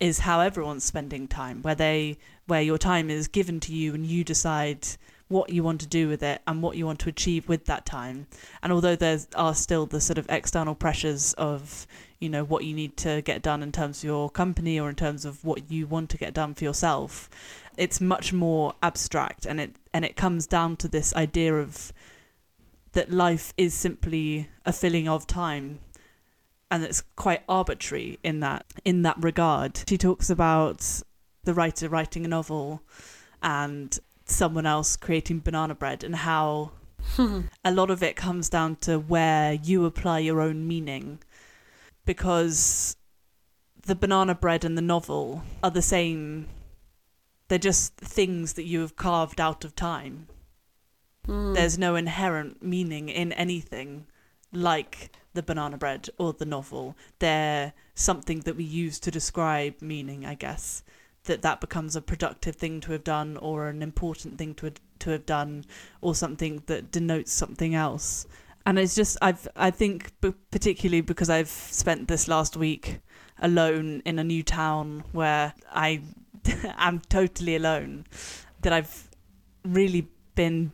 is 0.00 0.20
how 0.20 0.40
everyone's 0.40 0.84
spending 0.84 1.28
time 1.28 1.62
where 1.62 1.74
they 1.76 2.18
where 2.46 2.62
your 2.62 2.78
time 2.78 3.08
is 3.10 3.28
given 3.28 3.60
to 3.60 3.72
you 3.72 3.94
and 3.94 4.06
you 4.06 4.24
decide 4.24 4.86
what 5.28 5.50
you 5.50 5.62
want 5.62 5.80
to 5.80 5.86
do 5.86 6.08
with 6.08 6.22
it 6.22 6.40
and 6.46 6.62
what 6.62 6.76
you 6.76 6.86
want 6.86 7.00
to 7.00 7.08
achieve 7.08 7.48
with 7.48 7.64
that 7.64 7.84
time. 7.84 8.26
And 8.62 8.72
although 8.72 8.96
there 8.96 9.18
are 9.34 9.54
still 9.54 9.86
the 9.86 10.00
sort 10.00 10.18
of 10.18 10.26
external 10.28 10.74
pressures 10.74 11.32
of 11.34 11.86
you 12.20 12.28
know 12.30 12.44
what 12.44 12.64
you 12.64 12.74
need 12.74 12.96
to 12.96 13.20
get 13.22 13.42
done 13.42 13.62
in 13.62 13.72
terms 13.72 13.98
of 13.98 14.04
your 14.04 14.30
company 14.30 14.80
or 14.80 14.88
in 14.88 14.96
terms 14.96 15.24
of 15.26 15.44
what 15.44 15.70
you 15.70 15.86
want 15.86 16.08
to 16.10 16.16
get 16.16 16.32
done 16.32 16.54
for 16.54 16.64
yourself 16.64 17.28
it's 17.76 18.00
much 18.00 18.32
more 18.32 18.72
abstract 18.82 19.44
and 19.44 19.60
it 19.60 19.76
and 19.92 20.02
it 20.04 20.16
comes 20.16 20.46
down 20.46 20.76
to 20.76 20.88
this 20.88 21.14
idea 21.14 21.54
of 21.54 21.92
that 22.96 23.12
life 23.12 23.52
is 23.58 23.74
simply 23.74 24.48
a 24.64 24.72
filling 24.72 25.06
of 25.06 25.26
time. 25.26 25.78
And 26.70 26.82
it's 26.82 27.02
quite 27.14 27.42
arbitrary 27.48 28.18
in 28.24 28.40
that 28.40 28.64
in 28.84 29.02
that 29.02 29.22
regard. 29.22 29.82
She 29.86 29.98
talks 29.98 30.30
about 30.30 31.02
the 31.44 31.54
writer 31.54 31.88
writing 31.88 32.24
a 32.24 32.28
novel 32.28 32.82
and 33.42 33.96
someone 34.26 34.66
else 34.66 34.96
creating 34.96 35.40
banana 35.40 35.74
bread 35.74 36.04
and 36.04 36.16
how 36.16 36.72
a 37.64 37.70
lot 37.70 37.90
of 37.90 38.02
it 38.02 38.16
comes 38.16 38.48
down 38.48 38.76
to 38.76 38.98
where 38.98 39.52
you 39.52 39.84
apply 39.84 40.18
your 40.18 40.40
own 40.40 40.66
meaning. 40.66 41.18
Because 42.04 42.96
the 43.82 43.94
banana 43.94 44.34
bread 44.34 44.64
and 44.64 44.76
the 44.76 44.82
novel 44.82 45.42
are 45.62 45.70
the 45.70 45.82
same. 45.82 46.46
They're 47.48 47.58
just 47.58 47.96
things 47.96 48.54
that 48.54 48.64
you 48.64 48.80
have 48.80 48.96
carved 48.96 49.40
out 49.40 49.64
of 49.64 49.74
time. 49.74 50.28
Hmm. 51.24 51.54
There's 51.54 51.78
no 51.78 51.96
inherent 51.96 52.62
meaning 52.62 53.08
in 53.08 53.32
anything 53.32 54.06
like 54.52 55.10
the 55.34 55.42
banana 55.42 55.76
bread 55.76 56.08
or 56.18 56.32
the 56.32 56.44
novel. 56.44 56.96
They're 57.18 57.72
something 57.96 58.40
that 58.40 58.56
we 58.56 58.62
use 58.62 59.00
to 59.00 59.10
describe 59.10 59.80
meaning 59.80 60.24
i 60.24 60.34
guess 60.34 60.84
that 61.26 61.42
that 61.42 61.60
becomes 61.60 61.94
a 61.94 62.00
productive 62.00 62.56
thing 62.56 62.80
to 62.80 62.92
have 62.92 63.04
done 63.04 63.36
or 63.38 63.68
an 63.68 63.82
important 63.82 64.38
thing 64.38 64.54
to 64.54 64.72
to 64.98 65.10
have 65.10 65.26
done 65.26 65.64
or 66.00 66.14
something 66.14 66.62
that 66.66 66.90
denotes 66.90 67.32
something 67.32 67.74
else 67.74 68.26
and 68.64 68.78
it's 68.78 68.94
just 68.94 69.16
i've 69.22 69.46
i 69.56 69.70
think 69.70 70.12
particularly 70.50 71.00
because 71.00 71.28
i've 71.30 71.48
spent 71.48 72.08
this 72.08 72.26
last 72.28 72.56
week 72.56 73.00
alone 73.40 74.02
in 74.04 74.18
a 74.18 74.24
new 74.24 74.42
town 74.42 75.04
where 75.12 75.52
i 75.70 76.00
am 76.78 77.00
totally 77.08 77.56
alone 77.56 78.04
that 78.62 78.72
i've 78.72 79.08
really 79.64 80.08
been 80.34 80.72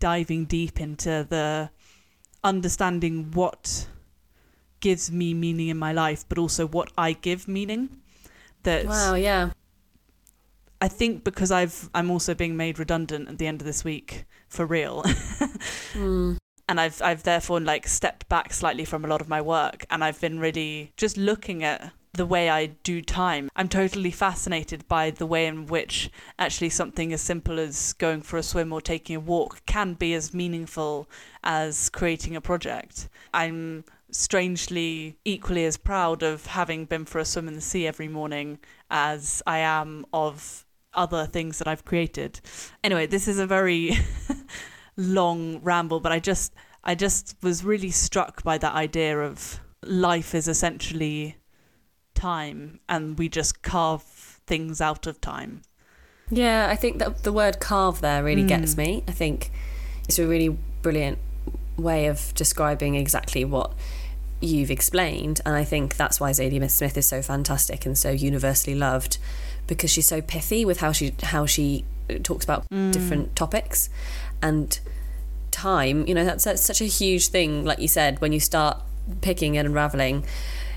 diving 0.00 0.44
deep 0.44 0.80
into 0.80 1.26
the 1.28 1.70
understanding 2.44 3.30
what 3.32 3.86
gives 4.80 5.12
me 5.12 5.32
meaning 5.32 5.68
in 5.68 5.78
my 5.78 5.92
life 5.92 6.24
but 6.28 6.38
also 6.38 6.66
what 6.66 6.90
i 6.98 7.12
give 7.12 7.46
meaning 7.46 7.88
that 8.64 8.86
Wow, 8.86 9.14
yeah. 9.14 9.50
I 10.82 10.88
think 10.88 11.22
because 11.22 11.52
I've 11.52 11.88
I'm 11.94 12.10
also 12.10 12.34
being 12.34 12.56
made 12.56 12.80
redundant 12.80 13.28
at 13.28 13.38
the 13.38 13.46
end 13.46 13.62
of 13.62 13.66
this 13.66 13.84
week 13.84 14.24
for 14.48 14.66
real. 14.66 15.04
Mm. 15.94 16.38
and 16.68 16.80
I've 16.80 17.00
I've 17.02 17.22
therefore 17.22 17.60
like 17.60 17.86
stepped 17.86 18.28
back 18.28 18.52
slightly 18.52 18.86
from 18.86 19.04
a 19.04 19.08
lot 19.08 19.20
of 19.20 19.28
my 19.28 19.40
work 19.42 19.84
and 19.90 20.02
I've 20.02 20.20
been 20.20 20.40
really 20.40 20.92
just 20.96 21.16
looking 21.18 21.62
at 21.62 21.92
the 22.14 22.26
way 22.26 22.50
I 22.50 22.66
do 22.82 23.00
time. 23.02 23.50
I'm 23.54 23.68
totally 23.68 24.10
fascinated 24.10 24.88
by 24.88 25.10
the 25.10 25.26
way 25.26 25.46
in 25.46 25.66
which 25.66 26.10
actually 26.38 26.70
something 26.70 27.12
as 27.12 27.20
simple 27.20 27.60
as 27.60 27.92
going 27.92 28.22
for 28.22 28.38
a 28.38 28.42
swim 28.42 28.72
or 28.72 28.80
taking 28.80 29.16
a 29.16 29.20
walk 29.20 29.64
can 29.66 29.94
be 29.94 30.14
as 30.14 30.34
meaningful 30.34 31.08
as 31.44 31.90
creating 31.90 32.34
a 32.34 32.40
project. 32.40 33.08
I'm 33.32 33.84
strangely 34.10 35.16
equally 35.24 35.64
as 35.64 35.76
proud 35.76 36.22
of 36.22 36.46
having 36.46 36.86
been 36.86 37.04
for 37.04 37.18
a 37.18 37.24
swim 37.24 37.48
in 37.48 37.54
the 37.54 37.60
sea 37.60 37.86
every 37.86 38.08
morning 38.08 38.58
as 38.90 39.42
I 39.46 39.58
am 39.58 40.06
of 40.12 40.64
other 40.94 41.26
things 41.26 41.58
that 41.58 41.68
I've 41.68 41.84
created. 41.84 42.40
Anyway, 42.82 43.06
this 43.06 43.28
is 43.28 43.38
a 43.38 43.46
very 43.46 43.96
long 44.96 45.60
ramble, 45.62 46.00
but 46.00 46.12
I 46.12 46.18
just 46.18 46.52
I 46.84 46.94
just 46.94 47.36
was 47.42 47.64
really 47.64 47.90
struck 47.90 48.42
by 48.42 48.58
that 48.58 48.74
idea 48.74 49.20
of 49.20 49.60
life 49.84 50.34
is 50.34 50.48
essentially 50.48 51.36
time 52.14 52.80
and 52.88 53.18
we 53.18 53.28
just 53.28 53.62
carve 53.62 54.02
things 54.46 54.80
out 54.80 55.06
of 55.06 55.20
time. 55.20 55.62
Yeah, 56.30 56.68
I 56.68 56.76
think 56.76 56.98
that 56.98 57.24
the 57.24 57.32
word 57.32 57.60
carve 57.60 58.00
there 58.00 58.24
really 58.24 58.44
gets 58.44 58.74
mm. 58.74 58.78
me. 58.78 59.04
I 59.06 59.12
think 59.12 59.50
it's 60.08 60.18
a 60.18 60.26
really 60.26 60.56
brilliant 60.82 61.18
way 61.76 62.06
of 62.06 62.32
describing 62.34 62.94
exactly 62.94 63.44
what 63.44 63.72
you've 64.40 64.70
explained. 64.70 65.40
And 65.44 65.54
I 65.54 65.64
think 65.64 65.96
that's 65.96 66.20
why 66.20 66.30
Zadie 66.32 66.70
Smith 66.70 66.96
is 66.96 67.06
so 67.06 67.22
fantastic 67.22 67.86
and 67.86 67.96
so 67.96 68.10
universally 68.10 68.74
loved 68.74 69.18
because 69.66 69.90
she's 69.90 70.06
so 70.06 70.20
pithy 70.20 70.64
with 70.64 70.80
how 70.80 70.92
she 70.92 71.14
how 71.22 71.46
she 71.46 71.84
uh, 72.10 72.14
talks 72.22 72.44
about 72.44 72.68
mm. 72.70 72.92
different 72.92 73.34
topics. 73.36 73.88
And 74.42 74.78
time 75.50 76.06
you 76.06 76.14
know 76.14 76.24
that's, 76.24 76.44
that's 76.44 76.62
such 76.62 76.80
a 76.80 76.86
huge 76.86 77.28
thing 77.28 77.62
like 77.62 77.78
you 77.78 77.86
said 77.86 78.18
when 78.22 78.32
you 78.32 78.40
start 78.40 78.82
picking 79.20 79.56
and 79.56 79.66
unraveling. 79.68 80.24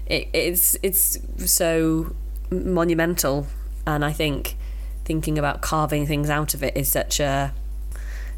It, 0.06 0.30
it's 0.34 0.78
it's 0.84 1.18
so 1.52 2.16
monumental. 2.50 3.48
And 3.88 4.04
i 4.04 4.12
think 4.12 4.58
thinking 5.04 5.38
about 5.38 5.62
carving 5.62 6.08
things 6.08 6.30
out 6.30 6.56
of 6.56 6.64
it 6.64 6.76
is 6.76 6.90
such 6.90 7.20
a 7.20 7.54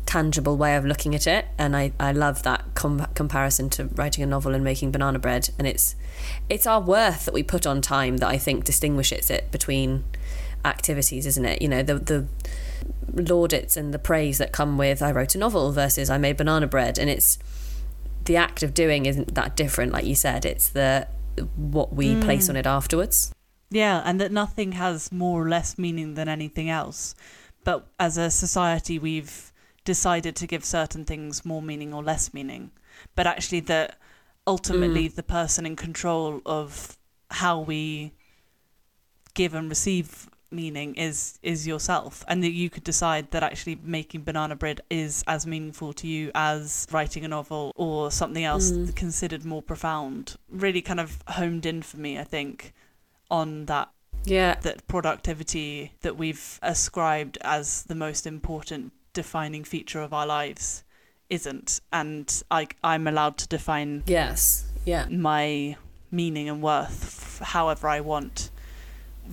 tangible 0.06 0.58
way 0.58 0.76
of 0.76 0.86
looking 0.86 1.16
at 1.16 1.28
it. 1.28 1.46
And 1.58 1.76
i, 1.76 1.92
I 2.00 2.12
love 2.12 2.44
that 2.44 2.57
com- 2.78 3.08
comparison 3.14 3.70
to 3.72 3.86
writing 3.96 4.24
a 4.24 4.28
novel 4.28 4.54
and 4.54 4.64
making 4.64 4.92
banana 4.92 5.20
bread 5.20 5.50
and 5.58 5.68
it's 5.68 5.96
it's 6.50 6.66
our 6.66 6.80
worth 6.80 7.26
that 7.26 7.34
we 7.34 7.44
put 7.44 7.68
on 7.68 7.82
time 7.82 8.18
that 8.18 8.30
i 8.30 8.38
think 8.38 8.64
distinguishes 8.64 9.30
it 9.30 9.52
between 9.52 10.04
activities 10.64 11.26
isn't 11.26 11.46
it? 11.46 11.62
You 11.62 11.68
know 11.68 11.84
the 11.84 11.96
the 11.96 12.28
laudits 13.14 13.76
and 13.78 13.94
the 13.94 14.00
praise 14.00 14.38
that 14.38 14.52
come 14.52 14.78
with 14.78 15.02
i 15.02 15.12
wrote 15.12 15.34
a 15.34 15.38
novel 15.38 15.72
versus 15.72 16.10
i 16.10 16.18
made 16.18 16.38
banana 16.38 16.68
bread 16.68 17.00
and 17.00 17.10
it's 17.10 17.40
the 18.28 18.36
act 18.36 18.62
of 18.62 18.74
doing 18.74 19.06
isn't 19.08 19.34
that 19.34 19.56
different 19.56 19.92
like 19.92 20.06
you 20.06 20.16
said. 20.16 20.46
It's 20.46 20.70
the 20.70 21.08
what 21.56 21.94
we 21.94 22.14
mm. 22.14 22.22
place 22.22 22.50
on 22.50 22.56
it 22.56 22.68
afterwards. 22.68 23.34
Yeah, 23.70 24.02
and 24.06 24.22
that 24.22 24.32
nothing 24.32 24.74
has 24.74 25.12
more 25.12 25.44
or 25.44 25.50
less 25.50 25.78
meaning 25.78 26.14
than 26.14 26.30
anything 26.30 26.70
else. 26.70 27.16
But 27.64 27.88
as 28.00 28.18
a 28.18 28.30
society, 28.30 29.00
we've 29.00 29.47
decided 29.88 30.36
to 30.36 30.46
give 30.46 30.66
certain 30.66 31.06
things 31.06 31.46
more 31.46 31.62
meaning 31.62 31.94
or 31.94 32.04
less 32.04 32.34
meaning. 32.34 32.72
But 33.16 33.26
actually, 33.26 33.62
that 33.62 33.98
ultimately 34.46 35.08
mm. 35.08 35.16
the 35.16 35.24
person 35.24 35.66
in 35.66 35.78
control 35.78 36.42
of 36.46 36.98
how 37.32 37.62
we 37.62 38.12
give 39.34 39.54
and 39.54 39.70
receive 39.70 40.30
meaning 40.50 40.96
is 40.96 41.40
is 41.44 41.68
yourself 41.68 42.24
and 42.30 42.42
that 42.42 42.52
you 42.52 42.70
could 42.70 42.84
decide 42.84 43.32
that 43.32 43.44
actually 43.44 43.78
making 43.84 44.24
banana 44.24 44.56
bread 44.56 44.80
is 44.90 45.24
as 45.28 45.46
meaningful 45.46 45.92
to 45.94 46.08
you 46.08 46.32
as 46.36 46.88
writing 46.92 47.24
a 47.26 47.28
novel 47.28 47.72
or 47.76 48.12
something 48.12 48.44
else 48.44 48.72
mm. 48.72 48.94
considered 48.96 49.44
more 49.46 49.62
profound. 49.62 50.36
Really 50.50 50.82
kind 50.82 51.00
of 51.00 51.22
homed 51.28 51.66
in 51.66 51.82
for 51.82 51.98
me 51.98 52.18
i 52.18 52.24
think 52.24 52.74
on 53.30 53.66
that 53.66 53.90
yeah. 54.24 54.56
that 54.62 54.88
productivity 54.88 55.94
that 56.02 56.18
we've 56.18 56.60
ascribed 56.62 57.38
as 57.42 57.84
the 57.84 57.96
most 57.96 58.26
important 58.26 58.92
defining 59.18 59.64
feature 59.64 60.00
of 60.00 60.14
our 60.14 60.28
lives 60.28 60.84
isn't 61.28 61.82
and 61.92 62.44
I, 62.52 62.68
i'm 62.84 63.08
allowed 63.08 63.36
to 63.40 63.48
define 63.48 64.04
yes 64.06 64.64
yeah. 64.86 65.08
my 65.10 65.76
meaning 66.12 66.48
and 66.48 66.62
worth 66.62 67.40
f- 67.42 67.48
however 67.48 67.88
i 67.88 68.00
want 68.00 68.52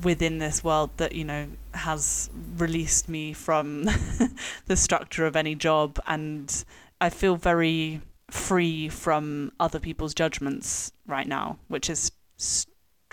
within 0.02 0.38
this 0.38 0.64
world 0.64 0.88
that 0.96 1.14
you 1.14 1.22
know 1.22 1.48
has 1.74 2.30
released 2.56 3.10
me 3.10 3.34
from 3.34 3.84
the 4.66 4.74
structure 4.74 5.26
of 5.26 5.36
any 5.36 5.54
job 5.54 6.00
and 6.06 6.64
i 6.98 7.10
feel 7.10 7.36
very 7.36 8.00
free 8.30 8.88
from 8.88 9.52
other 9.60 9.78
people's 9.78 10.14
judgments 10.14 10.92
right 11.06 11.28
now 11.28 11.58
which 11.68 11.90
is 11.90 12.10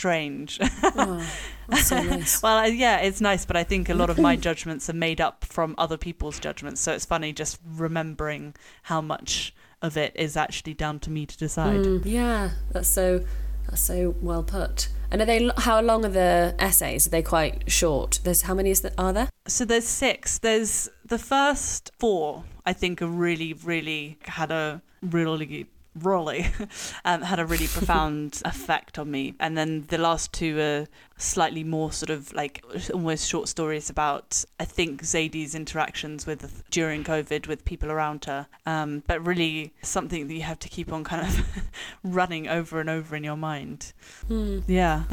strange. 0.02 0.58
That's 0.58 1.88
so 1.88 2.02
nice. 2.02 2.42
well, 2.44 2.58
uh, 2.58 2.66
yeah, 2.66 2.98
it's 2.98 3.22
nice, 3.22 3.46
but 3.46 3.56
I 3.56 3.64
think 3.64 3.88
a 3.88 3.94
lot 3.94 4.10
of 4.10 4.18
my 4.18 4.36
judgments 4.48 4.90
are 4.90 4.94
made 4.94 5.22
up 5.22 5.46
from 5.46 5.76
other 5.78 5.96
people's 5.96 6.40
judgments. 6.40 6.82
So 6.82 6.92
it's 6.92 7.06
funny 7.06 7.34
just 7.34 7.60
remembering 7.64 8.56
how 8.84 9.00
much 9.00 9.54
of 9.80 9.98
it 9.98 10.12
is 10.16 10.36
actually 10.36 10.74
down 10.74 11.00
to 11.02 11.12
me 11.12 11.28
to 11.28 11.38
decide. 11.38 11.82
Mm, 11.82 12.02
yeah, 12.04 12.50
that's 12.72 12.88
so 12.88 13.24
that's 13.68 13.82
so 13.82 14.16
well 14.22 14.42
put. 14.42 14.90
And 15.12 15.22
are 15.22 15.26
they 15.26 15.52
how 15.58 15.80
long 15.82 16.04
are 16.04 16.10
the 16.10 16.56
essays? 16.58 17.06
Are 17.06 17.12
they 17.12 17.22
quite 17.22 17.72
short? 17.72 18.22
There's 18.24 18.42
how 18.44 18.56
many 18.56 18.72
is 18.72 18.82
there, 18.82 18.94
are 18.98 19.14
there? 19.14 19.30
So 19.48 19.66
there's 19.66 19.88
six. 19.88 20.40
There's 20.40 20.90
the 21.06 21.20
first 21.20 21.92
four. 22.00 22.44
I 22.66 22.74
think 22.74 23.04
are 23.04 23.08
really, 23.08 23.54
really 23.54 24.18
had 24.24 24.50
a 24.52 24.82
really 25.04 25.68
Raleigh 25.96 26.48
um, 27.06 27.22
had 27.22 27.40
a 27.40 27.46
really 27.46 27.68
profound 27.68 28.42
effect 28.46 28.98
on 28.98 29.12
me. 29.12 29.36
And 29.40 29.58
then 29.58 29.86
the 29.88 29.98
last 29.98 30.32
two 30.34 30.60
are 30.60 30.88
slightly 31.18 31.64
more 31.64 31.92
sort 31.92 32.10
of 32.10 32.34
like 32.34 32.64
almost 32.94 33.28
short 33.28 33.48
stories 33.48 33.90
about, 33.90 34.44
I 34.60 34.66
think, 34.66 35.04
Zadie's 35.04 35.54
interactions 35.54 36.26
with 36.26 36.64
during 36.72 37.04
COVID 37.04 37.48
with 37.48 37.66
people 37.66 37.92
around 37.92 38.26
her. 38.26 38.48
Um, 38.66 39.04
but 39.08 39.26
really 39.26 39.74
something 39.82 40.28
that 40.28 40.34
you 40.34 40.44
have 40.44 40.60
to 40.60 40.70
keep 40.70 40.92
on 40.92 41.04
kind 41.04 41.28
of 41.28 41.46
running 42.04 42.48
over 42.48 42.80
and 42.80 42.90
over 42.90 43.16
in 43.16 43.24
your 43.24 43.38
mind. 43.38 43.94
Hmm. 44.28 44.60
Yeah. 44.68 45.04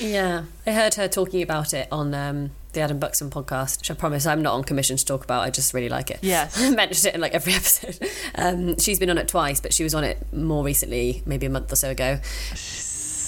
Yeah, 0.00 0.44
I 0.66 0.72
heard 0.72 0.94
her 0.94 1.08
talking 1.08 1.42
about 1.42 1.72
it 1.74 1.88
on 1.92 2.14
um, 2.14 2.50
the 2.72 2.80
Adam 2.80 2.98
Buxton 2.98 3.30
podcast, 3.30 3.78
which 3.80 3.90
I 3.90 3.94
promise 3.94 4.26
I'm 4.26 4.42
not 4.42 4.54
on 4.54 4.64
commission 4.64 4.96
to 4.96 5.04
talk 5.04 5.24
about. 5.24 5.42
I 5.42 5.50
just 5.50 5.74
really 5.74 5.88
like 5.88 6.10
it. 6.10 6.18
Yes. 6.22 6.60
I 6.60 6.70
mentioned 6.70 7.06
it 7.06 7.14
in 7.14 7.20
like 7.20 7.34
every 7.34 7.52
episode. 7.60 7.98
Um, 8.34 8.78
she's 8.78 8.98
been 8.98 9.10
on 9.10 9.18
it 9.18 9.28
twice, 9.28 9.60
but 9.60 9.72
she 9.72 9.82
was 9.84 9.94
on 9.94 10.04
it 10.04 10.32
more 10.32 10.64
recently, 10.64 11.22
maybe 11.26 11.46
a 11.46 11.50
month 11.50 11.72
or 11.72 11.76
so 11.76 11.90
ago. 11.90 12.18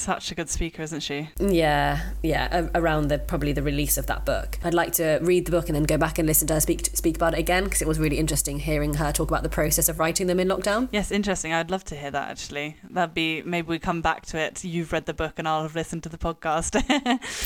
Such 0.03 0.33
a 0.33 0.35
good 0.35 0.49
speaker, 0.49 0.81
isn't 0.81 0.99
she? 0.99 1.29
Yeah, 1.39 2.01
yeah, 2.21 2.67
around 2.75 3.07
the 3.07 3.19
probably 3.19 3.53
the 3.53 3.63
release 3.63 3.97
of 3.97 4.05
that 4.07 4.25
book. 4.25 4.59
I'd 4.61 4.73
like 4.73 4.91
to 4.93 5.19
read 5.21 5.45
the 5.45 5.51
book 5.51 5.69
and 5.69 5.75
then 5.77 5.83
go 5.83 5.97
back 5.97 6.19
and 6.19 6.27
listen 6.27 6.45
to 6.49 6.55
her 6.55 6.59
speak 6.59 6.87
speak 6.93 7.15
about 7.15 7.35
it 7.35 7.39
again 7.39 7.63
because 7.63 7.81
it 7.81 7.87
was 7.87 7.99
really 7.99 8.17
interesting 8.17 8.59
hearing 8.59 8.95
her 8.95 9.13
talk 9.13 9.29
about 9.31 9.43
the 9.43 9.49
process 9.49 9.87
of 9.87 9.99
writing 9.99 10.27
them 10.27 10.41
in 10.41 10.49
lockdown. 10.49 10.89
Yes, 10.91 11.09
interesting. 11.09 11.53
I'd 11.53 11.71
love 11.71 11.85
to 11.85 11.95
hear 11.95 12.11
that 12.11 12.29
actually. 12.29 12.75
That'd 12.89 13.13
be 13.13 13.43
maybe 13.43 13.69
we 13.69 13.79
come 13.79 14.01
back 14.01 14.25
to 14.25 14.37
it. 14.37 14.61
You've 14.65 14.91
read 14.91 15.05
the 15.05 15.13
book 15.13 15.35
and 15.37 15.47
I'll 15.47 15.61
have 15.61 15.73
listened 15.73 16.03
to 16.03 16.09
the 16.09 16.17
podcast. 16.17 16.73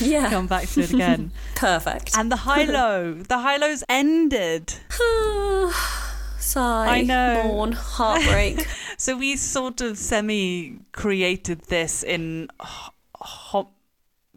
Yeah, 0.00 0.28
come 0.28 0.48
back 0.48 0.66
to 0.70 0.80
it 0.80 0.92
again. 0.92 1.30
perfect. 1.54 2.16
and 2.18 2.32
the 2.32 2.36
high 2.48 2.64
low. 2.64 3.14
The 3.14 3.38
high 3.38 3.56
lows 3.58 3.84
ended. 3.88 4.74
Sigh. 6.48 6.88
I 6.98 7.02
know. 7.02 7.42
Mourn. 7.44 7.72
Heartbreak. 7.72 8.66
So 9.00 9.16
we 9.16 9.36
sort 9.36 9.80
of 9.80 9.96
semi 9.96 10.80
created 10.90 11.60
this 11.68 12.02
in 12.02 12.48
ho- 12.60 13.68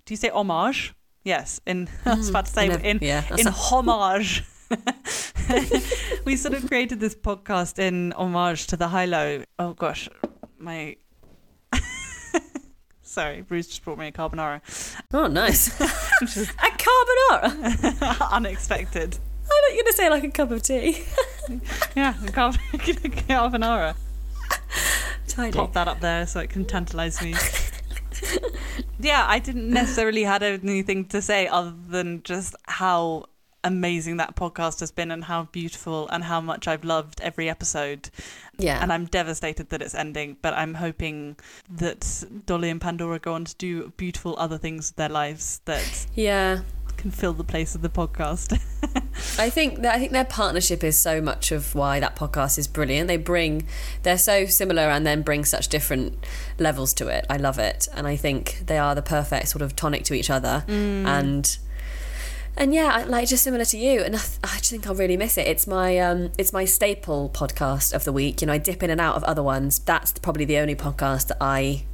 do 0.06 0.14
you 0.14 0.18
say 0.18 0.30
homage? 0.30 0.94
Yes, 1.24 1.60
in 1.66 1.90
I 2.06 2.14
was 2.14 2.28
mm, 2.28 2.30
about 2.30 2.46
to 2.46 2.52
say 2.52 2.66
in 2.68 2.72
a- 2.74 2.78
in 2.78 3.00
yeah, 3.02 3.24
in 3.36 3.48
a- 3.48 3.52
homage. 3.52 4.44
we 6.26 6.36
sort 6.36 6.54
of 6.54 6.68
created 6.68 7.00
this 7.00 7.16
podcast 7.16 7.80
in 7.80 8.12
homage 8.12 8.68
to 8.68 8.78
the 8.78 8.88
high 8.90 9.06
low. 9.06 9.44
Oh 9.58 9.74
gosh, 9.74 10.08
my 10.60 10.96
sorry, 13.02 13.42
Bruce 13.42 13.68
just 13.68 13.84
brought 13.84 13.98
me 13.98 14.08
a 14.08 14.12
carbonara. 14.12 14.62
oh, 15.14 15.26
nice. 15.28 15.70
a 15.82 15.86
carbonara. 16.86 18.32
Unexpected. 18.32 19.18
I 19.44 19.48
thought 19.48 19.72
you 19.72 19.78
were 19.78 19.82
going 19.82 19.86
to 19.86 19.94
say 19.94 20.10
like 20.10 20.24
a 20.24 20.30
cup 20.30 20.52
of 20.52 20.62
tea. 20.64 21.04
Yeah, 21.96 22.14
a 22.24 22.32
carb- 22.32 22.58
carbonara. 23.28 23.96
Tidy. 25.28 25.58
Pop 25.58 25.74
that 25.74 25.88
up 25.88 26.00
there 26.00 26.26
so 26.26 26.40
it 26.40 26.50
can 26.50 26.66
tantalize 26.66 27.22
me. 27.22 27.36
yeah, 29.00 29.26
I 29.28 29.40
didn't 29.40 29.70
necessarily 29.70 30.24
had 30.24 30.44
anything 30.44 31.06
to 31.06 31.22
say 31.22 31.48
other 31.48 31.74
than 31.90 32.24
just 32.24 32.56
how 32.64 33.26
amazing 33.64 34.18
that 34.18 34.36
podcast 34.36 34.80
has 34.80 34.92
been 34.92 35.12
and 35.12 35.26
how 35.26 35.44
beautiful 35.52 36.08
and 36.10 36.24
how 36.24 36.42
much 36.42 36.68
I've 36.68 36.84
loved 36.84 37.22
every 37.22 37.50
episode. 37.50 38.10
Yeah. 38.58 38.82
And 38.82 38.92
I'm 38.92 39.06
devastated 39.06 39.70
that 39.70 39.82
it's 39.82 39.96
ending, 39.96 40.38
but 40.42 40.54
I'm 40.54 40.76
hoping 40.76 41.38
that 41.70 42.24
Dolly 42.46 42.70
and 42.70 42.82
Pandora 42.82 43.20
go 43.20 43.34
on 43.34 43.46
to 43.46 43.56
do 43.56 43.94
beautiful 43.98 44.36
other 44.38 44.58
things 44.58 44.92
with 44.92 44.96
their 44.98 45.10
lives 45.10 45.62
that 45.66 46.08
yeah. 46.16 46.62
Can 47.02 47.12
fill 47.12 47.34
the 47.34 47.44
place 47.44 47.76
of 47.76 47.82
the 47.82 47.90
podcast. 47.90 48.54
I 49.40 49.50
think 49.50 49.82
that 49.82 49.96
I 49.96 50.00
think 50.00 50.12
their 50.12 50.26
partnership 50.26 50.84
is 50.84 50.98
so 50.98 51.22
much 51.22 51.52
of 51.52 51.76
why 51.76 52.00
that 52.00 52.16
podcast 52.16 52.58
is 52.58 52.68
brilliant. 52.68 53.08
They 53.08 53.18
bring 53.18 53.68
they're 54.04 54.18
so 54.18 54.46
similar 54.46 54.84
and 54.84 55.06
then 55.06 55.22
bring 55.22 55.44
such 55.46 55.68
different 55.68 56.24
levels 56.60 56.94
to 56.96 57.08
it. 57.08 57.26
I 57.30 57.38
love 57.38 57.60
it, 57.60 57.88
and 57.94 58.08
I 58.08 58.16
think 58.16 58.64
they 58.68 58.78
are 58.78 58.96
the 58.96 59.02
perfect 59.02 59.50
sort 59.50 59.62
of 59.62 59.76
tonic 59.76 60.04
to 60.06 60.14
each 60.14 60.30
other. 60.30 60.64
And 60.68 61.58
and 62.58 62.74
yeah, 62.74 62.92
I- 62.94 63.04
like 63.04 63.28
just 63.30 63.44
similar 63.44 63.66
to 63.66 63.78
you, 63.78 64.02
and 64.02 64.16
I, 64.16 64.20
I 64.44 64.58
just 64.58 64.72
think 64.72 64.86
I'll 64.88 64.96
really 64.96 65.18
miss 65.18 65.38
it. 65.38 65.48
It's 65.48 65.66
my 65.68 65.98
um, 66.00 66.32
it's 66.38 66.52
my 66.54 66.66
staple 66.66 67.30
podcast 67.34 67.94
of 67.94 68.04
the 68.04 68.12
week. 68.14 68.42
You 68.42 68.48
know, 68.48 68.54
I 68.54 68.58
dip 68.58 68.84
in 68.84 68.90
and 68.90 69.00
out 69.02 69.16
of 69.16 69.24
other 69.24 69.44
ones. 69.44 69.80
That's 69.80 70.12
probably 70.14 70.46
the 70.46 70.58
only 70.58 70.76
podcast 70.76 71.28
that 71.28 71.38
I 71.42 71.86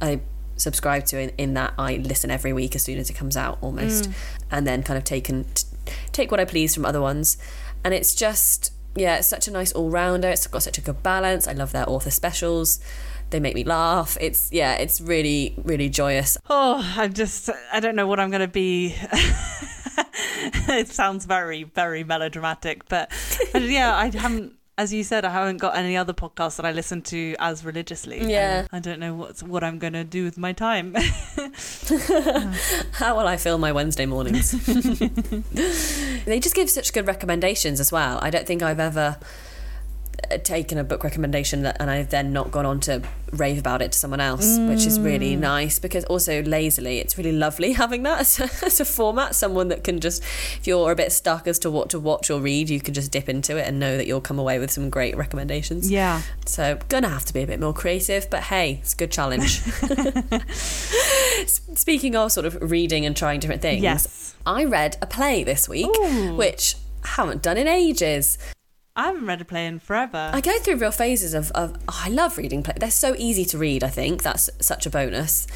I 0.00 0.20
subscribe 0.56 1.04
to 1.06 1.20
in, 1.20 1.30
in 1.38 1.54
that 1.54 1.74
I 1.78 1.96
listen 1.96 2.30
every 2.30 2.52
week 2.52 2.74
as 2.74 2.82
soon 2.82 2.98
as 2.98 3.10
it 3.10 3.14
comes 3.14 3.36
out 3.36 3.58
almost. 3.60 4.04
Mm. 4.04 4.14
And 4.50 4.66
then 4.66 4.82
kind 4.82 4.96
of 4.98 5.04
take 5.04 5.28
and 5.28 5.54
t- 5.54 5.66
take 6.12 6.30
what 6.30 6.40
I 6.40 6.44
please 6.44 6.74
from 6.74 6.84
other 6.84 7.00
ones. 7.00 7.36
And 7.84 7.94
it's 7.94 8.14
just 8.14 8.72
yeah 8.94 9.16
it's 9.18 9.28
such 9.28 9.48
a 9.48 9.50
nice 9.50 9.72
all-rounder. 9.72 10.28
It's 10.28 10.46
got 10.46 10.62
such 10.62 10.78
a 10.78 10.80
good 10.80 11.02
balance. 11.02 11.46
I 11.46 11.52
love 11.52 11.72
their 11.72 11.88
author 11.88 12.10
specials. 12.10 12.80
They 13.30 13.40
make 13.40 13.54
me 13.54 13.64
laugh. 13.64 14.16
It's 14.20 14.50
yeah 14.52 14.74
it's 14.74 15.00
really 15.00 15.54
really 15.64 15.88
joyous. 15.88 16.38
Oh, 16.48 16.82
I'm 16.96 17.12
just, 17.12 17.50
I 17.72 17.80
don't 17.80 17.96
know 17.96 18.06
what 18.06 18.20
I'm 18.20 18.30
going 18.30 18.40
to 18.40 18.48
be. 18.48 18.94
it 20.68 20.88
sounds 20.88 21.24
very, 21.24 21.64
very 21.64 22.04
melodramatic, 22.04 22.88
but 22.88 23.10
yeah, 23.54 23.96
I 23.96 24.10
haven't, 24.16 24.54
as 24.78 24.92
you 24.92 25.02
said, 25.02 25.24
I 25.24 25.30
haven't 25.30 25.56
got 25.56 25.76
any 25.76 25.96
other 25.96 26.12
podcasts 26.12 26.56
that 26.56 26.66
I 26.66 26.72
listen 26.72 27.00
to 27.02 27.34
as 27.38 27.64
religiously. 27.64 28.30
Yeah. 28.30 28.66
I 28.72 28.78
don't 28.78 29.00
know 29.00 29.14
what's, 29.14 29.42
what 29.42 29.64
I'm 29.64 29.78
going 29.78 29.94
to 29.94 30.04
do 30.04 30.24
with 30.24 30.36
my 30.36 30.52
time. 30.52 30.94
how 32.92 33.16
will 33.16 33.26
I 33.26 33.36
fill 33.36 33.58
my 33.58 33.72
Wednesday 33.72 34.06
mornings 34.06 34.50
they 36.24 36.40
just 36.40 36.54
give 36.54 36.68
such 36.70 36.92
good 36.92 37.06
recommendations 37.06 37.80
as 37.80 37.90
well 37.92 38.18
I 38.22 38.30
don't 38.30 38.46
think 38.46 38.62
I've 38.62 38.80
ever 38.80 39.18
Uh, 40.30 40.38
taken 40.38 40.78
a 40.78 40.84
book 40.84 41.04
recommendation 41.04 41.62
that, 41.62 41.76
and 41.78 41.90
I've 41.90 42.08
then 42.08 42.32
not 42.32 42.50
gone 42.50 42.64
on 42.64 42.80
to 42.80 43.02
rave 43.32 43.58
about 43.58 43.82
it 43.82 43.92
to 43.92 43.98
someone 43.98 44.20
else, 44.20 44.58
which 44.58 44.86
is 44.86 44.98
really 44.98 45.36
mm. 45.36 45.40
nice 45.40 45.78
because 45.78 46.04
also 46.04 46.42
lazily, 46.42 46.98
it's 46.98 47.18
really 47.18 47.32
lovely 47.32 47.72
having 47.82 48.02
that 48.04 48.20
as 48.20 48.40
a, 48.40 48.44
as 48.64 48.80
a 48.80 48.84
format. 48.84 49.34
Someone 49.34 49.68
that 49.68 49.84
can 49.84 50.00
just, 50.00 50.22
if 50.22 50.66
you're 50.66 50.90
a 50.90 50.96
bit 50.96 51.12
stuck 51.12 51.46
as 51.46 51.58
to 51.60 51.70
what 51.70 51.90
to 51.90 52.00
watch 52.00 52.30
or 52.30 52.40
read, 52.40 52.70
you 52.70 52.80
can 52.80 52.94
just 52.94 53.12
dip 53.12 53.28
into 53.28 53.56
it 53.56 53.68
and 53.68 53.78
know 53.78 53.96
that 53.96 54.06
you'll 54.06 54.20
come 54.20 54.38
away 54.38 54.58
with 54.58 54.70
some 54.70 54.90
great 54.90 55.16
recommendations. 55.16 55.90
yeah. 55.90 56.22
So, 56.46 56.78
gonna 56.88 57.08
have 57.08 57.24
to 57.26 57.34
be 57.34 57.42
a 57.42 57.46
bit 57.46 57.60
more 57.60 57.74
creative, 57.74 58.30
but 58.30 58.44
hey, 58.44 58.78
it's 58.82 58.94
a 58.94 58.96
good 58.96 59.12
challenge. 59.12 59.60
Speaking 61.46 62.16
of 62.16 62.32
sort 62.32 62.46
of 62.46 62.58
reading 62.70 63.04
and 63.04 63.16
trying 63.16 63.40
different 63.40 63.62
things, 63.62 63.82
Yes. 63.82 64.34
I 64.46 64.64
read 64.64 64.96
a 65.02 65.06
play 65.06 65.44
this 65.44 65.68
week, 65.68 65.86
Ooh. 65.86 66.36
which 66.36 66.76
I 67.04 67.08
haven't 67.08 67.42
done 67.42 67.58
in 67.58 67.68
ages. 67.68 68.38
I 68.96 69.08
haven't 69.08 69.26
read 69.26 69.42
a 69.42 69.44
play 69.44 69.66
in 69.66 69.78
forever. 69.78 70.30
I 70.32 70.40
go 70.40 70.58
through 70.58 70.76
real 70.76 70.90
phases 70.90 71.34
of, 71.34 71.50
of 71.52 71.76
oh, 71.86 72.02
I 72.04 72.08
love 72.08 72.38
reading 72.38 72.62
plays. 72.62 72.78
They're 72.80 72.90
so 72.90 73.14
easy 73.18 73.44
to 73.46 73.58
read, 73.58 73.84
I 73.84 73.90
think. 73.90 74.22
That's 74.22 74.48
such 74.58 74.86
a 74.86 74.90
bonus. 74.90 75.46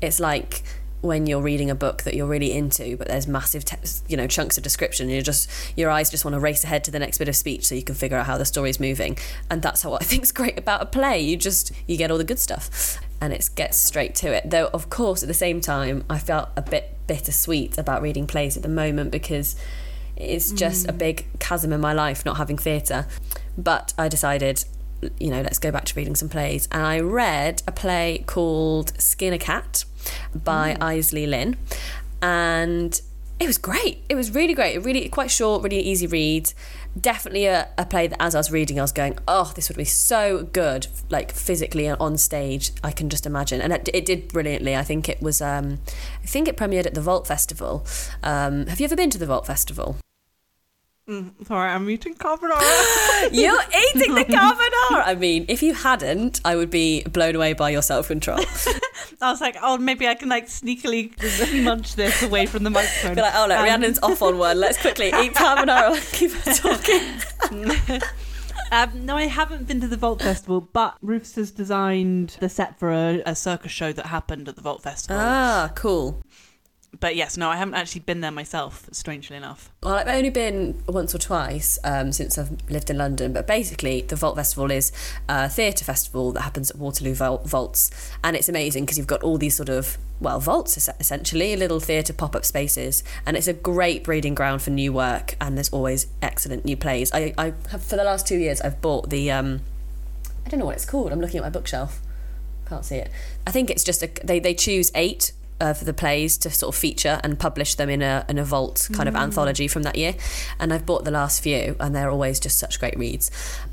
It's 0.00 0.18
like 0.18 0.62
when 1.00 1.26
you're 1.26 1.42
reading 1.42 1.70
a 1.70 1.74
book 1.74 2.02
that 2.02 2.14
you're 2.14 2.26
really 2.26 2.52
into, 2.52 2.96
but 2.96 3.06
there's 3.06 3.28
massive, 3.28 3.64
te- 3.64 3.76
you 4.08 4.16
know, 4.16 4.26
chunks 4.26 4.56
of 4.56 4.64
description. 4.64 5.04
And 5.04 5.12
you're 5.12 5.22
just 5.22 5.50
your 5.76 5.90
eyes 5.90 6.10
just 6.10 6.24
want 6.24 6.34
to 6.34 6.40
race 6.40 6.64
ahead 6.64 6.82
to 6.84 6.90
the 6.90 6.98
next 6.98 7.18
bit 7.18 7.28
of 7.28 7.36
speech 7.36 7.66
so 7.66 7.74
you 7.74 7.82
can 7.82 7.94
figure 7.94 8.16
out 8.16 8.26
how 8.26 8.38
the 8.38 8.46
story's 8.46 8.80
moving. 8.80 9.18
And 9.50 9.60
that's 9.60 9.84
what 9.84 10.02
I 10.02 10.04
think's 10.06 10.32
great 10.32 10.58
about 10.58 10.80
a 10.80 10.86
play. 10.86 11.20
You 11.20 11.36
just 11.36 11.72
you 11.86 11.98
get 11.98 12.10
all 12.10 12.18
the 12.18 12.24
good 12.24 12.38
stuff, 12.38 12.98
and 13.20 13.34
it 13.34 13.50
gets 13.54 13.76
straight 13.76 14.14
to 14.16 14.32
it. 14.32 14.48
Though, 14.48 14.70
of 14.72 14.88
course, 14.88 15.22
at 15.22 15.28
the 15.28 15.34
same 15.34 15.60
time, 15.60 16.04
I 16.08 16.18
felt 16.18 16.48
a 16.56 16.62
bit 16.62 16.96
bittersweet 17.06 17.76
about 17.76 18.00
reading 18.00 18.26
plays 18.26 18.56
at 18.56 18.62
the 18.62 18.68
moment 18.68 19.10
because 19.10 19.56
it's 20.18 20.50
just 20.52 20.88
a 20.88 20.92
big 20.92 21.26
chasm 21.38 21.72
in 21.72 21.80
my 21.80 21.92
life 21.92 22.24
not 22.24 22.36
having 22.36 22.58
theatre. 22.58 23.06
But 23.56 23.94
I 23.96 24.08
decided, 24.08 24.64
you 25.18 25.30
know, 25.30 25.40
let's 25.40 25.58
go 25.58 25.70
back 25.70 25.84
to 25.86 25.94
reading 25.94 26.16
some 26.16 26.28
plays. 26.28 26.68
And 26.70 26.82
I 26.82 27.00
read 27.00 27.62
a 27.66 27.72
play 27.72 28.24
called 28.26 29.00
Skin 29.00 29.32
a 29.32 29.38
Cat 29.38 29.84
by 30.34 30.76
Isley 30.80 31.26
Lynn. 31.26 31.56
And 32.20 33.00
it 33.38 33.46
was 33.46 33.58
great. 33.58 34.02
It 34.08 34.16
was 34.16 34.34
really 34.34 34.54
great. 34.54 34.74
It 34.74 34.80
really 34.80 35.08
quite 35.08 35.30
short, 35.30 35.62
really 35.62 35.80
easy 35.80 36.08
read. 36.08 36.52
Definitely 37.00 37.46
a, 37.46 37.68
a 37.78 37.86
play 37.86 38.08
that 38.08 38.20
as 38.20 38.34
I 38.34 38.38
was 38.38 38.50
reading, 38.50 38.80
I 38.80 38.82
was 38.82 38.90
going, 38.90 39.16
oh, 39.28 39.52
this 39.54 39.68
would 39.68 39.76
be 39.76 39.84
so 39.84 40.42
good, 40.52 40.88
like 41.10 41.30
physically 41.30 41.86
and 41.86 41.96
on 42.00 42.16
stage. 42.16 42.72
I 42.82 42.90
can 42.90 43.08
just 43.08 43.26
imagine. 43.26 43.60
And 43.60 43.72
it, 43.72 43.88
it 43.94 44.04
did 44.04 44.28
brilliantly. 44.28 44.74
I 44.74 44.82
think 44.82 45.08
it 45.08 45.22
was, 45.22 45.40
um, 45.40 45.78
I 46.22 46.26
think 46.26 46.48
it 46.48 46.56
premiered 46.56 46.86
at 46.86 46.94
the 46.94 47.00
Vault 47.00 47.28
Festival. 47.28 47.86
Um, 48.24 48.66
have 48.66 48.80
you 48.80 48.84
ever 48.84 48.96
been 48.96 49.10
to 49.10 49.18
the 49.18 49.26
Vault 49.26 49.46
Festival? 49.46 49.96
Sorry, 51.08 51.70
I'm 51.70 51.88
eating 51.88 52.14
carbonara. 52.14 52.60
You're 53.32 53.62
eating 53.94 54.14
the 54.14 54.24
carbonara. 54.28 55.06
I 55.06 55.14
mean, 55.18 55.46
if 55.48 55.62
you 55.62 55.72
hadn't, 55.72 56.40
I 56.44 56.54
would 56.54 56.68
be 56.68 57.02
blown 57.04 57.34
away 57.34 57.54
by 57.54 57.70
your 57.70 57.80
self 57.80 58.08
control. 58.08 58.40
I 59.22 59.30
was 59.30 59.40
like, 59.40 59.56
oh, 59.62 59.78
maybe 59.78 60.06
I 60.06 60.14
can 60.14 60.28
like 60.28 60.48
sneakily 60.48 61.12
munch 61.64 61.94
this 61.96 62.22
away 62.22 62.44
from 62.44 62.62
the 62.64 62.70
microphone. 62.70 63.14
Be 63.14 63.22
like, 63.22 63.34
oh, 63.34 63.46
look, 63.48 63.58
Um, 63.58 63.64
Rhiannon's 63.64 63.98
off 64.02 64.20
on 64.20 64.36
one. 64.36 64.60
Let's 64.60 64.78
quickly 64.78 65.06
eat 65.08 65.32
carbonara 65.34 65.94
and 65.94 66.02
keep 66.12 66.32
talking. 66.56 67.98
Um, 68.70 69.06
no, 69.06 69.16
I 69.16 69.28
haven't 69.28 69.66
been 69.66 69.80
to 69.80 69.88
the 69.88 69.96
Vault 69.96 70.20
Festival, 70.20 70.60
but 70.60 70.98
Rufus 71.00 71.36
has 71.36 71.50
designed 71.50 72.36
the 72.40 72.50
set 72.50 72.78
for 72.78 72.90
a, 72.92 73.22
a 73.24 73.34
circus 73.34 73.72
show 73.72 73.92
that 73.94 74.06
happened 74.06 74.46
at 74.46 74.56
the 74.56 74.60
Vault 74.62 74.82
Festival. 74.82 75.16
Ah, 75.18 75.72
cool. 75.74 76.22
But 77.00 77.16
yes, 77.16 77.36
no, 77.36 77.48
I 77.50 77.56
haven't 77.56 77.74
actually 77.74 78.00
been 78.00 78.22
there 78.22 78.30
myself, 78.30 78.88
strangely 78.92 79.36
enough. 79.36 79.70
Well, 79.82 79.94
I've 79.94 80.08
only 80.08 80.30
been 80.30 80.82
once 80.88 81.14
or 81.14 81.18
twice 81.18 81.78
um, 81.84 82.12
since 82.12 82.38
I've 82.38 82.50
lived 82.70 82.90
in 82.90 82.96
London, 82.98 83.32
but 83.32 83.46
basically, 83.46 84.00
the 84.00 84.16
Vault 84.16 84.36
Festival 84.36 84.70
is 84.70 84.90
a 85.28 85.48
theatre 85.48 85.84
festival 85.84 86.32
that 86.32 86.40
happens 86.40 86.70
at 86.70 86.76
Waterloo 86.78 87.14
Vault- 87.14 87.46
Vaults, 87.46 87.90
and 88.24 88.34
it's 88.34 88.48
amazing 88.48 88.84
because 88.84 88.96
you've 88.96 89.06
got 89.06 89.22
all 89.22 89.38
these 89.38 89.54
sort 89.54 89.68
of 89.68 89.98
well 90.20 90.40
vaults 90.40 90.88
essentially, 90.98 91.54
little 91.54 91.78
theatre 91.78 92.12
pop 92.12 92.34
up 92.34 92.44
spaces, 92.44 93.04
and 93.26 93.36
it's 93.36 93.46
a 93.46 93.52
great 93.52 94.02
breeding 94.02 94.34
ground 94.34 94.62
for 94.62 94.70
new 94.70 94.92
work, 94.92 95.36
and 95.40 95.56
there's 95.56 95.70
always 95.70 96.06
excellent 96.22 96.64
new 96.64 96.76
plays. 96.76 97.12
I, 97.12 97.34
I 97.38 97.52
have 97.70 97.84
for 97.84 97.96
the 97.96 98.04
last 98.04 98.26
two 98.26 98.38
years, 98.38 98.60
I've 98.62 98.80
bought 98.80 99.10
the 99.10 99.30
um, 99.30 99.60
I 100.44 100.48
don't 100.48 100.58
know 100.58 100.66
what 100.66 100.76
it's 100.76 100.86
called. 100.86 101.12
I'm 101.12 101.20
looking 101.20 101.38
at 101.38 101.42
my 101.42 101.50
bookshelf. 101.50 102.00
Can't 102.66 102.84
see 102.84 102.96
it. 102.96 103.10
I 103.46 103.50
think 103.50 103.70
it's 103.70 103.84
just 103.84 104.02
a 104.02 104.10
they 104.24 104.40
they 104.40 104.54
choose 104.54 104.90
eight 104.94 105.32
uh, 105.60 105.72
for 105.72 105.84
the 105.84 105.92
plays 105.92 106.36
to 106.38 106.50
sort 106.50 106.74
of 106.74 106.78
feature 106.78 107.20
and 107.24 107.38
publish 107.38 107.74
them 107.74 107.88
in 107.88 108.02
a 108.02 108.24
in 108.28 108.38
a 108.38 108.44
vault 108.44 108.88
kind 108.92 109.08
of 109.08 109.16
anthology 109.16 109.68
from 109.68 109.82
that 109.82 109.96
year. 109.96 110.14
And 110.58 110.72
I've 110.72 110.86
bought 110.86 111.04
the 111.04 111.10
last 111.10 111.42
few, 111.42 111.76
and 111.80 111.94
they're 111.94 112.10
always 112.10 112.40
just 112.40 112.58
such 112.58 112.78
great 112.78 112.98
reads. 112.98 113.30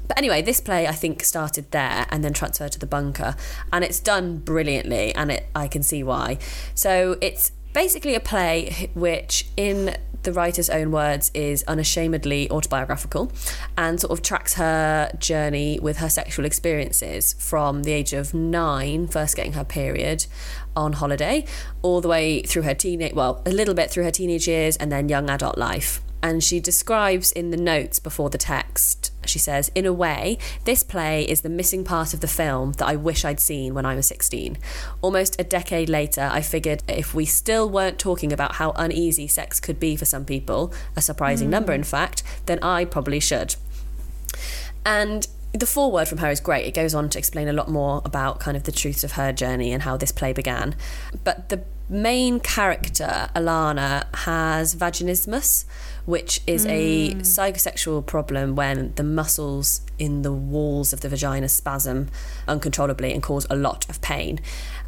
But 0.08 0.18
anyway, 0.18 0.42
this 0.42 0.60
play 0.60 0.88
I 0.88 0.94
think 0.94 1.24
started 1.24 1.72
there 1.72 2.06
and 2.10 2.24
then 2.24 2.34
transferred 2.34 2.72
to 2.74 2.80
the 2.80 2.88
bunker, 2.88 3.36
and 3.72 3.84
it's 3.84 4.00
done 4.00 4.38
brilliantly, 4.38 5.14
and 5.16 5.32
it 5.32 5.48
I 5.56 5.68
can 5.68 5.84
see 5.84 6.04
why. 6.04 6.38
So 6.74 7.18
it's 7.22 7.52
basically 7.74 8.16
a 8.16 8.22
play 8.22 8.90
which 8.94 9.48
in 9.58 9.96
the 10.26 10.34
writer's 10.34 10.70
own 10.70 10.92
words 10.92 11.32
is 11.34 11.64
unashamedly 11.68 12.50
autobiographical 12.50 13.32
and 13.78 14.02
sort 14.02 14.12
of 14.12 14.24
tracks 14.24 14.56
her 14.56 15.12
journey 15.20 15.80
with 15.80 15.98
her 15.98 16.10
sexual 16.10 16.46
experiences 16.46 17.36
from 17.40 17.84
the 17.84 17.92
age 17.92 18.12
of 18.12 18.34
nine 18.34 19.08
first 19.08 19.36
getting 19.36 19.54
her 19.54 19.64
period 19.64 20.26
on 20.76 20.94
holiday 20.94 21.46
all 21.82 22.02
the 22.02 22.08
way 22.08 22.42
through 22.42 22.64
her 22.64 22.74
teenage 22.74 23.14
well 23.14 23.42
a 23.46 23.52
little 23.52 23.74
bit 23.74 23.90
through 23.90 24.04
her 24.04 24.12
teenage 24.12 24.48
years 24.48 24.76
and 24.78 24.92
then 24.92 25.10
young 25.10 25.30
adult 25.30 25.58
life 25.58 26.02
and 26.26 26.44
she 26.44 26.60
describes 26.60 27.32
in 27.32 27.52
the 27.52 27.58
notes 27.58 28.00
before 28.00 28.32
the 28.32 28.40
text, 28.40 29.12
she 29.28 29.38
says, 29.38 29.70
In 29.76 29.86
a 29.86 29.94
way, 29.94 30.40
this 30.64 30.82
play 30.82 31.24
is 31.24 31.42
the 31.42 31.50
missing 31.50 31.84
part 31.84 32.16
of 32.16 32.20
the 32.20 32.28
film 32.28 32.72
that 32.74 32.88
I 32.88 32.96
wish 32.96 33.24
I'd 33.24 33.40
seen 33.40 33.76
when 33.76 33.86
I 33.86 33.94
was 33.94 34.08
16. 34.08 34.58
Almost 35.04 35.40
a 35.40 35.44
decade 35.44 35.88
later, 35.88 36.28
I 36.32 36.42
figured 36.42 36.82
if 36.88 37.14
we 37.14 37.26
still 37.26 37.70
weren't 37.70 38.00
talking 38.00 38.34
about 38.34 38.56
how 38.56 38.72
uneasy 38.72 39.28
sex 39.28 39.60
could 39.60 39.80
be 39.80 39.96
for 39.96 40.06
some 40.06 40.26
people, 40.26 40.74
a 40.96 41.02
surprising 41.02 41.50
hmm. 41.50 41.52
number 41.52 41.74
in 41.74 41.84
fact, 41.84 42.24
then 42.48 42.58
I 42.64 42.86
probably 42.86 43.20
should. 43.20 43.56
And 44.84 45.28
the 45.56 45.66
foreword 45.66 46.08
from 46.08 46.20
her 46.20 46.30
is 46.30 46.40
great. 46.40 46.66
It 46.66 46.74
goes 46.74 46.94
on 46.94 47.10
to 47.10 47.18
explain 47.18 47.48
a 47.48 47.54
lot 47.54 47.70
more 47.70 48.02
about 48.06 48.40
kind 48.40 48.58
of 48.58 48.64
the 48.64 48.72
truths 48.72 49.04
of 49.04 49.14
her 49.14 49.32
journey 49.32 49.72
and 49.72 49.84
how 49.84 49.98
this 49.98 50.12
play 50.12 50.34
began. 50.34 50.76
But 51.24 51.50
the 51.50 51.64
main 51.90 52.40
character, 52.40 53.30
Alana, 53.36 54.14
has 54.16 54.76
vaginismus, 54.76 55.66
which 56.06 56.42
is 56.48 56.66
a 56.66 57.14
hmm. 57.14 57.20
psychosexual 57.20 58.06
problem 58.06 58.56
when 58.56 58.94
the 58.96 59.04
muscles 59.04 59.82
in 59.98 60.24
the 60.24 60.34
walls 60.34 60.94
of 60.94 61.02
the 61.02 61.10
vagina 61.10 61.48
spasm 61.48 62.10
uncontrollably 62.48 63.14
and 63.14 63.24
cause 63.24 63.46
a 63.50 63.56
lot 63.56 63.88
of 63.90 64.02
pain. 64.02 64.40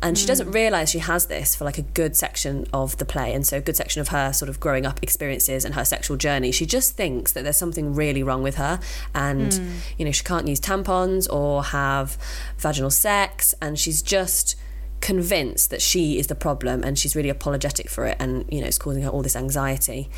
And 0.02 0.18
she 0.18 0.28
doesn't 0.28 0.50
mm. 0.50 0.54
realise 0.54 0.90
she 0.90 1.00
has 1.00 1.26
this 1.28 1.56
for 1.56 1.66
like 1.66 1.78
a 1.78 1.82
good 1.82 2.16
section 2.16 2.68
of 2.74 2.98
the 2.98 3.06
play, 3.06 3.34
and 3.34 3.46
so 3.46 3.58
a 3.58 3.62
good 3.62 3.76
section 3.76 4.02
of 4.02 4.10
her 4.10 4.34
sort 4.34 4.50
of 4.50 4.60
growing 4.60 4.86
up 4.86 5.02
experiences 5.02 5.66
and 5.66 5.76
her 5.76 5.86
sexual 5.86 6.18
journey. 6.18 6.52
She 6.52 6.66
just 6.66 6.96
thinks 6.96 7.32
that 7.34 7.44
there's 7.44 7.58
something 7.58 7.96
really 7.96 8.24
wrong 8.24 8.44
with 8.44 8.56
her, 8.56 8.80
and 9.14 9.52
mm. 9.52 9.76
you 9.98 10.06
know 10.06 10.12
she 10.12 10.24
can't 10.24 10.48
use 10.48 10.60
tampons 10.60 11.32
or 11.32 11.64
have 11.64 12.18
vaginal 12.58 12.92
sex, 12.92 13.56
and 13.62 13.78
she's 13.80 14.02
just 14.02 14.56
convinced 15.00 15.70
that 15.70 15.82
she 15.82 16.18
is 16.18 16.26
the 16.26 16.36
problem 16.36 16.84
and 16.84 16.98
she's 16.98 17.16
really 17.16 17.30
apologetic 17.30 17.90
for 17.90 18.06
it. 18.06 18.18
And 18.20 18.46
you 18.52 18.62
know 18.62 18.68
it's 18.68 18.78
causing 18.78 19.04
her 19.04 19.10
all 19.10 19.22
this 19.22 19.36
anxiety. 19.36 20.10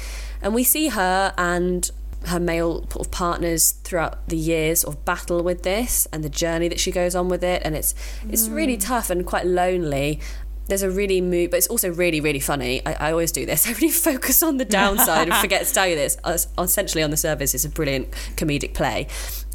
And 0.41 0.53
we 0.53 0.63
see 0.63 0.89
her 0.89 1.33
and 1.37 1.89
her 2.25 2.39
male 2.39 2.87
sort 2.89 3.05
of 3.07 3.11
partners 3.11 3.71
throughout 3.83 4.27
the 4.27 4.37
years 4.37 4.83
of 4.83 5.05
battle 5.05 5.41
with 5.43 5.63
this 5.63 6.07
and 6.11 6.23
the 6.23 6.29
journey 6.29 6.67
that 6.67 6.79
she 6.79 6.91
goes 6.91 7.15
on 7.15 7.29
with 7.29 7.43
it 7.43 7.61
and 7.63 7.75
it's 7.75 7.95
it's 8.29 8.47
really 8.49 8.77
tough 8.77 9.09
and 9.09 9.25
quite 9.25 9.45
lonely. 9.45 10.19
There's 10.67 10.83
a 10.83 10.89
really 10.91 11.21
mood 11.21 11.51
but 11.51 11.57
it's 11.57 11.67
also 11.67 11.89
really 11.89 12.19
really 12.19 12.39
funny. 12.39 12.85
I, 12.85 13.07
I 13.07 13.11
always 13.11 13.31
do 13.31 13.45
this. 13.45 13.67
I 13.67 13.71
really 13.71 13.89
focus 13.89 14.43
on 14.43 14.57
the 14.57 14.65
downside 14.65 15.29
and 15.29 15.37
forget 15.37 15.65
to 15.65 15.73
tell 15.73 15.87
you 15.87 15.95
this. 15.95 16.17
Essentially 16.57 17.03
on 17.03 17.11
the 17.11 17.17
surface 17.17 17.53
it's 17.53 17.65
a 17.65 17.69
brilliant 17.69 18.11
comedic 18.35 18.73
play. 18.73 19.07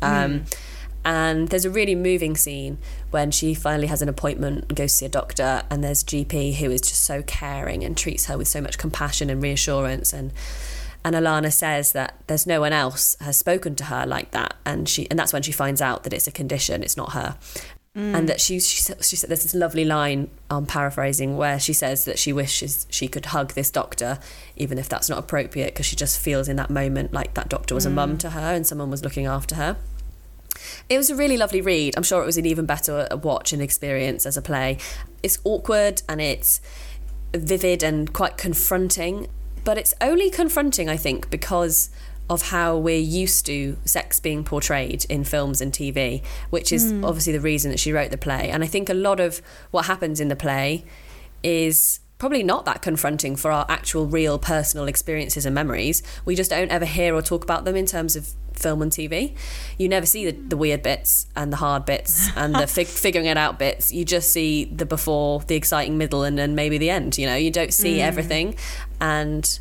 Um, 0.02 0.44
and 1.04 1.48
there's 1.48 1.66
a 1.66 1.70
really 1.70 1.94
moving 1.94 2.34
scene 2.34 2.78
when 3.10 3.30
she 3.30 3.52
finally 3.54 3.88
has 3.88 4.00
an 4.00 4.08
appointment 4.08 4.64
and 4.68 4.76
goes 4.76 4.92
to 4.92 4.96
see 4.96 5.06
a 5.06 5.10
doctor 5.10 5.62
and 5.70 5.84
there's 5.84 6.02
a 6.02 6.06
gp 6.06 6.54
who 6.56 6.70
is 6.70 6.80
just 6.80 7.02
so 7.02 7.22
caring 7.22 7.84
and 7.84 7.96
treats 7.96 8.24
her 8.26 8.38
with 8.38 8.48
so 8.48 8.60
much 8.60 8.78
compassion 8.78 9.28
and 9.28 9.42
reassurance 9.42 10.12
and 10.14 10.32
and 11.04 11.14
Alana 11.14 11.52
says 11.52 11.92
that 11.92 12.18
there's 12.26 12.46
no 12.46 12.60
one 12.60 12.72
else 12.72 13.16
has 13.20 13.36
spoken 13.36 13.74
to 13.76 13.84
her 13.84 14.06
like 14.06 14.30
that. 14.30 14.54
And 14.64 14.88
she 14.88 15.08
and 15.10 15.18
that's 15.18 15.32
when 15.32 15.42
she 15.42 15.52
finds 15.52 15.82
out 15.82 16.02
that 16.04 16.12
it's 16.12 16.26
a 16.26 16.32
condition 16.32 16.82
it's 16.82 16.96
not 16.96 17.12
her. 17.12 17.36
Mm. 17.94 18.14
And 18.16 18.28
that 18.28 18.40
she 18.40 18.58
she 18.58 18.80
said, 18.80 19.04
she 19.04 19.14
said 19.14 19.30
there's 19.30 19.42
this 19.42 19.54
lovely 19.54 19.84
line 19.84 20.30
I'm 20.50 20.66
paraphrasing 20.66 21.36
where 21.36 21.60
she 21.60 21.72
says 21.72 22.06
that 22.06 22.18
she 22.18 22.32
wishes 22.32 22.86
she 22.90 23.06
could 23.06 23.26
hug 23.26 23.52
this 23.52 23.70
doctor 23.70 24.18
even 24.56 24.78
if 24.78 24.88
that's 24.88 25.08
not 25.08 25.18
appropriate 25.18 25.66
because 25.66 25.86
she 25.86 25.94
just 25.94 26.18
feels 26.18 26.48
in 26.48 26.56
that 26.56 26.70
moment 26.70 27.12
like 27.12 27.34
that 27.34 27.48
doctor 27.48 27.74
was 27.74 27.86
a 27.86 27.90
mum 27.90 28.16
mm. 28.16 28.18
to 28.20 28.30
her 28.30 28.54
and 28.54 28.66
someone 28.66 28.90
was 28.90 29.04
looking 29.04 29.26
after 29.26 29.56
her. 29.56 29.76
It 30.88 30.96
was 30.96 31.10
a 31.10 31.16
really 31.16 31.36
lovely 31.36 31.60
read. 31.60 31.94
I'm 31.96 32.02
sure 32.02 32.22
it 32.22 32.26
was 32.26 32.38
an 32.38 32.46
even 32.46 32.64
better 32.64 33.06
watch 33.22 33.52
and 33.52 33.60
experience 33.60 34.24
as 34.24 34.36
a 34.36 34.42
play. 34.42 34.78
It's 35.22 35.38
awkward 35.44 36.02
and 36.08 36.20
it's 36.20 36.60
vivid 37.34 37.82
and 37.82 38.12
quite 38.12 38.36
confronting, 38.36 39.28
but 39.64 39.78
it's 39.78 39.94
only 40.00 40.30
confronting, 40.30 40.88
I 40.88 40.96
think, 40.96 41.30
because 41.30 41.90
of 42.30 42.50
how 42.50 42.76
we're 42.76 42.96
used 42.96 43.44
to 43.46 43.76
sex 43.84 44.18
being 44.18 44.44
portrayed 44.44 45.04
in 45.10 45.24
films 45.24 45.60
and 45.60 45.72
TV, 45.72 46.22
which 46.50 46.72
is 46.72 46.90
hmm. 46.90 47.04
obviously 47.04 47.32
the 47.32 47.40
reason 47.40 47.70
that 47.70 47.78
she 47.78 47.92
wrote 47.92 48.10
the 48.10 48.18
play. 48.18 48.50
And 48.50 48.62
I 48.64 48.66
think 48.66 48.88
a 48.88 48.94
lot 48.94 49.20
of 49.20 49.42
what 49.70 49.86
happens 49.86 50.20
in 50.20 50.28
the 50.28 50.36
play 50.36 50.84
is 51.42 52.00
probably 52.18 52.42
not 52.42 52.64
that 52.64 52.82
confronting 52.82 53.36
for 53.36 53.50
our 53.50 53.66
actual 53.68 54.06
real 54.06 54.38
personal 54.38 54.86
experiences 54.86 55.44
and 55.44 55.54
memories. 55.54 56.02
We 56.24 56.34
just 56.34 56.50
don't 56.50 56.70
ever 56.70 56.84
hear 56.84 57.14
or 57.14 57.22
talk 57.22 57.42
about 57.42 57.64
them 57.64 57.76
in 57.76 57.86
terms 57.86 58.16
of 58.16 58.28
film 58.52 58.82
and 58.82 58.92
TV. 58.92 59.34
You 59.78 59.88
never 59.88 60.06
see 60.06 60.30
the, 60.30 60.32
the 60.32 60.56
weird 60.56 60.82
bits 60.82 61.26
and 61.34 61.52
the 61.52 61.56
hard 61.56 61.84
bits 61.84 62.28
and 62.36 62.54
the 62.54 62.66
fig- 62.66 62.86
figuring 63.04 63.26
it 63.26 63.36
out 63.36 63.58
bits. 63.58 63.92
You 63.92 64.04
just 64.04 64.32
see 64.32 64.64
the 64.66 64.86
before, 64.86 65.40
the 65.40 65.56
exciting 65.56 65.98
middle, 65.98 66.22
and 66.22 66.38
then 66.38 66.54
maybe 66.54 66.78
the 66.78 66.90
end. 66.90 67.18
You 67.18 67.26
know, 67.26 67.36
you 67.36 67.50
don't 67.50 67.74
see 67.74 67.98
mm. 67.98 68.02
everything. 68.02 68.56
And 69.00 69.58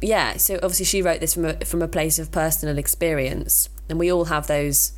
yeah, 0.00 0.36
so 0.36 0.56
obviously 0.56 0.84
she 0.84 1.00
wrote 1.00 1.20
this 1.20 1.34
from 1.34 1.44
a 1.44 1.64
from 1.64 1.80
a 1.80 1.88
place 1.88 2.18
of 2.18 2.32
personal 2.32 2.76
experience, 2.78 3.68
and 3.88 3.98
we 3.98 4.12
all 4.12 4.26
have 4.26 4.46
those 4.46 4.92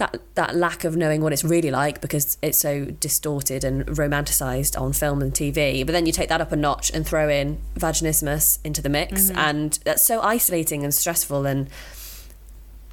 that 0.00 0.18
that 0.34 0.56
lack 0.56 0.82
of 0.84 0.96
knowing 0.96 1.20
what 1.20 1.32
it's 1.32 1.44
really 1.44 1.70
like 1.70 2.00
because 2.00 2.38
it's 2.42 2.58
so 2.58 2.86
distorted 2.86 3.62
and 3.62 3.86
romanticized 3.86 4.80
on 4.80 4.92
film 4.92 5.22
and 5.22 5.32
TV. 5.32 5.84
But 5.86 5.92
then 5.92 6.06
you 6.06 6.12
take 6.12 6.30
that 6.30 6.40
up 6.40 6.50
a 6.50 6.56
notch 6.56 6.90
and 6.92 7.06
throw 7.06 7.28
in 7.28 7.58
vaginismus 7.76 8.58
into 8.64 8.82
the 8.82 8.88
mix, 8.88 9.28
mm-hmm. 9.28 9.38
and 9.38 9.78
that's 9.84 10.02
so 10.02 10.20
isolating 10.22 10.82
and 10.82 10.92
stressful. 10.92 11.46
And 11.46 11.68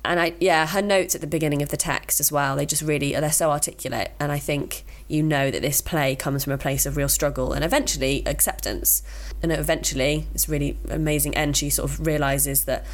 and 0.05 0.19
I 0.19 0.33
yeah, 0.39 0.67
her 0.67 0.81
notes 0.81 1.15
at 1.15 1.21
the 1.21 1.27
beginning 1.27 1.61
of 1.61 1.69
the 1.69 1.77
text 1.77 2.19
as 2.19 2.31
well. 2.31 2.57
They 2.57 2.65
just 2.65 2.83
really 2.83 3.13
they're 3.13 3.31
so 3.31 3.51
articulate, 3.51 4.11
and 4.19 4.31
I 4.31 4.37
think 4.37 4.83
you 5.07 5.23
know 5.23 5.49
that 5.49 5.61
this 5.61 5.81
play 5.81 6.13
comes 6.15 6.43
from 6.43 6.51
a 6.51 6.57
place 6.57 6.85
of 6.85 6.97
real 6.97 7.09
struggle 7.09 7.53
and 7.53 7.63
eventually 7.63 8.21
acceptance. 8.25 9.01
And 9.41 9.51
eventually, 9.53 10.27
it's 10.33 10.49
really 10.49 10.77
amazing 10.89 11.35
end. 11.35 11.55
She 11.55 11.69
sort 11.69 11.89
of 11.89 12.05
realizes 12.05 12.65
that 12.65 12.85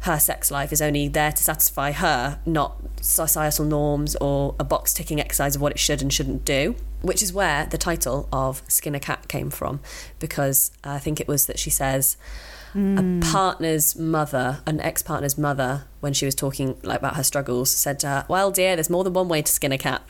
her 0.00 0.18
sex 0.18 0.50
life 0.50 0.72
is 0.72 0.80
only 0.80 1.08
there 1.08 1.32
to 1.32 1.42
satisfy 1.42 1.92
her, 1.92 2.40
not 2.46 2.80
societal 3.00 3.64
norms 3.64 4.16
or 4.16 4.54
a 4.58 4.64
box 4.64 4.92
ticking 4.94 5.20
exercise 5.20 5.56
of 5.56 5.62
what 5.62 5.72
it 5.72 5.78
should 5.78 6.00
and 6.02 6.12
shouldn't 6.12 6.44
do. 6.44 6.74
Which 7.02 7.22
is 7.22 7.32
where 7.32 7.64
the 7.64 7.78
title 7.78 8.28
of 8.30 8.62
Skin 8.68 8.94
a 8.94 9.00
Cat 9.00 9.26
came 9.28 9.48
from, 9.48 9.80
because 10.18 10.70
I 10.84 10.98
think 10.98 11.18
it 11.18 11.26
was 11.26 11.46
that 11.46 11.58
she 11.58 11.70
says 11.70 12.18
a 12.74 13.20
partner's 13.32 13.96
mother, 13.96 14.60
an 14.64 14.80
ex 14.80 15.02
partner's 15.02 15.36
mother, 15.36 15.86
when 16.00 16.12
she 16.12 16.24
was 16.24 16.34
talking 16.34 16.78
like 16.82 16.98
about 16.98 17.16
her 17.16 17.22
struggles, 17.22 17.70
said 17.70 17.98
to 18.00 18.06
her, 18.06 18.26
"Well, 18.28 18.50
dear, 18.50 18.76
there's 18.76 18.90
more 18.90 19.02
than 19.02 19.12
one 19.12 19.28
way 19.28 19.42
to 19.42 19.50
skin 19.50 19.72
a 19.72 19.78
cat," 19.78 20.02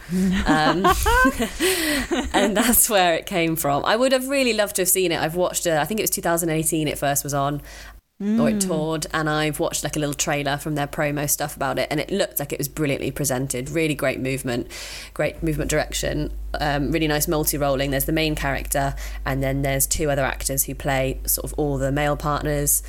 um, 0.47 0.85
and 2.35 2.57
that's 2.57 2.91
where 2.91 3.15
it 3.15 3.25
came 3.25 3.57
from. 3.57 3.85
I 3.85 3.97
would 3.97 4.13
have 4.13 4.29
really 4.29 4.53
loved 4.53 4.77
to 4.77 4.83
have 4.83 4.89
seen 4.91 5.11
it. 5.11 5.21
I've 5.21 5.37
watched 5.37 5.67
it. 5.67 5.79
I 5.79 5.85
think 5.85 6.01
it 6.01 6.03
was 6.03 6.11
2018. 6.11 6.87
It 6.87 6.99
first 6.99 7.25
was 7.25 7.33
on. 7.33 7.63
Or 8.21 8.51
it 8.51 8.61
toured, 8.61 9.07
and 9.15 9.31
I've 9.31 9.61
watched 9.61 9.83
like 9.83 9.97
a 9.97 9.99
little 9.99 10.15
trailer 10.15 10.59
from 10.59 10.75
their 10.75 10.87
promo 10.87 11.29
stuff 11.29 11.57
about 11.57 11.79
it, 11.79 11.89
and 11.91 11.99
it 11.99 12.11
looked 12.11 12.39
like 12.39 12.53
it 12.53 12.59
was 12.59 12.69
brilliantly 12.69 13.11
presented. 13.11 13.71
Really 13.71 13.95
great 13.95 14.21
movement, 14.21 14.69
great 15.15 15.43
movement 15.43 15.71
direction, 15.71 16.31
um, 16.61 16.93
really 16.93 17.09
nice 17.09 17.27
multi-rolling. 17.27 17.91
There's 17.91 18.05
the 18.05 18.13
main 18.13 18.35
character, 18.35 18.95
and 19.25 19.43
then 19.43 19.63
there's 19.63 19.87
two 19.87 20.11
other 20.11 20.25
actors 20.25 20.65
who 20.65 20.75
play 20.75 21.19
sort 21.25 21.51
of 21.51 21.59
all 21.59 21.79
the 21.79 21.91
male 21.91 22.17
partners, 22.17 22.83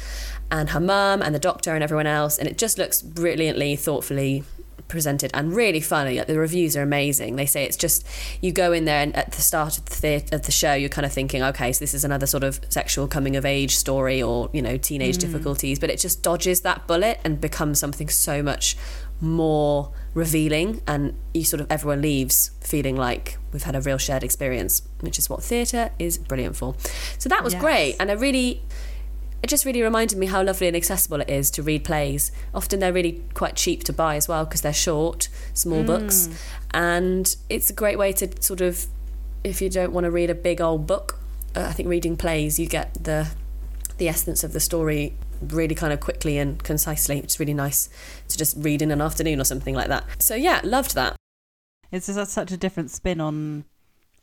and 0.52 0.72
her 0.72 0.82
mum 0.82 1.22
and 1.22 1.34
the 1.34 1.40
doctor 1.40 1.74
and 1.76 1.84
everyone 1.84 2.08
else, 2.08 2.38
and 2.38 2.48
it 2.48 2.58
just 2.58 2.78
looks 2.78 3.02
brilliantly, 3.02 3.78
thoughtfully 3.78 4.44
presented 4.92 5.32
and 5.34 5.56
really 5.56 5.82
funny. 5.82 6.18
Like 6.18 6.28
the 6.28 6.38
reviews 6.38 6.78
are 6.78 6.84
amazing. 6.84 7.38
They 7.38 7.46
say 7.46 7.64
it's 7.64 7.78
just 7.78 8.06
you 8.42 8.52
go 8.52 8.72
in 8.74 8.86
there 8.86 9.02
and 9.02 9.16
at 9.16 9.32
the 9.32 9.42
start 9.42 9.78
of 9.78 9.86
the 9.86 9.96
theatre, 9.96 10.36
of 10.36 10.44
the 10.44 10.52
show, 10.52 10.74
you're 10.74 10.90
kind 10.90 11.06
of 11.06 11.14
thinking, 11.14 11.42
okay, 11.42 11.72
so 11.74 11.80
this 11.80 11.94
is 11.94 12.04
another 12.04 12.28
sort 12.28 12.44
of 12.44 12.60
sexual 12.70 13.08
coming 13.08 13.36
of 13.36 13.46
age 13.46 13.76
story 13.76 14.22
or 14.22 14.50
you 14.54 14.62
know 14.62 14.78
teenage 14.78 15.16
hmm. 15.16 15.22
difficulties, 15.22 15.80
but 15.80 15.90
it 15.90 16.00
just 16.00 16.22
dodges 16.22 16.62
that 16.62 16.86
bullet 16.86 17.20
and 17.24 17.42
becomes 17.42 17.80
something 17.80 18.10
so 18.10 18.44
much 18.44 18.78
more 19.22 19.92
revealing, 20.14 20.82
and 20.88 21.16
you 21.34 21.44
sort 21.44 21.62
of 21.62 21.72
everyone 21.72 22.02
leaves 22.02 22.52
feeling 22.60 22.96
like 22.96 23.38
we've 23.54 23.64
had 23.64 23.76
a 23.76 23.82
real 23.82 23.98
shared 23.98 24.24
experience, 24.24 24.82
which 25.00 25.18
is 25.18 25.30
what 25.30 25.42
theatre 25.44 25.92
is 26.00 26.18
brilliant 26.18 26.56
for. 26.56 26.76
So 27.18 27.30
that 27.30 27.44
was 27.44 27.54
Yes. 27.54 27.62
great, 27.62 27.96
and 28.00 28.12
I 28.12 28.14
really 28.16 28.62
it 29.44 29.48
just 29.48 29.66
really 29.66 29.82
reminded 29.82 30.18
me 30.18 30.28
how 30.28 30.44
lovely 30.44 30.68
and 30.68 30.76
accessible 30.76 31.22
it 31.22 31.30
is 31.30 31.50
to 31.52 31.64
read 31.64 31.84
plays. 31.84 32.32
Often 32.54 32.80
they're 32.80 32.94
really 32.94 33.24
quite 33.34 33.56
cheap 33.56 33.84
to 33.86 33.94
buy 33.94 34.16
as 34.16 34.28
well 34.28 34.46
because 34.46 34.62
they're 34.62 34.74
short, 34.74 35.30
small 35.54 35.84
books, 35.84 36.30
and 36.72 37.36
it's 37.50 37.70
a 37.70 37.74
great 37.74 37.98
way 37.98 38.14
to 38.14 38.42
sort 38.42 38.62
of, 38.62 38.86
if 39.44 39.62
you 39.62 39.70
don't 39.70 39.92
want 39.92 40.06
to 40.06 40.12
read 40.12 40.30
a 40.30 40.36
big 40.36 40.62
old 40.62 40.86
book, 40.86 41.20
uh, 41.56 41.62
I 41.62 41.74
think 41.74 41.90
reading 41.90 42.16
plays 42.18 42.60
you 42.60 42.68
get 42.68 43.04
the 43.04 43.30
the 43.98 44.08
essence 44.08 44.44
of 44.44 44.54
the 44.54 44.60
story 44.60 45.14
really 45.50 45.76
kind 45.76 45.92
of 45.94 46.00
quickly 46.00 46.38
and 46.38 46.64
concisely. 46.64 47.20
It's 47.20 47.40
really 47.40 47.54
nice 47.54 47.90
to 48.30 48.38
just 48.38 48.56
read 48.58 48.82
in 48.82 48.92
an 48.92 49.02
afternoon 49.02 49.40
or 49.40 49.44
something 49.44 49.76
like 49.76 49.88
that. 49.90 50.06
So 50.22 50.36
yeah, 50.36 50.62
loved 50.64 50.96
that. 50.96 51.16
It's 51.92 52.08
just 52.08 52.32
such 52.32 52.52
a 52.52 52.58
different 52.58 52.90
spin 52.90 53.20
on 53.20 53.66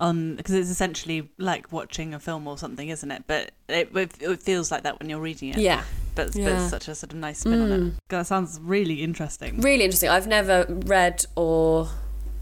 on 0.00 0.36
because 0.36 0.54
it's 0.54 0.70
essentially 0.70 1.28
like 1.38 1.72
watching 1.72 2.14
a 2.14 2.20
film 2.20 2.46
or 2.46 2.56
something, 2.56 2.88
isn't 2.88 3.10
it? 3.10 3.24
But 3.26 3.50
it, 3.68 3.94
it, 3.94 4.22
it 4.22 4.42
feels 4.42 4.70
like 4.70 4.84
that 4.84 4.98
when 4.98 5.10
you're 5.10 5.20
reading 5.20 5.50
it. 5.50 5.58
Yeah, 5.58 5.82
But, 6.14 6.32
but 6.32 6.36
it's 6.42 6.70
such 6.70 6.88
a 6.88 6.94
sort 6.94 7.12
of 7.12 7.18
nice 7.18 7.40
spin 7.40 7.60
on 7.60 7.72
it. 7.72 7.80
Mm. 7.80 7.92
That 8.08 8.26
sounds 8.26 8.60
really 8.62 9.02
interesting. 9.02 9.60
really 9.60 9.84
interesting. 9.84 10.08
I've 10.08 10.26
never 10.28 10.66
read 10.68 11.24
or 11.34 11.88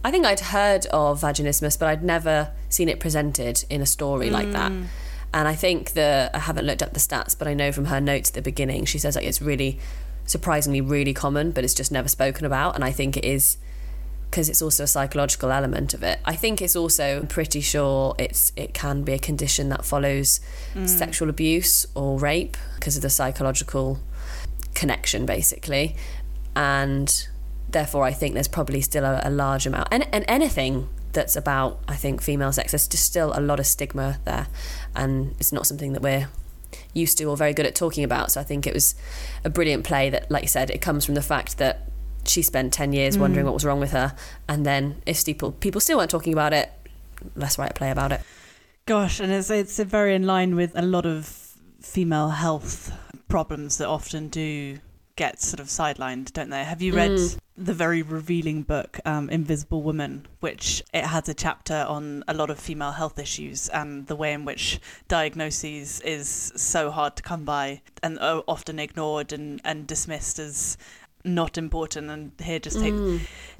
I 0.04 0.10
think 0.10 0.26
I'd 0.26 0.40
heard 0.40 0.86
of 0.86 1.20
vaginismus, 1.20 1.78
but 1.78 1.88
I'd 1.88 2.04
never 2.04 2.52
seen 2.68 2.88
it 2.88 3.00
presented 3.00 3.64
in 3.70 3.80
a 3.80 3.86
story 3.86 4.30
like 4.30 4.52
that. 4.52 4.70
And 5.34 5.48
I 5.48 5.54
think 5.54 5.92
the 5.92 6.30
I 6.32 6.38
haven't 6.38 6.64
looked 6.64 6.82
up 6.82 6.92
the 6.92 7.00
stats, 7.00 7.36
but 7.36 7.48
I 7.48 7.54
know 7.54 7.72
from 7.72 7.86
her 7.86 8.00
notes 8.00 8.30
at 8.30 8.34
the 8.34 8.42
beginning, 8.42 8.84
she 8.84 8.98
says 8.98 9.16
like 9.16 9.24
it's 9.24 9.42
really 9.42 9.80
surprisingly 10.24 10.80
really 10.80 11.12
common, 11.12 11.50
but 11.50 11.64
it's 11.64 11.74
just 11.74 11.90
never 11.90 12.08
spoken 12.08 12.46
about. 12.46 12.74
And 12.74 12.84
I 12.84 12.92
think 12.92 13.16
it 13.16 13.24
is 13.24 13.58
because 14.30 14.48
it's 14.48 14.60
also 14.60 14.84
a 14.84 14.86
psychological 14.86 15.50
element 15.50 15.94
of 15.94 16.02
it. 16.02 16.18
I 16.24 16.36
think 16.36 16.60
it's 16.60 16.76
also 16.76 17.20
I'm 17.20 17.26
pretty 17.26 17.60
sure 17.60 18.14
it's 18.18 18.52
it 18.56 18.74
can 18.74 19.02
be 19.02 19.12
a 19.12 19.18
condition 19.18 19.68
that 19.70 19.84
follows 19.84 20.40
mm. 20.74 20.88
sexual 20.88 21.28
abuse 21.28 21.86
or 21.94 22.18
rape 22.18 22.56
because 22.74 22.96
of 22.96 23.02
the 23.02 23.10
psychological 23.10 23.98
connection 24.74 25.26
basically. 25.26 25.96
And 26.54 27.28
therefore 27.70 28.04
I 28.04 28.12
think 28.12 28.34
there's 28.34 28.48
probably 28.48 28.80
still 28.80 29.04
a, 29.04 29.20
a 29.24 29.30
large 29.30 29.66
amount 29.66 29.88
and, 29.90 30.06
and 30.12 30.24
anything 30.28 30.88
that's 31.12 31.36
about 31.36 31.80
I 31.88 31.96
think 31.96 32.20
female 32.20 32.52
sex 32.52 32.72
there's 32.72 32.86
just 32.86 33.04
still 33.04 33.32
a 33.34 33.40
lot 33.40 33.58
of 33.58 33.66
stigma 33.66 34.18
there 34.24 34.48
and 34.94 35.34
it's 35.38 35.52
not 35.52 35.66
something 35.66 35.94
that 35.94 36.02
we're 36.02 36.28
used 36.92 37.18
to 37.18 37.24
or 37.24 37.36
very 37.36 37.52
good 37.52 37.66
at 37.66 37.74
talking 37.74 38.04
about. 38.04 38.32
So 38.32 38.40
I 38.40 38.44
think 38.44 38.66
it 38.66 38.74
was 38.74 38.94
a 39.44 39.50
brilliant 39.50 39.84
play 39.84 40.10
that, 40.10 40.30
like 40.30 40.42
you 40.42 40.48
said, 40.48 40.70
it 40.70 40.80
comes 40.80 41.04
from 41.04 41.14
the 41.14 41.22
fact 41.22 41.58
that 41.58 41.90
she 42.28 42.42
spent 42.42 42.72
10 42.72 42.92
years 42.92 43.18
wondering 43.18 43.44
what 43.46 43.54
was 43.54 43.64
wrong 43.64 43.80
with 43.80 43.92
her. 43.92 44.14
And 44.48 44.64
then 44.64 45.02
if 45.06 45.24
people, 45.24 45.52
people 45.52 45.80
still 45.80 45.98
weren't 45.98 46.10
talking 46.10 46.32
about 46.32 46.52
it, 46.52 46.70
let's 47.34 47.58
write 47.58 47.70
a 47.70 47.74
play 47.74 47.90
about 47.90 48.12
it. 48.12 48.20
Gosh, 48.86 49.18
and 49.20 49.32
it's 49.32 49.50
it's 49.50 49.78
very 49.80 50.14
in 50.14 50.26
line 50.26 50.54
with 50.54 50.72
a 50.76 50.82
lot 50.82 51.06
of 51.06 51.26
female 51.80 52.28
health 52.28 52.92
problems 53.28 53.78
that 53.78 53.88
often 53.88 54.28
do 54.28 54.78
get 55.16 55.40
sort 55.40 55.60
of 55.60 55.66
sidelined, 55.66 56.32
don't 56.34 56.50
they? 56.50 56.62
Have 56.62 56.82
you 56.82 56.94
read 56.94 57.10
Mm. 57.12 57.38
the 57.56 57.72
very 57.72 58.02
revealing 58.02 58.62
book 58.62 59.00
um, 59.06 59.30
Invisible 59.30 59.82
Woman, 59.82 60.26
which 60.40 60.82
it 60.92 61.04
has 61.04 61.26
a 61.28 61.32
chapter 61.34 61.86
on 61.88 62.22
a 62.28 62.34
lot 62.34 62.50
of 62.50 62.58
female 62.58 62.92
health 62.92 63.18
issues 63.18 63.68
and 63.70 64.06
the 64.08 64.14
way 64.14 64.34
in 64.34 64.44
which 64.44 64.78
diagnoses 65.08 66.00
is 66.02 66.52
so 66.54 66.90
hard 66.90 67.16
to 67.16 67.22
come 67.22 67.44
by 67.44 67.80
and 68.02 68.18
are 68.18 68.44
often 68.46 68.78
ignored 68.78 69.32
and, 69.32 69.60
and 69.64 69.86
dismissed 69.86 70.38
as 70.38 70.76
not 71.26 71.58
important 71.58 72.08
and 72.10 72.32
here 72.40 72.58
just 72.58 72.78
take 72.78 72.94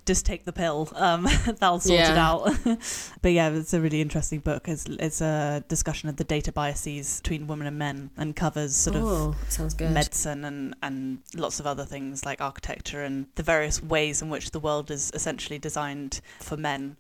just 0.07 0.25
take 0.25 0.45
the 0.45 0.53
pill. 0.53 0.89
Um 0.95 1.25
that'll 1.47 1.81
sort 1.81 2.01
it 2.01 2.17
out. 2.17 2.51
But 3.23 3.33
yeah 3.33 3.51
it's 3.51 3.75
a 3.75 3.81
really 3.81 4.01
interesting 4.01 4.41
book. 4.41 4.69
It's, 4.69 4.87
it's 4.87 5.21
a 5.21 5.65
discussion 5.69 6.09
of 6.09 6.17
the 6.17 6.25
data 6.25 6.53
biases 6.53 7.21
between 7.21 7.47
women 7.47 7.67
and 7.67 7.79
men 7.79 8.11
and 8.17 8.37
covers 8.37 8.77
sort 8.77 8.97
of 8.97 9.03
oh, 9.05 9.37
sounds 9.49 9.75
good. 9.75 9.91
medicine 9.91 10.45
and, 10.45 10.75
and 10.83 11.19
lots 11.35 11.61
of 11.61 11.67
other 11.67 11.85
things 11.85 12.25
like 12.25 12.41
architecture 12.41 13.03
and 13.03 13.27
the 13.35 13.43
various 13.43 13.83
ways 13.83 14.23
in 14.23 14.31
which 14.31 14.53
the 14.53 14.61
world 14.61 14.91
is 14.91 15.11
essentially 15.15 15.59
designed 15.59 16.21
for 16.41 16.57
men. 16.57 16.97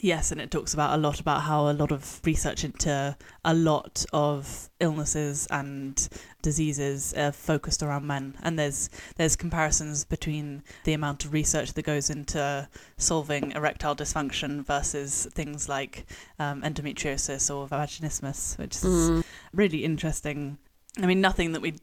Yes, 0.00 0.30
and 0.30 0.40
it 0.40 0.50
talks 0.50 0.74
about 0.74 0.94
a 0.96 1.00
lot 1.00 1.18
about 1.20 1.42
how 1.42 1.68
a 1.68 1.72
lot 1.72 1.90
of 1.90 2.20
research 2.24 2.62
into 2.64 3.16
a 3.44 3.54
lot 3.54 4.04
of 4.12 4.70
illnesses 4.80 5.46
and 5.50 6.08
diseases 6.40 7.12
are 7.14 7.32
focused 7.32 7.82
around 7.82 8.06
men, 8.06 8.36
and 8.42 8.58
there's 8.58 8.90
there's 9.16 9.34
comparisons 9.36 10.04
between 10.04 10.62
the 10.84 10.92
amount 10.92 11.24
of 11.24 11.32
research 11.32 11.72
that 11.72 11.82
goes 11.82 12.10
into 12.10 12.68
solving 12.96 13.52
erectile 13.52 13.96
dysfunction 13.96 14.64
versus 14.64 15.26
things 15.32 15.68
like 15.68 16.06
um, 16.38 16.62
endometriosis 16.62 17.52
or 17.54 17.66
vaginismus, 17.66 18.56
which 18.58 18.76
is 18.76 18.84
Mm. 18.84 19.24
really 19.52 19.84
interesting. 19.84 20.58
I 21.02 21.06
mean, 21.06 21.20
nothing 21.20 21.52
that 21.52 21.60
we 21.62 21.74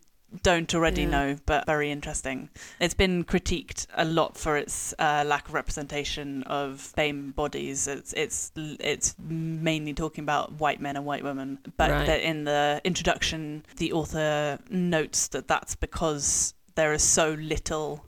don't 0.44 0.74
already 0.76 1.04
Yeah. 1.04 1.10
know, 1.10 1.38
but 1.46 1.66
very 1.66 1.92
interesting. 1.92 2.50
It's 2.80 2.94
been 2.94 3.24
critiqued 3.24 3.88
a 3.96 4.04
lot 4.06 4.38
for 4.38 4.58
its 4.58 4.94
uh, 5.00 5.24
lack 5.26 5.48
of 5.48 5.54
representation 5.54 6.44
of 6.44 6.92
BAME 6.98 7.32
bodies. 7.36 7.88
It's 7.88 8.12
it's 8.14 8.52
it's 8.56 9.16
mainly 9.20 9.94
talking 9.94 10.24
about 10.24 10.54
white 10.54 10.82
men 10.82 10.96
and 10.96 11.06
white 11.06 11.24
women, 11.24 11.60
but 11.78 11.90
Right. 11.92 12.10
in 12.22 12.44
the 12.44 12.82
introduction, 12.84 13.66
the 13.78 13.94
author 13.94 14.60
notes 14.70 15.28
that 15.30 15.48
that's 15.48 15.76
because 15.76 16.54
there 16.76 16.92
is 16.94 17.04
so 17.04 17.34
little. 17.34 18.06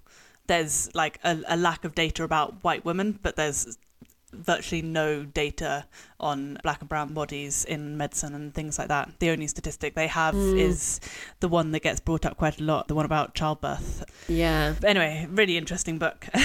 There's 0.47 0.89
like 0.93 1.19
a, 1.23 1.39
a 1.47 1.57
lack 1.57 1.85
of 1.85 1.95
data 1.95 2.23
about 2.23 2.63
white 2.63 2.83
women, 2.85 3.19
but 3.21 3.35
there's 3.35 3.77
virtually 4.33 4.81
no 4.81 5.23
data 5.23 5.85
on 6.19 6.57
black 6.63 6.79
and 6.81 6.89
brown 6.89 7.13
bodies 7.13 7.63
in 7.65 7.95
medicine 7.97 8.33
and 8.33 8.53
things 8.53 8.79
like 8.79 8.87
that. 8.87 9.09
The 9.19 9.29
only 9.29 9.45
statistic 9.47 9.93
they 9.93 10.07
have 10.07 10.33
Mm. 10.33 10.57
is 10.59 10.99
the 11.41 11.47
one 11.47 11.71
that 11.73 11.81
gets 11.81 11.99
brought 11.99 12.25
up 12.25 12.37
quite 12.37 12.59
a 12.59 12.63
lot, 12.63 12.87
the 12.87 12.95
one 12.95 13.05
about 13.05 13.35
childbirth. 13.35 14.03
Yeah. 14.27 14.73
But 14.79 14.89
anyway, 14.89 15.27
really 15.29 15.57
interesting 15.57 15.97
book. 15.97 16.27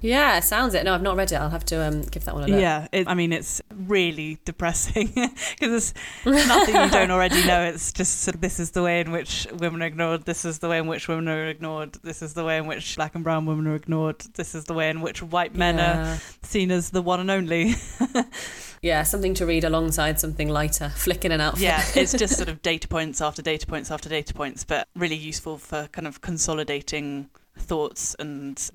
Yeah, 0.00 0.40
sounds 0.40 0.74
it. 0.74 0.84
No, 0.84 0.92
I've 0.94 1.00
not 1.00 1.16
read 1.16 1.32
it. 1.32 1.36
I'll 1.36 1.48
have 1.48 1.64
to 1.66 1.82
um, 1.82 2.02
give 2.02 2.24
that 2.26 2.34
one 2.34 2.44
a 2.44 2.46
look. 2.48 2.60
yeah, 2.60 2.86
it, 2.92 3.08
I 3.08 3.14
mean, 3.14 3.32
it's 3.32 3.62
really 3.74 4.38
depressing 4.44 5.06
because 5.14 5.94
it's 6.26 6.48
nothing 6.48 6.74
you 6.74 6.90
don't 6.90 7.10
already 7.10 7.46
know. 7.46 7.62
It's 7.64 7.90
just 7.90 8.20
sort 8.20 8.34
of, 8.34 8.42
this 8.42 8.60
is 8.60 8.72
the 8.72 8.82
way 8.82 9.00
in 9.00 9.10
which 9.10 9.46
women 9.54 9.82
are 9.82 9.86
ignored. 9.86 10.26
This 10.26 10.44
is 10.44 10.58
the 10.58 10.68
way 10.68 10.76
in 10.78 10.86
which 10.86 11.08
women 11.08 11.28
are 11.28 11.46
ignored. 11.46 11.94
This 12.02 12.20
is 12.22 12.34
the 12.34 12.44
way 12.44 12.58
in 12.58 12.66
which 12.66 12.96
black 12.96 13.14
and 13.14 13.24
brown 13.24 13.46
women 13.46 13.66
are 13.66 13.74
ignored. 13.74 14.18
This 14.34 14.54
is 14.54 14.64
the 14.66 14.74
way 14.74 14.90
in 14.90 15.00
which 15.00 15.22
white 15.22 15.54
men 15.54 15.80
are 15.80 16.18
seen 16.42 16.70
as 16.70 16.90
the 16.90 17.00
one 17.00 17.20
and 17.20 17.30
only. 17.30 17.76
Yeah, 18.84 19.02
something 19.02 19.32
to 19.34 19.46
read 19.46 19.64
alongside 19.64 20.20
something 20.20 20.48
lighter, 20.48 20.90
flick 20.90 21.24
in 21.24 21.32
and 21.32 21.40
out. 21.40 21.58
yeah, 21.58 21.82
it's 21.96 22.12
just 22.18 22.36
sort 22.36 22.50
of 22.50 22.60
data 22.60 22.86
points 22.86 23.22
after 23.22 23.40
data 23.40 23.66
points 23.66 23.90
after 23.90 24.10
data 24.10 24.34
points, 24.34 24.62
but 24.62 24.86
really 24.94 25.16
useful 25.16 25.56
for 25.56 25.88
kind 25.92 26.06
of 26.06 26.20
consolidating 26.20 27.30
thoughts 27.56 28.14
and 28.18 28.70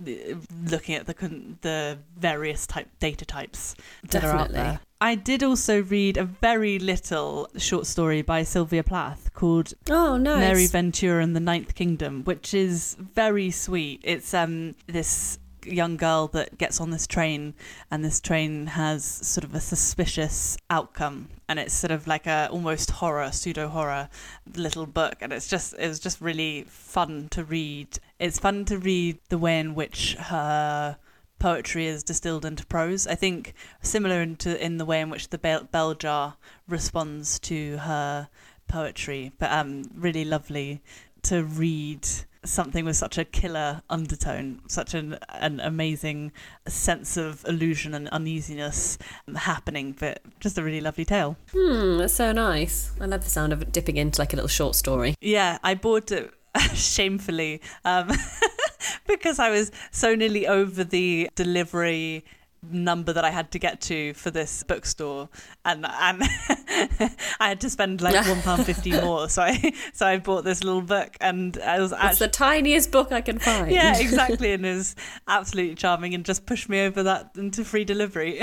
looking 0.71 0.95
at 0.95 1.05
the 1.05 1.13
the 1.61 1.97
various 2.17 2.65
type 2.65 2.87
data 2.99 3.23
types 3.25 3.75
that 4.09 4.23
are 4.23 4.31
out 4.31 4.37
Definitely. 4.47 4.53
there. 4.55 4.79
I 5.01 5.15
did 5.15 5.43
also 5.43 5.83
read 5.83 6.17
a 6.17 6.23
very 6.23 6.79
little 6.79 7.47
short 7.57 7.85
story 7.85 8.21
by 8.21 8.43
Sylvia 8.43 8.83
Plath 8.83 9.31
called 9.33 9.73
Oh, 9.89 10.17
nice. 10.17 10.39
Mary 10.39 10.65
Ventura 10.67 11.21
and 11.21 11.35
the 11.35 11.39
Ninth 11.39 11.75
Kingdom, 11.75 12.23
which 12.23 12.53
is 12.53 12.95
very 12.99 13.51
sweet. 13.51 14.01
It's 14.03 14.33
um 14.33 14.73
this 14.87 15.37
young 15.65 15.97
girl 15.97 16.27
that 16.27 16.57
gets 16.57 16.79
on 16.79 16.89
this 16.89 17.07
train 17.07 17.53
and 17.91 18.03
this 18.03 18.19
train 18.19 18.67
has 18.67 19.03
sort 19.03 19.43
of 19.43 19.53
a 19.53 19.59
suspicious 19.59 20.57
outcome 20.69 21.29
and 21.47 21.59
it's 21.59 21.73
sort 21.73 21.91
of 21.91 22.07
like 22.07 22.27
a 22.27 22.47
almost 22.51 22.91
horror 22.91 23.31
pseudo 23.31 23.67
horror 23.67 24.09
little 24.55 24.85
book 24.85 25.15
and 25.21 25.33
it's 25.33 25.47
just 25.47 25.73
it 25.79 25.87
was 25.87 25.99
just 25.99 26.21
really 26.21 26.65
fun 26.67 27.27
to 27.29 27.43
read. 27.43 27.99
It's 28.19 28.39
fun 28.39 28.65
to 28.65 28.77
read 28.77 29.19
the 29.29 29.37
way 29.37 29.59
in 29.59 29.75
which 29.75 30.15
her 30.15 30.97
poetry 31.39 31.87
is 31.87 32.03
distilled 32.03 32.45
into 32.45 32.65
prose. 32.65 33.07
I 33.07 33.15
think 33.15 33.53
similar 33.81 34.21
into 34.21 34.63
in 34.63 34.77
the 34.77 34.85
way 34.85 35.01
in 35.01 35.09
which 35.09 35.29
the 35.29 35.37
bell, 35.37 35.67
bell 35.71 35.93
jar 35.93 36.35
responds 36.67 37.39
to 37.39 37.77
her 37.77 38.29
poetry 38.67 39.31
but 39.39 39.51
um 39.51 39.89
really 39.95 40.23
lovely 40.23 40.81
to 41.23 41.43
read 41.43 42.07
something 42.49 42.85
with 42.85 42.95
such 42.95 43.17
a 43.17 43.25
killer 43.25 43.81
undertone, 43.89 44.61
such 44.67 44.93
an, 44.93 45.17
an 45.29 45.59
amazing 45.59 46.31
sense 46.67 47.17
of 47.17 47.45
illusion 47.45 47.93
and 47.93 48.09
uneasiness 48.09 48.97
happening, 49.35 49.95
but 49.97 50.21
just 50.39 50.57
a 50.57 50.63
really 50.63 50.81
lovely 50.81 51.05
tale. 51.05 51.37
Hmm, 51.51 51.97
that's 51.97 52.13
so 52.13 52.31
nice. 52.31 52.91
I 52.99 53.05
love 53.05 53.23
the 53.23 53.29
sound 53.29 53.53
of 53.53 53.61
it 53.61 53.71
dipping 53.71 53.97
into 53.97 54.19
like 54.19 54.33
a 54.33 54.35
little 54.35 54.49
short 54.49 54.75
story. 54.75 55.15
Yeah, 55.21 55.59
I 55.63 55.75
bought 55.75 56.11
it 56.11 56.33
shamefully 56.73 57.61
um, 57.85 58.11
because 59.07 59.39
I 59.39 59.49
was 59.49 59.71
so 59.91 60.15
nearly 60.15 60.47
over 60.47 60.83
the 60.83 61.29
delivery 61.35 62.25
number 62.71 63.13
that 63.13 63.23
I 63.23 63.29
had 63.31 63.51
to 63.51 63.59
get 63.59 63.81
to 63.81 64.13
for 64.13 64.31
this 64.31 64.63
bookstore, 64.63 65.29
and 65.65 65.85
and 65.85 66.21
I 67.39 67.47
had 67.49 67.61
to 67.61 67.69
spend 67.69 68.01
like 68.01 68.25
one 68.27 68.41
pound 68.41 68.65
fifty 68.65 68.91
more. 69.01 69.29
So 69.29 69.41
I 69.43 69.73
so 69.93 70.05
I 70.05 70.17
bought 70.17 70.43
this 70.43 70.63
little 70.63 70.81
book, 70.81 71.15
and 71.21 71.57
I 71.59 71.79
was 71.79 71.91
It's 71.91 72.01
actually 72.01 72.25
the 72.27 72.31
tiniest 72.31 72.91
book 72.91 73.11
I 73.11 73.21
can 73.21 73.39
find. 73.39 73.71
yeah, 73.71 73.97
exactly, 73.99 74.51
and 74.53 74.63
was 74.63 74.95
absolutely 75.27 75.75
charming, 75.75 76.13
and 76.13 76.25
just 76.25 76.45
pushed 76.45 76.69
me 76.69 76.81
over 76.81 77.03
that 77.03 77.31
into 77.37 77.63
free 77.63 77.85
delivery. 77.85 78.41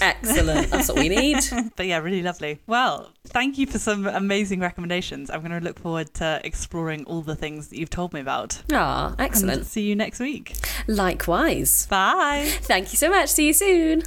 Excellent. 0.00 0.70
That's 0.70 0.88
what 0.88 0.98
we 0.98 1.08
need. 1.08 1.38
but 1.76 1.86
yeah, 1.86 1.98
really 1.98 2.22
lovely. 2.22 2.60
Well, 2.66 3.10
thank 3.26 3.58
you 3.58 3.66
for 3.66 3.78
some 3.78 4.06
amazing 4.06 4.60
recommendations. 4.60 5.30
I'm 5.30 5.40
going 5.40 5.52
to 5.58 5.64
look 5.64 5.78
forward 5.78 6.12
to 6.14 6.40
exploring 6.44 7.04
all 7.04 7.22
the 7.22 7.34
things 7.36 7.68
that 7.68 7.78
you've 7.78 7.90
told 7.90 8.12
me 8.12 8.20
about. 8.20 8.62
Ah, 8.72 9.10
And 9.12 9.20
excellent. 9.20 9.66
see 9.66 9.82
you 9.82 9.96
next 9.96 10.20
week. 10.20 10.54
Likewise. 10.86 11.86
Bye. 11.86 12.46
Thank 12.62 12.92
you 12.96 13.08
so 13.08 13.10
much. 13.10 13.28
See 13.28 13.46
you 13.46 13.52
soon. 13.52 14.02